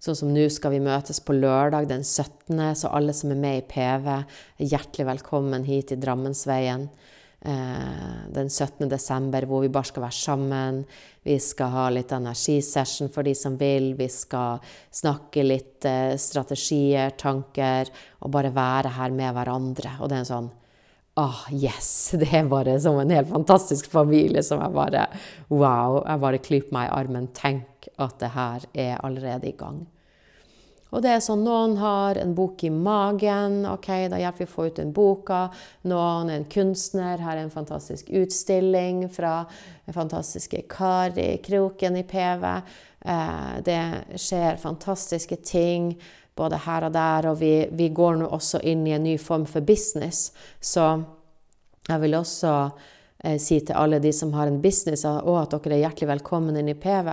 [0.05, 3.63] sånn som nå skal vi møtes på lørdag den 17., så alle som er med
[3.63, 6.89] i PV, er hjertelig velkommen hit i Drammensveien
[7.49, 8.89] eh, den 17.
[8.91, 10.83] desember, hvor vi bare skal være sammen.
[11.25, 13.95] Vi skal ha litt energisession for de som vil.
[13.97, 14.61] Vi skal
[14.93, 17.89] snakke litt eh, strategier, tanker,
[18.21, 19.97] og bare være her med hverandre.
[20.01, 20.53] Og det er en sånn
[21.15, 22.11] Ah, yes!
[22.19, 25.05] Det er bare som en helt fantastisk familie som jeg bare
[25.47, 26.01] Wow!
[26.03, 27.29] Jeg bare klyper meg i armen.
[27.31, 29.85] Tenk at det her er allerede i gang.
[30.95, 33.65] Og det er sånn noen har en bok i magen.
[33.67, 35.49] ok, Da hjelper vi å få ut den boka.
[35.91, 37.19] Noen er en kunstner.
[37.19, 39.45] Her er en fantastisk utstilling fra
[39.87, 42.45] den fantastiske Kari Kroken i PV.
[43.05, 43.81] Eh, det
[44.15, 45.97] skjer fantastiske ting
[46.37, 47.31] både her og der.
[47.33, 50.31] Og vi, vi går nå også inn i en ny form for business.
[50.61, 51.03] Så
[51.89, 52.55] jeg vil også
[53.41, 56.71] si til alle de som har en business, og at dere er hjertelig velkommen inn
[56.73, 57.11] i PV.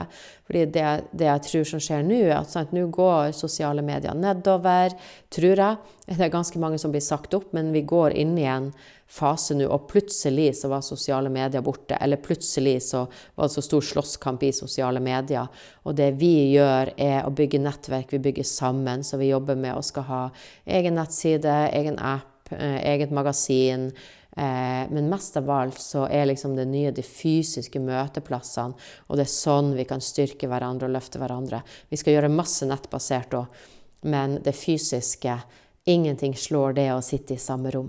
[0.47, 4.95] Fordi det, det jeg tror som skjer nå, er at nå går sosiale medier nedover,
[5.31, 5.93] tror jeg.
[6.11, 8.71] Det er ganske mange som blir sagt opp, men vi går inn i en
[9.11, 11.97] fase nå, og plutselig så var sosiale medier borte.
[11.99, 13.03] Eller plutselig så
[13.35, 15.49] var det så stor slåsskamp i sosiale medier.
[15.83, 18.13] Og det vi gjør, er å bygge nettverk.
[18.15, 19.03] Vi bygger sammen.
[19.03, 20.23] Så vi jobber med å skal ha
[20.65, 23.91] egen nettside, egen app, eh, eget magasin.
[24.37, 28.77] Eh, men mest av alt så er liksom det nye de fysiske møteplassene.
[29.09, 31.63] Og det er sånn vi kan styrke hverandre og løfte hverandre.
[31.91, 33.65] Vi skal gjøre masse nettbasert òg,
[34.07, 35.41] men det fysiske
[35.89, 37.87] Ingenting slår det å sitte i samme rom.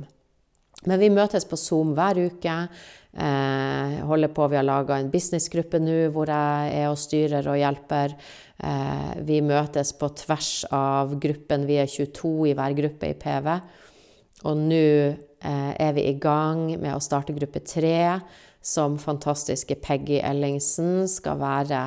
[0.88, 2.54] Men vi møtes på Zoom hver uke.
[3.12, 7.58] Eh, holder på, Vi har laga en businessgruppe nå hvor jeg er og styrer og
[7.60, 8.14] hjelper.
[8.56, 11.66] Eh, vi møtes på tvers av gruppen.
[11.66, 13.60] Vi er 22 i hver gruppe i PV.
[14.48, 14.82] Og nå
[15.42, 18.20] er vi i gang med å starte gruppe tre,
[18.62, 21.82] som fantastiske Peggy Ellingsen skal være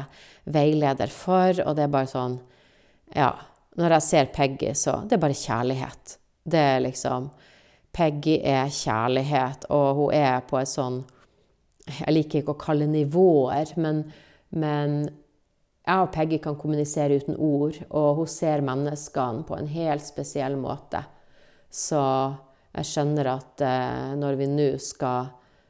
[0.51, 1.55] veileder for.
[1.63, 2.39] Og det er bare sånn
[3.15, 3.31] Ja,
[3.79, 6.17] når jeg ser Peggy, så Det er bare kjærlighet.
[6.43, 7.29] Det er liksom
[7.95, 11.03] Peggy er kjærlighet, og hun er på et sånn
[11.87, 14.03] Jeg liker ikke å kalle nivåer, men,
[14.49, 15.05] men
[15.85, 20.57] jeg og Peggy kan kommunisere uten ord, og hun ser menneskene på en helt spesiell
[20.57, 21.03] måte.
[21.69, 22.01] Så
[22.75, 25.29] jeg skjønner at eh, når vi nå skal,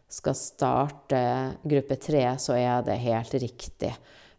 [0.10, 1.22] skal starte
[1.62, 3.92] gruppe tre, så er det helt riktig.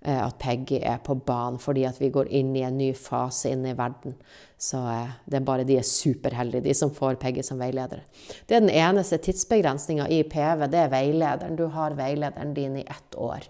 [0.02, 3.52] Eh, at Peggy er på banen, fordi at vi går inn i en ny fase
[3.54, 4.16] inn i verden.
[4.58, 8.02] Så eh, det er bare de er superheldige, de som får Peggy som veileder.
[8.48, 11.58] Det er den eneste tidsbegrensninga i PV, det er veilederen.
[11.58, 13.46] Du har veilederen din i ett år.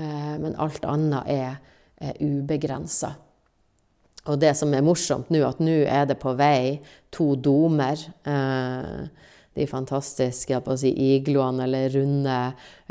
[0.00, 1.56] Men alt annet er,
[1.98, 3.10] er ubegrensa.
[4.28, 6.80] Og det som er morsomt nå, at nå er det på vei
[7.14, 8.02] to domer.
[9.56, 12.36] De fantastiske jeg på å si, igloene eller runde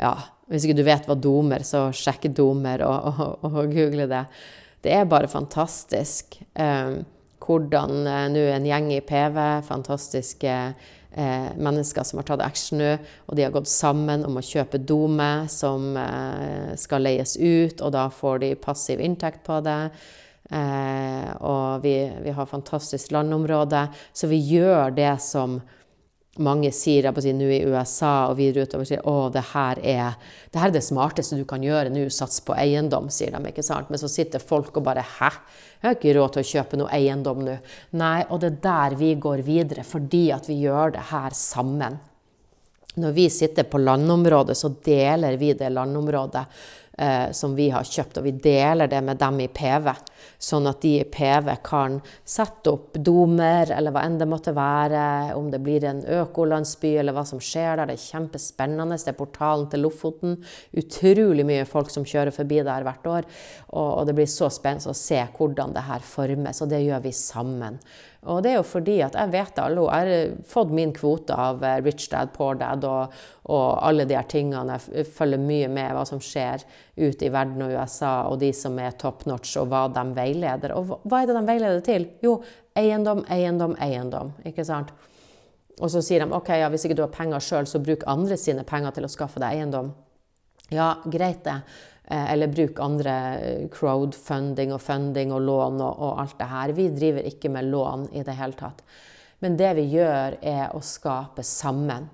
[0.00, 0.14] ja,
[0.50, 4.24] hvis ikke du vet hva domer, så sjekk domer og, og, og, google det.
[4.82, 6.96] Det er bare fantastisk eh,
[7.44, 9.38] hvordan eh, nå en gjeng i PV,
[9.68, 12.96] fantastiske eh, mennesker som har tatt action nå,
[13.28, 17.94] og de har gått sammen om å kjøpe domer som eh, skal leies ut, og
[17.94, 19.84] da får de passiv inntekt på det.
[20.50, 21.94] Eh, og vi,
[22.24, 25.60] vi har fantastisk landområde, så vi gjør det som
[26.40, 30.18] mange sier si, nå i USA og videre utover sier å, det her, er,
[30.50, 33.50] det her er det smarteste du kan gjøre nå, sats på eiendom, sier de.
[33.50, 33.90] ikke sant?
[33.90, 35.30] Men så sitter folk og bare hæ?
[35.80, 37.56] Jeg har ikke råd til å kjøpe noe eiendom nå.
[37.98, 41.98] Nei, og det er der vi går videre, fordi at vi gjør det her sammen.
[43.00, 46.42] Når vi sitter på landområdet, så deler vi det landområdet
[47.00, 49.88] eh, som vi har kjøpt, og vi deler det med dem i PV.
[50.40, 51.98] Sånn at de i PV kan
[52.28, 55.04] sette opp domer, eller hva enn det måtte være.
[55.36, 57.90] Om det blir en økolandsby, eller hva som skjer der.
[57.90, 59.00] Det er kjempespennende.
[59.00, 60.38] Det er portalen til Lofoten.
[60.80, 63.28] Utrolig mye folk som kjører forbi der hvert år.
[63.72, 67.04] Og, og det blir så spennende å se hvordan det her formes, og det gjør
[67.04, 67.80] vi sammen.
[68.28, 71.62] Og det er jo fordi at jeg vet alle, jeg har fått min kvote av
[71.64, 73.14] eh, Rich Dad, Poor Dad og,
[73.48, 74.76] og alle de her tingene.
[74.92, 76.66] Jeg følger mye med hva som skjer
[77.00, 80.76] ute i verden og USA, og de som er top notch, og hva de veileder.
[80.76, 82.10] Og hva er det de veileder til?
[82.20, 82.36] Jo,
[82.76, 84.34] eiendom, eiendom, eiendom.
[84.44, 84.92] Ikke sant?
[85.80, 88.36] Og så sier de ok, ja, hvis ikke du har penger sjøl, så bruk andre
[88.36, 89.94] sine penger til å skaffe deg eiendom.
[90.70, 91.56] Ja, greit det.
[92.10, 96.72] Eh, eller bruk andre eh, crowdfunding og funding og lån og, og, alt det her.
[96.74, 98.82] Vi driver ikke med lån i det hele tatt.
[99.38, 102.08] Men det vi gjør, er å skape sammen.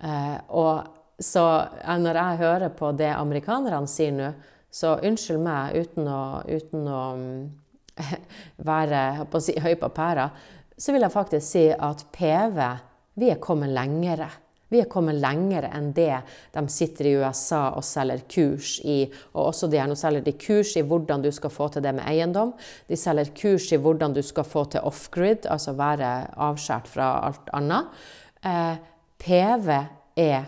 [0.00, 1.44] Eh, og så
[2.00, 4.32] når jeg hører på det amerikanerne sier nå,
[4.74, 7.02] så unnskyld meg uten å, uten å
[8.72, 10.30] være på høy på pæra,
[10.72, 12.64] så vil jeg faktisk si at PV,
[13.20, 14.32] vi er kommet lengre.
[14.72, 16.16] Vi er kommet lenger enn det
[16.54, 19.04] de sitter i USA og selger kurs i.
[19.34, 22.06] Og også de Nå selger de kurs i hvordan du skal få til det med
[22.08, 22.54] eiendom.
[22.88, 26.10] De selger kurs i hvordan du skal få til off-grid, altså være
[26.48, 28.04] avskåret fra alt annet.
[28.44, 28.76] Eh,
[29.24, 29.68] PV
[30.16, 30.44] er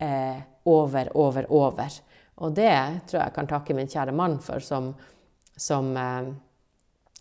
[0.00, 2.00] eh, over, over, over.
[2.40, 2.72] Og det
[3.08, 4.94] tror jeg kan takke min kjære mann for, som,
[5.56, 6.32] som eh,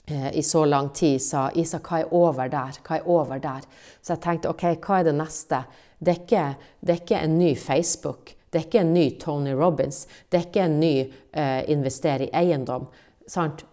[0.07, 2.79] eh i så lang tid sa Isa, hva er over der?
[2.87, 3.67] Hva er over der?
[4.01, 5.63] Så jeg tenkte OK, hva er det neste?
[5.99, 6.43] Det er, ikke,
[6.79, 8.35] det er ikke en ny Facebook.
[8.49, 10.05] Det er ikke en ny Tony Robins.
[10.29, 12.87] Det er ikke en ny uh, investere i eiendom.
[13.27, 13.65] Sant?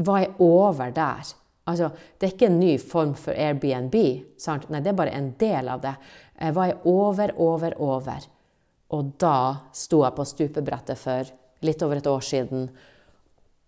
[0.00, 1.30] Hva er over der?
[1.70, 1.88] Altså,
[2.18, 3.96] det er ikke en ny form for Airbnb.
[4.40, 4.68] Sant?
[4.70, 5.94] Nei, det er bare en del av det.
[6.36, 8.28] Uh, hva er over, over, over?
[8.92, 9.38] Og da
[9.72, 11.32] sto jeg på stupebrettet for
[11.64, 12.68] litt over et år siden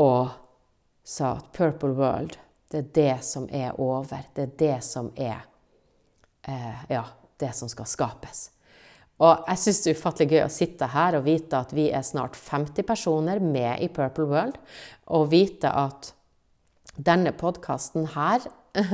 [0.02, 0.36] og
[1.04, 2.36] sa at Purple World,
[2.72, 4.28] det er det som er over.
[4.34, 5.42] Det er det som er
[6.48, 7.04] eh, Ja
[7.42, 8.48] det som skal skapes.
[9.22, 12.04] Og jeg syns det er ufattelig gøy å sitte her og vite at vi er
[12.06, 14.58] snart 50 personer med i Purple World,
[15.14, 16.10] og vite at
[16.96, 18.44] denne podkasten her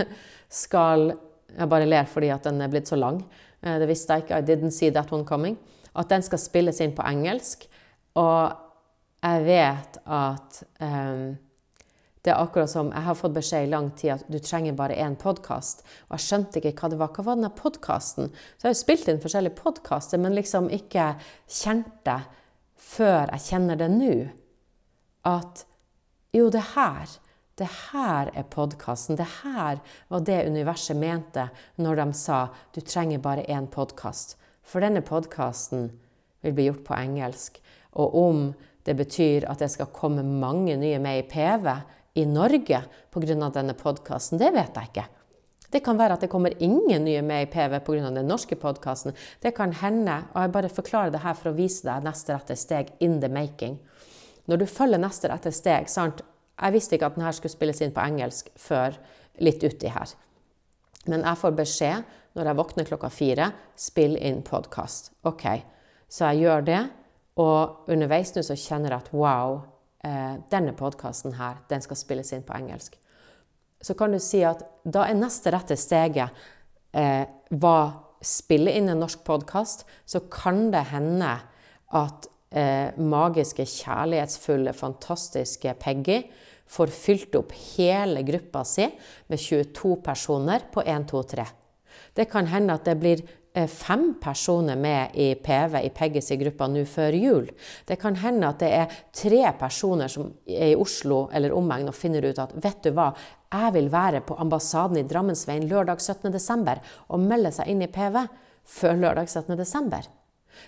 [0.62, 1.12] skal
[1.49, 3.23] Jeg bare ler fordi at den er blitt så lang.
[3.65, 4.37] Eh, det visste jeg ikke.
[4.37, 5.57] I didn't see that one coming.
[5.97, 7.65] At den skal spilles inn på engelsk.
[8.20, 8.53] Og
[9.25, 11.39] jeg vet at um,
[12.24, 14.97] det er akkurat som Jeg har fått beskjed i lang tid at du trenger bare
[14.99, 15.85] én podkast.
[16.09, 17.12] Og jeg skjønte ikke hva det var.
[17.15, 18.32] Hva var denne podkasten?
[18.32, 21.12] Så jeg har jo spilt inn forskjellige podkaster, men liksom ikke
[21.47, 22.20] kjent det
[22.78, 24.12] før jeg kjenner det nå.
[25.28, 25.65] At
[26.35, 27.19] jo, det her
[27.59, 29.16] det her er podkasten.
[29.19, 31.49] Det her var det universet mente
[31.82, 34.36] når de sa du trenger bare én podkast.
[34.62, 35.90] For denne podkasten
[36.47, 37.59] vil bli gjort på engelsk.
[37.99, 38.43] Og om
[38.86, 41.66] det betyr at det skal komme mange nye med i PV,
[42.19, 42.82] i Norge
[43.12, 43.51] pga.
[43.55, 45.07] denne podkasten, det vet jeg ikke.
[45.69, 48.11] Det kan være at det kommer ingen nye med i PV pga.
[48.11, 49.12] den norske podkasten.
[49.40, 52.57] Det kan hende, og jeg bare forklarer det her for å vise deg neste rette
[52.57, 53.78] steg in the making.
[54.47, 56.23] Når du følger neste rette steg sant?
[56.59, 58.97] Jeg visste ikke at denne skulle spilles inn på engelsk før
[59.39, 60.15] litt uti her.
[61.07, 65.12] Men jeg får beskjed når jeg våkner klokka fire spill inn podkast.
[65.28, 65.45] OK.
[66.09, 66.81] Så jeg gjør det,
[67.39, 69.61] og underveis nå så kjenner jeg at wow,
[70.05, 72.97] eh, denne podkasten her, den skal spilles inn på engelsk.
[73.83, 76.35] Så kan du si at da er neste rette steget
[76.93, 77.93] eh, var
[78.25, 81.31] spille inn en norsk podkast, så kan det hende
[81.99, 86.23] at eh, magiske, kjærlighetsfulle, fantastiske Peggy
[86.69, 88.89] får fylt opp hele gruppa si
[89.31, 91.47] med 22 personer på 1, 2, 3.
[92.19, 93.23] Det kan hende at det blir
[93.69, 97.49] fem personer med i PV i Peggy's-gruppa nå før jul.
[97.89, 101.97] Det kan hende at det er tre personer som er i Oslo eller omegn og
[101.97, 103.11] finner ut at vet du hva,
[103.49, 106.77] jeg vil være på ambassaden i Drammensveien lørdag 17.12.
[107.09, 108.20] og melde seg inn i PV
[108.69, 110.09] før lørdag 17.12.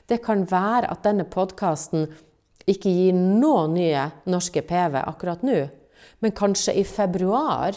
[0.09, 2.09] Det kan være at denne podkasten
[2.71, 5.61] ikke gir noen nye norske PV akkurat nå,
[6.21, 7.77] men kanskje i februar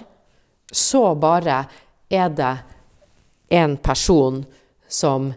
[0.74, 1.64] så bare
[2.14, 2.54] er det
[3.54, 4.44] en person
[4.94, 5.32] som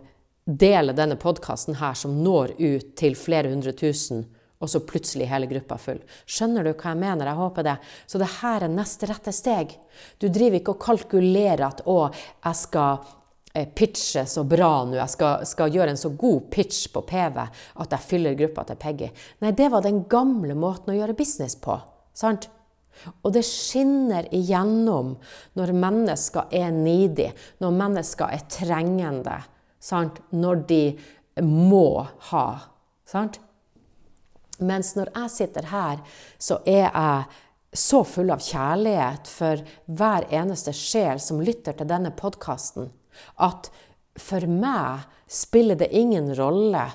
[0.46, 4.26] deler denne podkasten her, som når ut til flere hundre tusen,
[4.62, 5.98] og så plutselig hele gruppa full.
[6.24, 7.28] Skjønner du hva jeg mener?
[7.28, 7.76] Jeg håper det.
[8.08, 9.74] Så det her er neste rette steg.
[10.22, 11.98] Du driver ikke og kalkulerer at 'å,
[12.44, 13.04] jeg skal
[13.54, 17.38] eh, pitche så bra nå, jeg skal, skal, gjøre en så god pitch på PV
[17.76, 19.10] at jeg fyller gruppa til Peggy.
[19.40, 21.76] Nei, det var den gamle måten å gjøre business på.
[22.14, 22.48] Sant?
[23.22, 25.14] Og det skinner igjennom
[25.58, 27.28] når mennesker er needy,
[27.62, 29.40] når mennesker er trengende,
[29.78, 30.22] sant?
[30.30, 30.82] når de
[31.44, 32.46] må ha.
[33.06, 33.40] Sant?
[34.58, 36.00] Mens når jeg sitter her,
[36.38, 37.26] så er jeg
[37.76, 39.60] så full av kjærlighet for
[39.98, 42.88] hver eneste sjel som lytter til denne podkasten,
[43.36, 43.68] at
[44.16, 46.86] for meg spiller det ingen rolle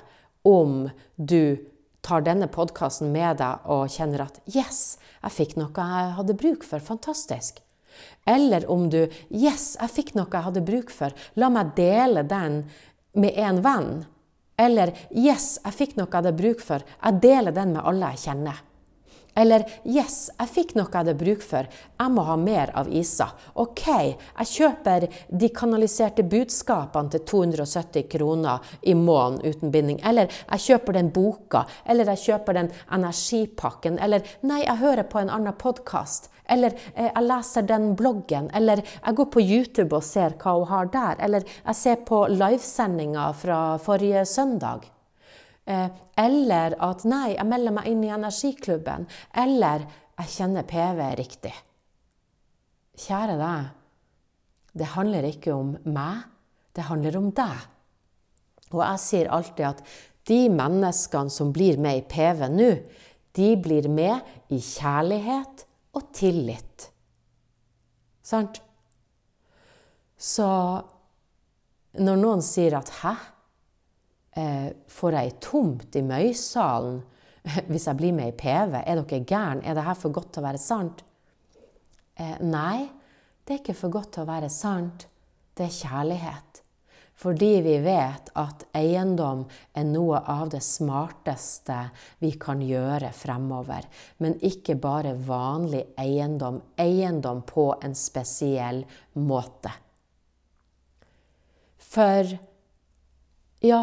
[0.48, 1.56] om du
[2.02, 6.64] tar denne podkasten med deg og kjenner at Yes, jeg fikk noe jeg hadde bruk
[6.66, 6.82] for.
[6.82, 7.60] Fantastisk.
[8.26, 11.14] Eller om du Yes, jeg fikk noe jeg hadde bruk for.
[11.38, 12.62] La meg dele den
[13.14, 13.92] med en venn.
[14.58, 16.84] Eller Yes, jeg fikk noe jeg hadde bruk for.
[17.02, 18.62] Jeg deler den med alle jeg kjenner.
[19.34, 21.68] Eller Yes, jeg fikk noe jeg hadde bruk for.
[21.68, 23.30] Jeg må ha mer av Isa.
[23.60, 30.02] OK, jeg kjøper de kanaliserte budskapene til 270 kroner i måneden uten binding.
[30.04, 31.64] Eller jeg kjøper den boka.
[31.88, 33.98] Eller jeg kjøper den energipakken.
[34.02, 36.28] Eller nei, jeg hører på en annen podkast.
[36.52, 38.50] Eller eh, jeg leser den bloggen.
[38.54, 41.22] Eller jeg går på YouTube og ser hva hun har der.
[41.24, 44.90] Eller jeg ser på livesendinga fra forrige søndag.
[45.64, 49.06] Eh, eller at nei, jeg melder meg inn i energiklubben.
[49.38, 49.86] Eller
[50.18, 51.54] jeg kjenner PV riktig.
[53.02, 53.68] Kjære deg,
[54.78, 56.26] det handler ikke om meg,
[56.76, 57.68] det handler om deg.
[58.72, 59.82] Og jeg sier alltid at
[60.28, 62.70] de menneskene som blir med i PV nå,
[63.32, 65.64] de blir med i kjærlighet
[65.96, 66.88] og tillit.
[68.22, 68.60] Sant?
[70.16, 70.48] Så
[71.98, 73.31] når noen sier at 'hæ',
[74.32, 77.02] får jeg tomt i Møysalen
[77.70, 78.78] hvis jeg blir med i PV?
[78.80, 79.62] Er dere gæren?
[79.64, 81.02] Er det her for godt til å være sant?
[82.16, 82.88] Eh, nei,
[83.44, 85.06] det er ikke for godt til å være sant.
[85.56, 86.60] Det er kjærlighet.
[87.22, 89.44] Fordi vi vet at eiendom
[89.78, 91.76] er noe av det smarteste
[92.22, 93.86] vi kan gjøre fremover.
[94.18, 96.58] Men ikke bare vanlig eiendom.
[96.80, 98.82] Eiendom på en spesiell
[99.20, 99.74] måte.
[101.92, 102.32] For
[103.62, 103.82] ja,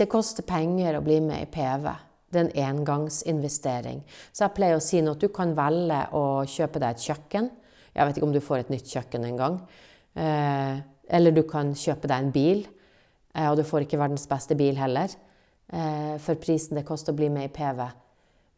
[0.00, 1.88] det koster penger å bli med i PV.
[2.30, 4.00] Det er en engangsinvestering.
[4.32, 7.48] Så jeg pleier å si nå at du kan velge å kjøpe deg et kjøkken.
[7.90, 9.56] Jeg vet ikke om du får et nytt kjøkken en gang.
[10.14, 10.78] Eh,
[11.10, 12.62] eller du kan kjøpe deg en bil.
[13.34, 17.18] Eh, og du får ikke verdens beste bil heller eh, for prisen det koster å
[17.18, 17.82] bli med i PV.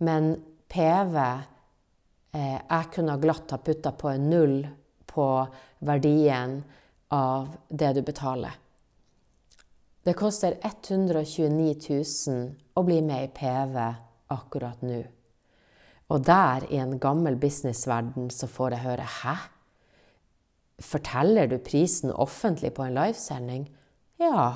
[0.05, 0.35] Men
[0.73, 4.59] PV eh, Jeg kunne glatt ha putta på en null
[5.13, 5.29] på
[5.85, 6.61] verdien
[7.13, 8.62] av det du betaler.
[10.03, 11.75] Det koster 129
[12.27, 13.77] 000 å bli med i PV
[14.35, 15.03] akkurat nå.
[16.13, 19.37] Og der, i en gammel businessverden, så får jeg høre 'hæ'?
[20.83, 23.69] Forteller du prisen offentlig på en livesending?
[24.19, 24.55] Ja.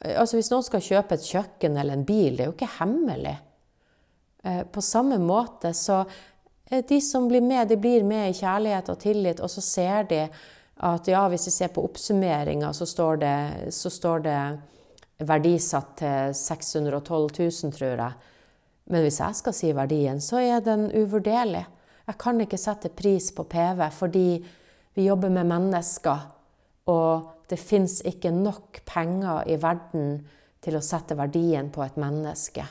[0.00, 3.38] Altså Hvis noen skal kjøpe et kjøkken eller en bil, det er jo ikke hemmelig.
[4.44, 6.04] Eh, på samme måte så
[6.88, 10.28] De som blir med, de blir med i kjærlighet og tillit, og så ser de
[10.76, 14.40] at ja, hvis vi ser på oppsummeringa, så, så, står det
[15.24, 18.12] verdisatt til 612 000, tror jeg.
[18.92, 21.64] Men hvis jeg skal si verdien, så er den uvurderlig.
[22.06, 24.28] Jeg kan ikke sette pris på PV fordi
[24.96, 26.28] vi jobber med mennesker,
[26.92, 30.20] og det fins ikke nok penger i verden
[30.62, 32.64] til å sette verdien på et menneske.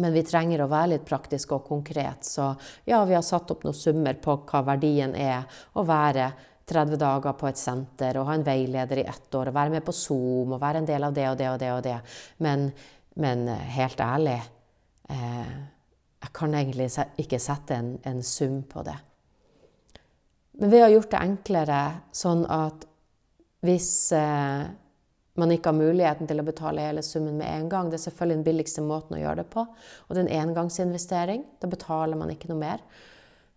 [0.00, 2.50] Men vi trenger å være litt praktisk og konkret, så
[2.88, 5.46] ja, vi har satt opp noen summer på hva verdien er
[5.76, 6.30] å være
[6.66, 9.84] 30 dager på et senter og ha en veileder i ett år og være med
[9.86, 11.96] på Zoom og være en del av det og det og det og det.
[12.42, 12.66] Men,
[13.22, 14.40] men helt ærlig
[15.08, 15.52] eh,
[16.26, 16.88] Jeg kan egentlig
[17.22, 18.96] ikke sette en, en, sum på det.
[20.58, 21.80] Men vi har gjort det enklere
[22.10, 22.86] sånn at
[23.66, 24.66] hvis eh,
[25.38, 28.40] man ikke har muligheten til å betale hele summen med en gang Det er selvfølgelig
[28.40, 29.62] den billigste måten å gjøre det på.
[29.62, 31.44] Og det er en engangsinvestering.
[31.60, 32.82] Da betaler man ikke noe mer.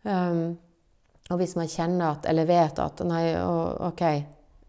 [0.04, 0.60] Um,
[1.30, 4.04] og hvis man kjenner at, eller vet at nei, OK,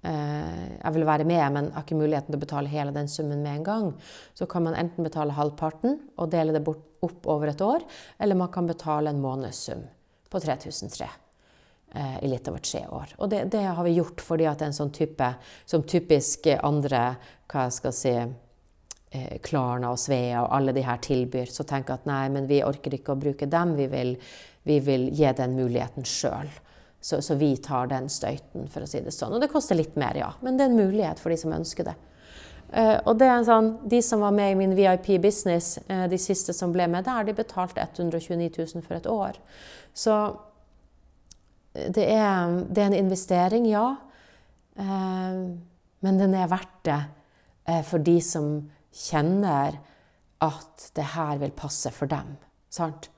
[0.02, 3.42] Eh, jeg vil være med, men har ikke muligheten til å betale hele den summen
[3.44, 3.88] med en gang,
[4.32, 7.84] så kan man enten betale halvparten og dele det bort, opp over et år,
[8.20, 9.82] eller man kan betale en månedssum
[10.32, 13.12] på 3003 eh, i litt over tre år.
[13.18, 15.34] Og det, det, har vi gjort fordi at en sånn type
[15.68, 17.04] som typisk andre
[17.50, 21.52] hva jeg skal si, eh, Klarna og Svea og alle de her tilbyr.
[21.52, 24.16] Så jeg at nei, men vi orker ikke å bruke dem, vi vil,
[24.70, 26.50] vi vil gi den muligheten sjøl.
[27.00, 29.32] Så, så, vi tar den støyten, for å si det sånn.
[29.32, 30.34] Og det koster litt mer, ja.
[30.44, 31.96] Men det er en mulighet for de som ønsker det.
[32.70, 36.54] Uh, og det er sånn, De som var med i min VIP-business, uh, de siste
[36.54, 39.40] som ble med der, de betalte 129 000 for et år.
[39.96, 40.18] Så
[41.74, 43.86] eh, det er, det er en investering, ja.
[44.78, 45.56] Uh,
[46.04, 47.00] men den er verdt det
[47.86, 48.46] for de som
[48.96, 49.76] kjenner
[50.42, 52.32] at det her vil passe for dem.
[52.72, 53.10] Sant?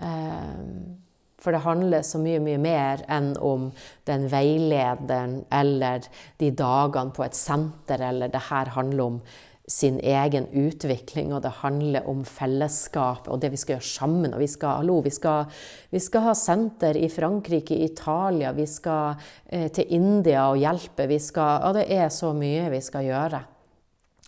[0.00, 0.96] Uh,
[1.40, 3.70] for det handler så mye, mye mer enn om
[4.08, 6.04] den veilederen eller
[6.40, 9.22] de dagene på et senter, eller det her handler om
[9.70, 14.34] sin egen utvikling, og det handler om fellesskap og det vi skal gjøre sammen.
[14.34, 15.46] Og vi skal, hallo, vi skal,
[15.94, 19.14] vi skal ha senter i Frankrike, i Italia, vi skal
[19.46, 21.06] eh, til India og hjelpe.
[21.10, 23.44] Vi skal, og det er så mye vi skal gjøre.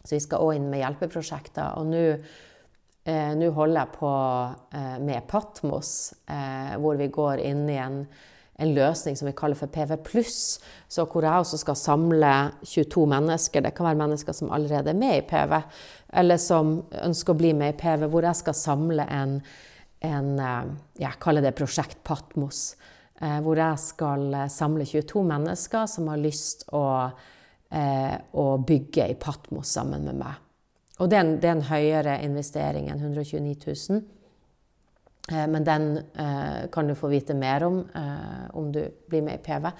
[0.03, 1.75] Så vi skal òg inn med hjelpeprosjekter.
[1.81, 2.07] Og nå
[3.05, 4.11] Eh, Nå holder jeg på
[4.79, 7.97] eh, med Patmos, eh, hvor vi går inn i en,
[8.63, 9.97] en, løsning som vi kaller for PV
[10.87, 12.31] så hvor jeg også skal samle
[12.63, 13.65] 22 mennesker.
[13.65, 15.57] Det kan være mennesker som allerede er med i PV,
[16.15, 19.37] eller som ønsker å bli med i PV, hvor jeg skal samle en,
[20.07, 20.73] en eh,
[21.03, 22.77] Jeg kaller det Prosjekt Patmos.
[23.19, 26.87] Eh, hvor jeg skal eh, samle 22 mennesker som har lyst å,
[27.73, 30.42] å bygge i Patmos sammen med meg.
[31.03, 34.03] Og det er, en, det er en høyere investering enn 129 000.
[35.33, 39.41] Eh, men den eh, kan du få vite mer om eh, om du blir med
[39.41, 39.71] i PV.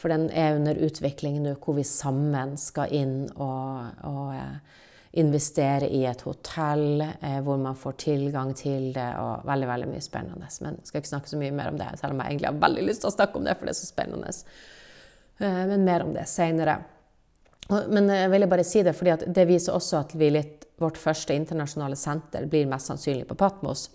[0.00, 4.78] For den er under utvikling nå, hvor vi sammen skal inn og, og eh,
[5.20, 10.04] investere i et hotell eh, hvor man får tilgang til det, og veldig veldig mye
[10.04, 10.50] spennende.
[10.62, 12.62] Men jeg skal ikke snakke så mye mer om det, selv om jeg egentlig har
[12.68, 14.32] veldig lyst til å snakke om det, for det er så spennende.
[15.40, 16.78] Eh, men mer om det seinere.
[17.70, 21.34] Men jeg ville bare si det, fordi det viser også at vi litt vårt første
[21.36, 23.88] internasjonale senter blir mest sannsynlig på Patmos.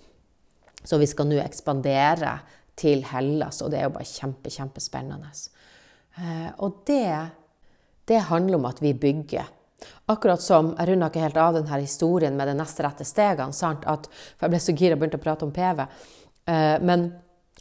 [0.84, 2.38] Så vi skal nå ekspandere
[2.78, 5.32] til Hellas, og det er jo bare kjempe, kjempespennende.
[6.20, 7.10] Eh, og det,
[8.06, 9.52] det handler om at vi bygger.
[10.10, 13.54] Akkurat som Jeg runda ikke helt av denne historien med de neste rette stegene.
[13.54, 13.86] Sant?
[13.90, 15.86] At, for jeg ble så gira og begynte å prate om PV.
[16.46, 17.08] Eh, men,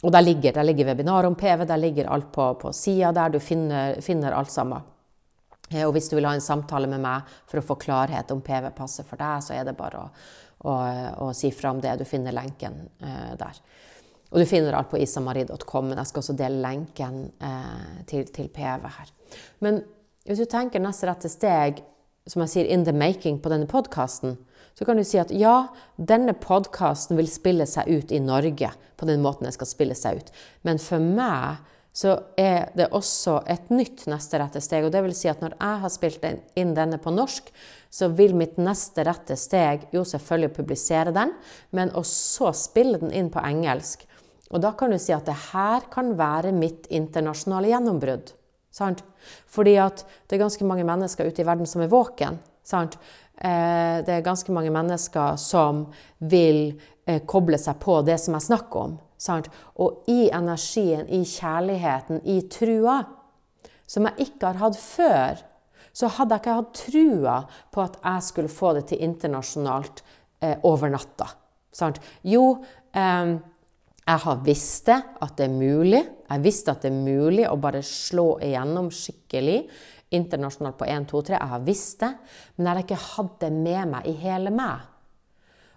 [0.02, 3.34] og der ligger, der ligger webinar om PV, der ligger alt på, på sida der.
[3.34, 4.84] Du finner, finner alt sammen.
[5.70, 8.42] Eh, og hvis du vil ha en samtale med meg for å få klarhet om
[8.44, 10.10] PV passer for deg, så er det bare å,
[10.68, 10.76] å,
[11.26, 11.96] å si fra om det.
[12.00, 13.60] Du finner lenken eh, der.
[14.34, 18.48] Og du finner alt på isamari.com, men jeg skal også dele lenken eh, til, til,
[18.54, 19.12] PV her.
[19.62, 19.84] Men
[20.26, 21.84] hvis du tenker neste rette steg,
[22.26, 24.38] som jeg sier, in the making på denne podkasten,
[24.74, 29.06] så kan du si at ja, denne podkasten vil spille seg ut i Norge på
[29.06, 30.32] den måten den skal spille seg ut.
[30.66, 31.62] Men for meg
[31.94, 34.82] så er det også et nytt neste rette steg.
[34.82, 36.24] Og det vil si at når jeg har spilt
[36.58, 37.52] inn denne på norsk,
[37.86, 41.30] så vil mitt neste rette steg jo selvfølgelig publisere den,
[41.70, 44.02] men også spille den inn på engelsk.
[44.50, 48.34] Og da kan du si at det her kan være mitt internasjonale gjennombrudd.
[48.74, 49.04] Sant?
[49.46, 52.40] Fordi at det er ganske mange mennesker ute i verden som er våken.
[52.66, 52.98] Sant?
[53.38, 55.86] Eh, det er ganske mange mennesker som
[56.18, 56.74] vil
[57.06, 58.98] eh, koble seg på det som jeg snakker om.
[59.24, 59.48] Sant?
[59.80, 62.98] Og i energien, i kjærligheten, i trua,
[63.88, 65.40] som jeg ikke har hatt før,
[65.94, 67.38] så hadde jeg ikke hatt trua
[67.72, 70.02] på at jeg skulle få det til internasjonalt
[70.42, 71.28] eh, over natta.
[71.74, 72.00] Sant?
[72.26, 72.56] Jo,
[72.92, 73.34] eh,
[74.04, 76.02] jeg har visst det, at det er mulig.
[76.28, 79.62] Jeg visste at det er mulig å bare slå igjennom skikkelig
[80.14, 81.38] internasjonalt på 1, 2, 3.
[81.38, 82.10] Jeg har visst det,
[82.56, 84.90] men jeg har ikke hatt det med meg i hele meg.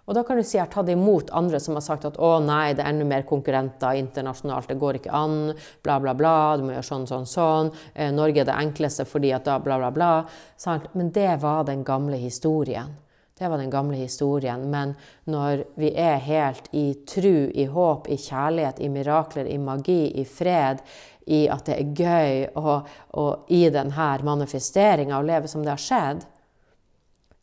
[0.08, 2.38] Og da kan du si jeg har tatt imot andre som har sagt at å
[2.40, 5.52] nei, det er enda mer konkurrenter internasjonalt, det går ikke an,
[5.84, 7.68] bla, bla, bla, du må gjøre sånn, sånn, sånn.
[7.92, 10.12] Eh, Norge er det enkleste fordi at da bla, bla, bla.
[10.56, 10.88] Sant?
[10.96, 12.96] Men det var den gamle historien.
[13.38, 14.64] Det var den gamle historien.
[14.72, 14.96] Men
[15.28, 20.24] når vi er helt i tru, i håp, i kjærlighet, i mirakler, i magi, i
[20.24, 20.80] fred,
[21.28, 22.88] i at det er gøy, og,
[23.20, 26.24] og i denne manifesteringa å leve som det har skjedd,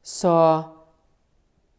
[0.05, 0.37] så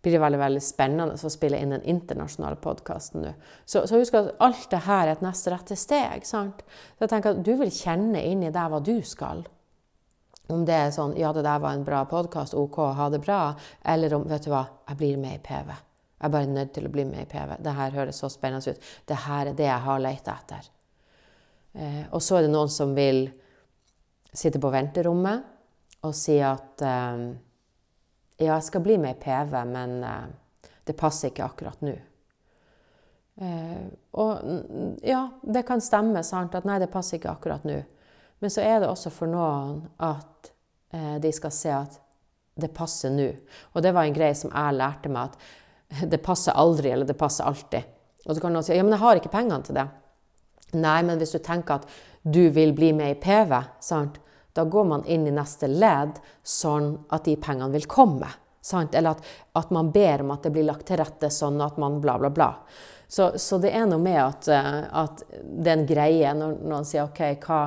[0.06, 3.32] blir det veldig veldig spennende å spille inn den internasjonale podkasten nå.
[3.66, 6.22] Så, så, husk at alt det her er et neste rette steg.
[6.28, 6.60] sant?
[6.94, 9.42] Så jeg tenker at Du vil kjenne inni deg hva du skal.
[10.46, 13.40] Om det er sånn Ja, det der var en bra podkast, OK, ha det bra.
[13.82, 15.72] Eller om Vet du hva, jeg blir med i PV.
[15.74, 17.56] Jeg er bare nødt til å bli med i PV.
[17.66, 18.92] Det her høres så spennende ut.
[19.10, 20.70] Det her er det jeg har leita etter.
[21.74, 23.24] Eh, og så er det noen som vil
[24.30, 27.26] sitte på venterommet og si at eh,
[28.36, 31.94] ja, jeg skal bli med i PV, men uh, det passer ikke akkurat nå.
[33.36, 33.86] Uh,
[34.16, 37.80] og ja, det kan stemme, sant, at nei, det passer ikke akkurat nå.
[38.44, 40.50] Men så er det også for noen at
[40.94, 42.00] uh, de skal se at
[42.56, 43.28] det passer nå.
[43.74, 47.18] Og det var en greie som jeg lærte meg, at det passer aldri, eller det
[47.20, 47.92] passer alltid.
[48.26, 49.86] Og så kan noen si ja, men jeg har ikke pengene til det.
[50.76, 51.90] Nei, men hvis du tenker at
[52.26, 54.18] du vil bli med i PV, sant,
[54.56, 58.28] da går man inn i neste ledd sånn at de pengene vil komme.
[58.66, 58.94] Sant?
[58.98, 62.00] Eller at, at, man ber om at det blir lagt til rette sånn at man
[62.02, 62.48] bla, bla, bla.
[63.06, 66.88] Så, så det er noe med at, eh, at det er en greie når noen
[66.88, 67.60] sier OK, hva,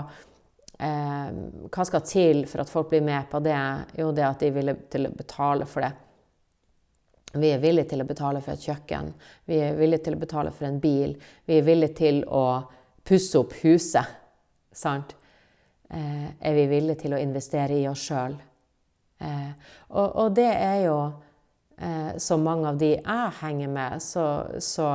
[0.76, 1.30] eh,
[1.72, 3.62] hva skal til for at folk blir med på det?
[4.02, 5.94] Jo, det at de er villige til å betale for det.
[7.40, 9.14] Vi er villige til å betale for et kjøkken.
[9.48, 11.14] Vi er villige til å betale for en bil.
[11.46, 12.44] Vi er villige til å
[13.06, 14.18] pusse opp huset.
[14.74, 15.16] Sant?
[15.90, 18.38] Eh, er vi villige til å investere i oss sjøl.
[19.20, 19.52] Eh,
[19.90, 21.00] og, og, det er jo
[21.76, 24.26] eh, Så mange av de jeg henger med, så,
[24.64, 24.88] så,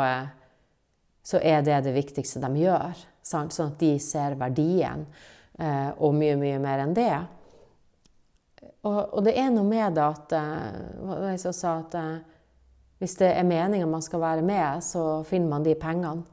[1.20, 3.04] så, er det det viktigste de gjør.
[3.24, 3.52] Sant?
[3.52, 5.04] Sånn at de ser verdien,
[5.58, 7.14] eh, og mye, mye mer enn det.
[8.84, 12.16] Og, og, det er noe med det at eh, Jeg sa at eh,
[13.00, 16.24] hvis det er meninga man skal være med, så finner man de pengene.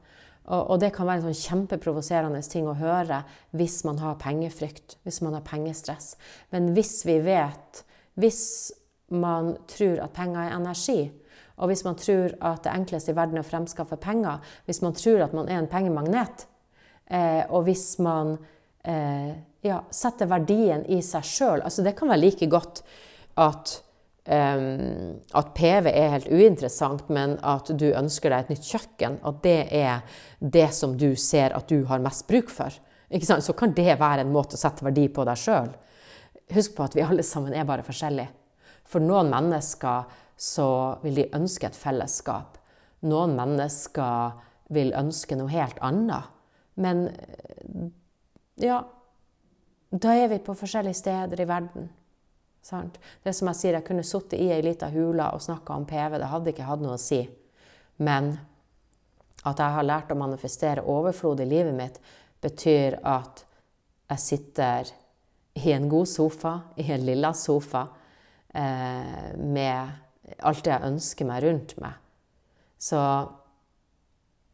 [0.50, 3.20] Og, det kan være en sånn kjempeprovoserende ting å høre
[3.54, 6.16] hvis man har pengefrykt, hvis man har pengestress.
[6.50, 8.72] Men hvis vi vet Hvis
[9.08, 11.10] man tror at penger er energi,
[11.56, 14.92] og hvis man tror at det enkleste i verden er å fremskaffe penger, hvis man
[14.92, 16.44] tror at man er en pengemagnet,
[17.08, 18.34] eh, og hvis man
[18.84, 19.32] eh,
[19.64, 22.82] ja, setter verdien i seg sjøl altså Det kan være like godt
[23.40, 23.78] at
[24.24, 29.60] at PV er helt uinteressant, men at du ønsker deg et nytt kjøkken, at det
[29.74, 32.70] er det som du ser at du har mest bruk for,
[33.10, 35.72] så kan det være en måte å sette verdi på deg sjøl.
[36.54, 38.30] Husk på at vi alle sammen er bare forskjellige.
[38.88, 40.68] For noen mennesker så
[41.02, 42.58] vil de ønske et fellesskap.
[43.08, 44.38] Noen mennesker
[44.72, 46.30] vil ønske noe helt annet.
[46.74, 47.08] Men
[48.60, 48.82] ja
[49.92, 51.90] Da er vi på forskjellige steder i verden.
[52.62, 52.98] Sant?
[53.22, 56.18] Det som jeg sier, jeg kunne sittet i ei lita hule og snakka om PV.
[56.22, 57.24] Det hadde ikke hatt noe å si.
[58.02, 58.36] Men
[59.42, 61.98] at jeg har lært å manifestere overflod i livet mitt,
[62.42, 63.42] betyr at
[64.12, 64.92] jeg sitter
[65.58, 67.86] i en god sofa, i en lilla sofa,
[68.54, 71.98] eh, med alt det jeg ønsker meg rundt meg.
[72.78, 73.00] Så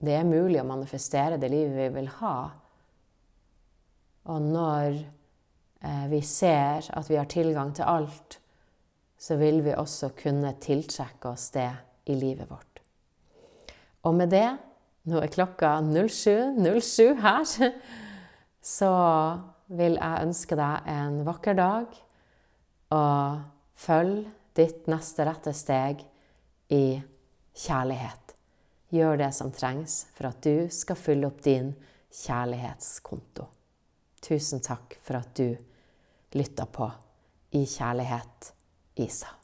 [0.05, 2.35] det er mulig å manifestere det livet vi vil ha.
[4.29, 4.99] Og når
[6.11, 8.39] vi ser at vi har tilgang til alt,
[9.19, 11.71] så vil vi også kunne tiltrekke oss det
[12.11, 12.81] i livet vårt.
[14.07, 14.49] Og med det,
[15.09, 17.73] nå er klokka 07.07 her,
[18.77, 18.93] så
[19.69, 21.99] vil jeg ønske deg en vakker dag,
[22.95, 23.43] og
[23.79, 24.25] følg
[24.59, 26.03] ditt neste rette steg
[26.73, 26.99] i
[27.59, 28.35] kjærlighet.
[28.95, 31.75] Gjør det som trengs for at du skal fylle opp din
[32.23, 33.45] kjærlighetskonto.
[34.29, 35.57] Tusen takk for at du
[36.37, 36.91] lytta på
[37.57, 38.53] I kjærlighet,
[39.01, 39.38] Isa.